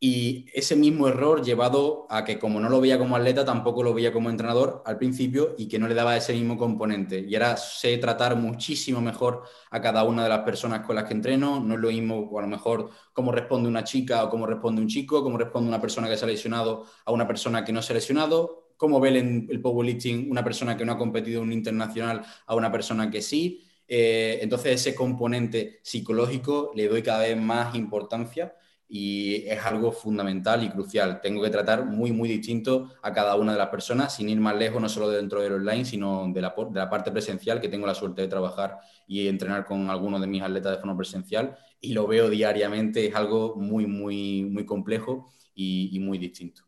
Y 0.00 0.46
ese 0.54 0.76
mismo 0.76 1.08
error 1.08 1.42
llevado 1.42 2.06
a 2.08 2.24
que 2.24 2.38
como 2.38 2.60
no 2.60 2.68
lo 2.68 2.80
veía 2.80 2.98
como 2.98 3.16
atleta, 3.16 3.44
tampoco 3.44 3.82
lo 3.82 3.92
veía 3.92 4.12
como 4.12 4.30
entrenador 4.30 4.80
al 4.86 4.96
principio 4.96 5.56
y 5.58 5.66
que 5.66 5.80
no 5.80 5.88
le 5.88 5.94
daba 5.94 6.16
ese 6.16 6.32
mismo 6.34 6.56
componente. 6.56 7.24
Y 7.28 7.34
ahora 7.34 7.56
sé 7.56 7.98
tratar 7.98 8.36
muchísimo 8.36 9.00
mejor 9.00 9.42
a 9.70 9.80
cada 9.80 10.04
una 10.04 10.22
de 10.22 10.28
las 10.28 10.40
personas 10.40 10.86
con 10.86 10.94
las 10.94 11.04
que 11.04 11.14
entreno. 11.14 11.58
No 11.58 11.74
es 11.74 11.80
lo 11.80 11.88
mismo, 11.88 12.30
a 12.38 12.42
lo 12.42 12.46
mejor, 12.46 12.90
cómo 13.12 13.32
responde 13.32 13.68
una 13.68 13.82
chica 13.82 14.22
o 14.22 14.30
cómo 14.30 14.46
responde 14.46 14.80
un 14.80 14.88
chico, 14.88 15.20
cómo 15.22 15.36
responde 15.36 15.68
una 15.68 15.80
persona 15.80 16.08
que 16.08 16.16
se 16.16 16.24
ha 16.24 16.28
lesionado 16.28 16.86
a 17.04 17.10
una 17.10 17.26
persona 17.26 17.64
que 17.64 17.72
no 17.72 17.82
se 17.82 17.92
ha 17.92 17.96
lesionado, 17.96 18.68
cómo 18.76 19.00
ve 19.00 19.08
el, 19.08 19.48
el 19.50 19.60
powerlifting 19.60 20.30
una 20.30 20.44
persona 20.44 20.76
que 20.76 20.84
no 20.84 20.92
ha 20.92 20.98
competido 20.98 21.42
en 21.42 21.48
un 21.48 21.52
internacional 21.52 22.24
a 22.46 22.54
una 22.54 22.70
persona 22.70 23.10
que 23.10 23.20
sí. 23.20 23.64
Eh, 23.88 24.38
entonces 24.42 24.80
ese 24.80 24.94
componente 24.94 25.80
psicológico 25.82 26.70
le 26.76 26.86
doy 26.88 27.02
cada 27.02 27.20
vez 27.20 27.36
más 27.36 27.74
importancia 27.74 28.54
y 28.88 29.46
es 29.46 29.62
algo 29.64 29.92
fundamental 29.92 30.64
y 30.64 30.70
crucial. 30.70 31.20
Tengo 31.20 31.42
que 31.42 31.50
tratar 31.50 31.84
muy, 31.84 32.10
muy 32.10 32.28
distinto 32.28 32.90
a 33.02 33.12
cada 33.12 33.36
una 33.36 33.52
de 33.52 33.58
las 33.58 33.68
personas, 33.68 34.14
sin 34.14 34.28
ir 34.30 34.40
más 34.40 34.56
lejos, 34.56 34.80
no 34.80 34.88
solo 34.88 35.10
dentro 35.10 35.42
del 35.42 35.52
online, 35.52 35.84
sino 35.84 36.26
de 36.32 36.40
la, 36.40 36.54
de 36.56 36.80
la 36.80 36.88
parte 36.88 37.10
presencial, 37.10 37.60
que 37.60 37.68
tengo 37.68 37.86
la 37.86 37.94
suerte 37.94 38.22
de 38.22 38.28
trabajar 38.28 38.78
y 39.06 39.28
entrenar 39.28 39.66
con 39.66 39.90
algunos 39.90 40.20
de 40.20 40.26
mis 40.26 40.42
atletas 40.42 40.72
de 40.72 40.78
forma 40.78 40.96
presencial, 40.96 41.56
y 41.80 41.92
lo 41.92 42.06
veo 42.06 42.30
diariamente, 42.30 43.06
es 43.06 43.14
algo 43.14 43.56
muy, 43.56 43.86
muy, 43.86 44.44
muy 44.44 44.64
complejo 44.64 45.30
y, 45.54 45.90
y 45.92 46.00
muy 46.00 46.18
distinto. 46.18 46.62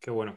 Qué 0.00 0.10
bueno. 0.10 0.36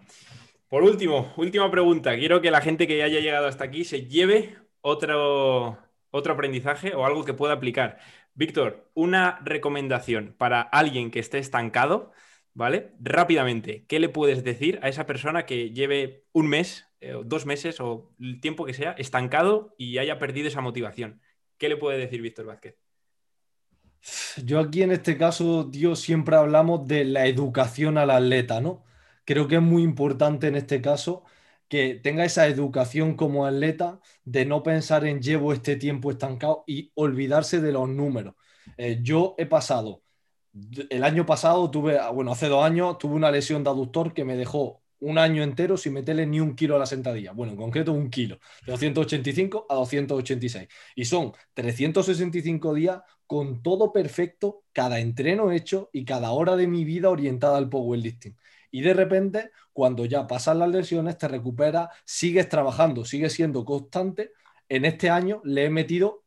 Por 0.68 0.84
último, 0.84 1.34
última 1.38 1.72
pregunta. 1.72 2.16
Quiero 2.18 2.42
que 2.42 2.52
la 2.52 2.60
gente 2.60 2.88
que 2.88 3.02
haya 3.02 3.20
llegado 3.20 3.48
hasta 3.48 3.64
aquí 3.64 3.86
se 3.86 4.08
lleve 4.08 4.58
otro, 4.82 5.78
otro 6.12 6.34
aprendizaje 6.34 6.94
o 6.94 7.06
algo 7.06 7.24
que 7.24 7.34
pueda 7.34 7.54
aplicar. 7.54 7.98
Víctor, 8.36 8.92
una 8.94 9.40
recomendación 9.46 10.36
para 10.38 10.62
alguien 10.62 11.10
que 11.10 11.20
esté 11.20 11.38
estancado, 11.38 12.12
¿vale? 12.54 12.92
Rápidamente, 13.00 13.86
¿qué 13.88 13.98
le 14.00 14.10
puedes 14.10 14.44
decir 14.44 14.78
a 14.82 14.90
esa 14.90 15.06
persona 15.06 15.46
que 15.46 15.72
lleve 15.72 16.26
un 16.34 16.48
mes, 16.50 16.86
eh, 17.00 17.16
dos 17.24 17.46
meses 17.46 17.80
o 17.80 18.14
el 18.20 18.42
tiempo 18.42 18.66
que 18.66 18.74
sea 18.74 18.92
estancado 18.92 19.74
y 19.78 20.00
haya 20.00 20.20
perdido 20.20 20.50
esa 20.50 20.60
motivación? 20.60 21.22
¿Qué 21.58 21.70
le 21.70 21.78
puede 21.78 21.98
decir 21.98 22.22
Víctor 22.22 22.46
Vázquez? 22.46 22.76
Yo 24.44 24.60
aquí 24.60 24.84
en 24.84 24.92
este 24.92 25.18
caso, 25.18 25.70
tío, 25.72 25.96
siempre 25.96 26.36
hablamos 26.36 26.86
de 26.88 27.06
la 27.06 27.28
educación 27.28 27.98
al 27.98 28.12
atleta, 28.12 28.60
¿no? 28.60 28.84
Creo 29.24 29.48
que 29.48 29.56
es 29.56 29.62
muy 29.62 29.82
importante 29.82 30.48
en 30.48 30.56
este 30.56 30.82
caso 30.82 31.24
que 31.68 31.96
tenga 31.96 32.26
esa 32.26 32.48
educación 32.48 33.16
como 33.16 33.46
atleta 33.46 34.00
de 34.24 34.46
no 34.46 34.64
pensar 34.64 35.06
en 35.06 35.22
llevo 35.22 35.54
este 35.54 35.76
tiempo 35.76 36.12
estancado 36.12 36.64
y 36.68 36.92
olvidarse 36.96 37.62
de 37.62 37.72
los 37.72 37.90
números. 37.90 38.36
Eh, 38.78 39.00
yo 39.02 39.36
he 39.38 39.46
pasado, 39.46 40.04
el 40.90 41.04
año 41.04 41.26
pasado 41.26 41.70
tuve, 41.70 42.00
bueno, 42.14 42.32
hace 42.32 42.48
dos 42.48 42.64
años 42.64 42.98
tuve 42.98 43.16
una 43.16 43.32
lesión 43.32 43.64
de 43.64 43.70
aductor 43.70 44.14
que 44.14 44.26
me 44.26 44.36
dejó 44.36 44.82
un 45.00 45.18
año 45.18 45.44
entero 45.44 45.78
sin 45.78 45.94
meterle 45.94 46.26
ni 46.26 46.40
un 46.40 46.56
kilo 46.56 46.76
a 46.76 46.80
la 46.80 46.86
sentadilla. 46.86 47.32
Bueno, 47.32 47.54
en 47.54 47.58
concreto 47.58 47.94
un 47.94 48.10
kilo, 48.10 48.40
de 48.66 48.72
285 48.72 49.68
a 49.70 49.76
286. 49.76 50.68
Y 50.96 51.06
son 51.06 51.34
365 51.54 52.74
días 52.74 53.02
con 53.28 53.62
todo 53.62 53.92
perfecto, 53.92 54.64
cada 54.72 55.00
entreno 55.00 55.52
hecho 55.52 55.90
y 55.92 56.06
cada 56.06 56.32
hora 56.32 56.56
de 56.56 56.68
mi 56.68 56.86
vida 56.86 57.10
orientada 57.10 57.58
al 57.58 57.70
powerlifting. 57.70 58.36
Y 58.76 58.82
de 58.82 58.94
repente, 58.94 59.52
cuando 59.72 60.04
ya 60.04 60.28
pasan 60.28 60.60
las 60.60 60.68
lesiones, 60.68 61.18
te 61.18 61.30
recuperas, 61.30 61.88
sigues 62.04 62.50
trabajando, 62.50 63.06
sigues 63.06 63.32
siendo 63.32 63.64
constante. 63.64 64.34
En 64.68 64.84
este 64.84 65.10
año 65.10 65.40
le 65.46 65.64
he 65.64 65.70
metido 65.70 66.26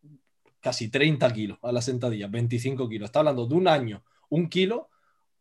casi 0.58 0.88
30 0.88 1.30
kilos 1.34 1.58
a 1.61 1.72
la 1.72 1.82
sentadilla, 1.82 2.26
25 2.26 2.88
kilos. 2.88 3.08
Está 3.08 3.18
hablando 3.18 3.46
de 3.46 3.54
un 3.54 3.68
año, 3.68 4.02
un 4.30 4.48
kilo, 4.48 4.88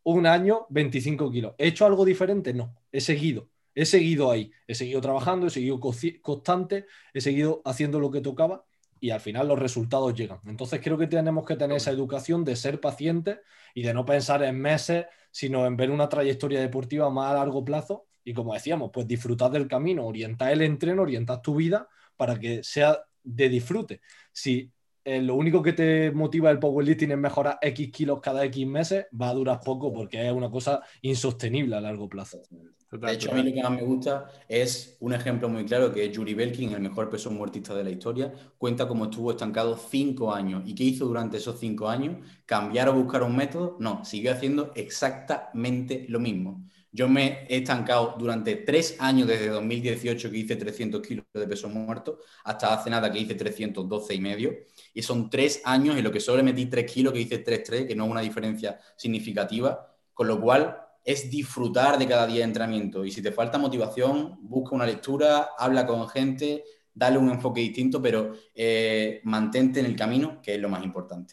un 0.02 0.26
año, 0.26 0.66
25 0.68 1.30
kilos. 1.30 1.54
¿He 1.56 1.68
hecho 1.68 1.86
algo 1.86 2.04
diferente? 2.04 2.52
No, 2.52 2.74
he 2.92 3.00
seguido. 3.00 3.48
He 3.74 3.86
seguido 3.86 4.30
ahí, 4.30 4.52
he 4.66 4.74
seguido 4.74 5.00
trabajando, 5.00 5.46
he 5.46 5.50
seguido 5.50 5.80
constante, 5.80 6.84
he 7.14 7.22
seguido 7.22 7.62
haciendo 7.64 8.00
lo 8.00 8.10
que 8.10 8.20
tocaba 8.20 8.66
y 9.00 9.10
al 9.10 9.20
final 9.20 9.48
los 9.48 9.58
resultados 9.58 10.14
llegan. 10.14 10.40
Entonces 10.44 10.80
creo 10.82 10.98
que 10.98 11.06
tenemos 11.06 11.46
que 11.46 11.56
tener 11.56 11.78
esa 11.78 11.90
educación 11.90 12.44
de 12.44 12.56
ser 12.56 12.80
pacientes 12.80 13.38
y 13.74 13.82
de 13.82 13.94
no 13.94 14.04
pensar 14.04 14.42
en 14.42 14.60
meses, 14.60 15.06
sino 15.38 15.66
en 15.66 15.76
ver 15.76 15.92
una 15.92 16.08
trayectoria 16.08 16.60
deportiva 16.60 17.08
más 17.10 17.30
a 17.30 17.34
largo 17.34 17.64
plazo 17.64 18.06
y 18.24 18.34
como 18.34 18.54
decíamos, 18.54 18.90
pues 18.92 19.06
disfrutar 19.06 19.52
del 19.52 19.68
camino, 19.68 20.04
orientar 20.04 20.50
el 20.50 20.62
entreno, 20.62 21.02
orientar 21.02 21.40
tu 21.40 21.54
vida 21.54 21.86
para 22.16 22.36
que 22.36 22.64
sea 22.64 22.98
de 23.22 23.48
disfrute. 23.48 24.00
Si 24.32 24.68
eh, 25.04 25.22
lo 25.22 25.36
único 25.36 25.62
que 25.62 25.74
te 25.74 26.10
motiva 26.10 26.50
el 26.50 26.58
powerlifting 26.58 27.12
es 27.12 27.18
mejorar 27.18 27.56
X 27.62 27.92
kilos 27.92 28.20
cada 28.20 28.44
X 28.46 28.66
meses, 28.66 29.06
va 29.14 29.28
a 29.28 29.34
durar 29.34 29.60
poco 29.60 29.92
porque 29.92 30.26
es 30.26 30.32
una 30.32 30.50
cosa 30.50 30.82
insostenible 31.02 31.76
a 31.76 31.82
largo 31.82 32.08
plazo. 32.08 32.42
De 32.90 33.12
hecho, 33.12 33.30
a 33.30 33.34
mí 33.34 33.42
lo 33.42 33.52
que 33.52 33.62
más 33.62 33.72
me 33.72 33.82
gusta 33.82 34.30
es 34.48 34.96
un 35.00 35.12
ejemplo 35.12 35.48
muy 35.48 35.66
claro 35.66 35.92
que 35.92 36.06
es 36.06 36.12
Yuri 36.12 36.32
Belkin, 36.32 36.72
el 36.72 36.80
mejor 36.80 37.10
peso 37.10 37.30
muertista 37.30 37.74
de 37.74 37.84
la 37.84 37.90
historia, 37.90 38.32
cuenta 38.56 38.88
cómo 38.88 39.04
estuvo 39.04 39.30
estancado 39.30 39.76
cinco 39.76 40.32
años. 40.32 40.62
¿Y 40.64 40.74
qué 40.74 40.84
hizo 40.84 41.04
durante 41.04 41.36
esos 41.36 41.60
cinco 41.60 41.88
años? 41.88 42.16
¿Cambiar 42.46 42.88
o 42.88 42.94
buscar 42.94 43.22
un 43.22 43.36
método? 43.36 43.76
No, 43.78 44.04
siguió 44.06 44.32
haciendo 44.32 44.72
exactamente 44.74 46.06
lo 46.08 46.18
mismo. 46.18 46.64
Yo 46.90 47.08
me 47.08 47.44
he 47.48 47.58
estancado 47.58 48.16
durante 48.18 48.56
tres 48.56 48.96
años, 48.98 49.28
desde 49.28 49.48
2018 49.48 50.30
que 50.30 50.38
hice 50.38 50.56
300 50.56 51.02
kilos 51.06 51.26
de 51.34 51.46
peso 51.46 51.68
muerto, 51.68 52.20
hasta 52.44 52.72
hace 52.72 52.88
nada 52.88 53.12
que 53.12 53.18
hice 53.18 53.34
312 53.34 54.14
y 54.14 54.20
medio. 54.20 54.56
Y 54.94 55.02
son 55.02 55.28
tres 55.28 55.60
años 55.64 55.96
en 55.96 56.04
lo 56.04 56.10
que 56.10 56.20
solo 56.20 56.42
metí 56.42 56.66
3 56.66 56.90
kilos, 56.90 57.12
que 57.12 57.20
hice 57.20 57.44
3-3, 57.44 57.86
que 57.86 57.94
no 57.94 58.06
es 58.06 58.10
una 58.10 58.20
diferencia 58.22 58.80
significativa. 58.96 59.94
Con 60.14 60.26
lo 60.26 60.40
cual 60.40 60.87
es 61.08 61.30
disfrutar 61.30 61.98
de 61.98 62.06
cada 62.06 62.26
día 62.26 62.40
de 62.40 62.44
entrenamiento. 62.44 63.02
Y 63.02 63.10
si 63.10 63.22
te 63.22 63.32
falta 63.32 63.56
motivación, 63.56 64.36
busca 64.42 64.76
una 64.76 64.84
lectura, 64.84 65.52
habla 65.56 65.86
con 65.86 66.06
gente, 66.06 66.64
dale 66.92 67.16
un 67.16 67.30
enfoque 67.30 67.62
distinto, 67.62 68.02
pero 68.02 68.34
eh, 68.54 69.22
mantente 69.24 69.80
en 69.80 69.86
el 69.86 69.96
camino, 69.96 70.42
que 70.42 70.56
es 70.56 70.60
lo 70.60 70.68
más 70.68 70.84
importante. 70.84 71.32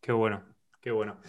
Qué 0.00 0.10
bueno, 0.10 0.42
qué 0.80 0.90
bueno. 0.90 1.20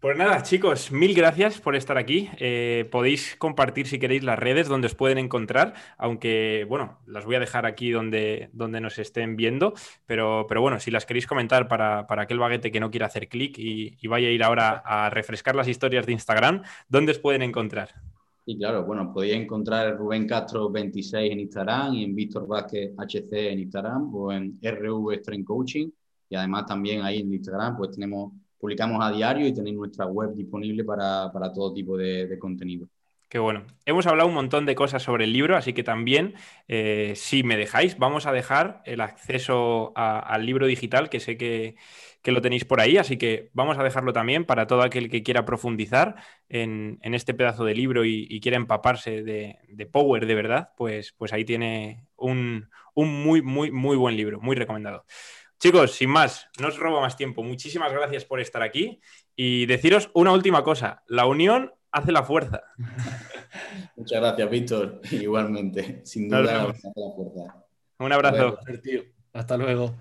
Pues 0.00 0.16
nada, 0.16 0.42
chicos, 0.42 0.92
mil 0.92 1.14
gracias 1.14 1.60
por 1.60 1.74
estar 1.74 1.98
aquí. 1.98 2.28
Eh, 2.38 2.88
podéis 2.90 3.36
compartir 3.36 3.86
si 3.86 3.98
queréis 3.98 4.22
las 4.22 4.38
redes 4.38 4.68
donde 4.68 4.86
os 4.86 4.94
pueden 4.94 5.18
encontrar, 5.18 5.74
aunque 5.96 6.66
bueno, 6.68 6.98
las 7.06 7.24
voy 7.24 7.34
a 7.34 7.40
dejar 7.40 7.66
aquí 7.66 7.90
donde, 7.90 8.50
donde 8.52 8.80
nos 8.80 8.98
estén 8.98 9.36
viendo, 9.36 9.74
pero, 10.06 10.46
pero 10.48 10.60
bueno, 10.60 10.78
si 10.80 10.90
las 10.90 11.06
queréis 11.06 11.26
comentar 11.26 11.68
para, 11.68 12.06
aquel 12.08 12.38
baguete 12.38 12.70
que 12.70 12.80
no 12.80 12.90
quiera 12.90 13.06
hacer 13.06 13.28
clic 13.28 13.58
y, 13.58 14.06
vaya 14.06 14.28
a 14.28 14.30
ir 14.30 14.42
ahora 14.42 14.82
a 14.84 15.10
refrescar 15.10 15.54
las 15.56 15.68
historias 15.68 16.06
de 16.06 16.12
Instagram, 16.12 16.62
¿dónde 16.88 17.12
os 17.12 17.18
pueden 17.18 17.42
encontrar? 17.42 17.90
Sí, 18.46 18.56
claro, 18.56 18.84
bueno, 18.84 19.12
podéis 19.12 19.34
encontrar 19.34 19.96
Rubén 19.98 20.26
Castro 20.26 20.70
26 20.70 21.32
en 21.32 21.40
Instagram 21.40 21.94
y 21.94 22.04
en 22.04 22.14
Víctor 22.14 22.46
Vázquez 22.46 22.92
HC 22.96 23.52
en 23.52 23.58
Instagram 23.58 24.14
o 24.14 24.32
en 24.32 24.58
RV 24.62 25.12
Strength 25.20 25.46
Coaching 25.46 25.90
y 26.30 26.36
además 26.36 26.66
también 26.66 27.02
ahí 27.02 27.20
en 27.20 27.32
Instagram 27.32 27.76
pues 27.76 27.90
tenemos 27.90 28.32
publicamos 28.58 29.04
a 29.04 29.10
diario 29.10 29.46
y 29.46 29.54
tenéis 29.54 29.76
nuestra 29.76 30.06
web 30.06 30.34
disponible 30.34 30.84
para, 30.84 31.30
todo 31.54 31.72
tipo 31.72 31.96
de, 31.96 32.38
contenido. 32.38 32.86
Qué 33.28 33.38
bueno. 33.38 33.66
Hemos 33.84 34.06
hablado 34.06 34.28
un 34.28 34.34
montón 34.34 34.64
de 34.64 34.74
cosas 34.74 35.02
sobre 35.02 35.24
el 35.24 35.34
libro, 35.34 35.56
así 35.56 35.74
que 35.74 35.82
también, 35.82 36.34
eh, 36.66 37.12
si 37.14 37.42
me 37.42 37.58
dejáis, 37.58 37.98
vamos 37.98 38.26
a 38.26 38.32
dejar 38.32 38.80
el 38.86 39.02
acceso 39.02 39.92
al 39.94 40.46
libro 40.46 40.66
digital, 40.66 41.10
que 41.10 41.20
sé 41.20 41.36
que, 41.36 41.76
lo 42.24 42.42
tenéis 42.42 42.66
por 42.66 42.80
ahí, 42.80 42.98
así 42.98 43.16
que 43.16 43.48
vamos 43.54 43.78
a 43.78 43.82
dejarlo 43.82 44.12
también 44.12 44.44
para 44.44 44.66
todo 44.66 44.82
aquel 44.82 45.08
que 45.08 45.22
quiera 45.22 45.46
profundizar 45.46 46.16
en, 46.50 46.98
este 47.02 47.32
pedazo 47.32 47.64
de 47.64 47.74
libro 47.74 48.04
y, 48.04 48.40
quiera 48.40 48.56
empaparse 48.56 49.22
de, 49.22 49.86
Power 49.90 50.26
de 50.26 50.34
verdad, 50.34 50.70
pues, 50.76 51.14
pues 51.16 51.32
ahí 51.32 51.44
tiene 51.44 52.06
un, 52.16 52.68
un 52.94 53.22
muy, 53.22 53.42
muy, 53.42 53.70
muy 53.70 53.96
buen 53.96 54.16
libro, 54.16 54.40
muy 54.40 54.56
recomendado. 54.56 55.04
Chicos, 55.58 55.92
sin 55.92 56.10
más, 56.10 56.48
no 56.60 56.68
os 56.68 56.78
robo 56.78 57.00
más 57.00 57.16
tiempo. 57.16 57.42
Muchísimas 57.42 57.92
gracias 57.92 58.24
por 58.24 58.40
estar 58.40 58.62
aquí 58.62 59.00
y 59.34 59.66
deciros 59.66 60.10
una 60.14 60.32
última 60.32 60.62
cosa. 60.62 61.02
La 61.08 61.26
unión 61.26 61.72
hace 61.90 62.12
la 62.12 62.22
fuerza. 62.22 62.62
Muchas 63.96 64.20
gracias, 64.20 64.50
Víctor. 64.50 65.00
Igualmente, 65.10 66.02
sin 66.04 66.28
duda, 66.28 66.68
hace 66.68 66.88
la 66.94 67.10
fuerza. 67.14 67.64
Un 67.98 68.12
abrazo. 68.12 68.58
Hasta 69.32 69.56
luego. 69.56 69.96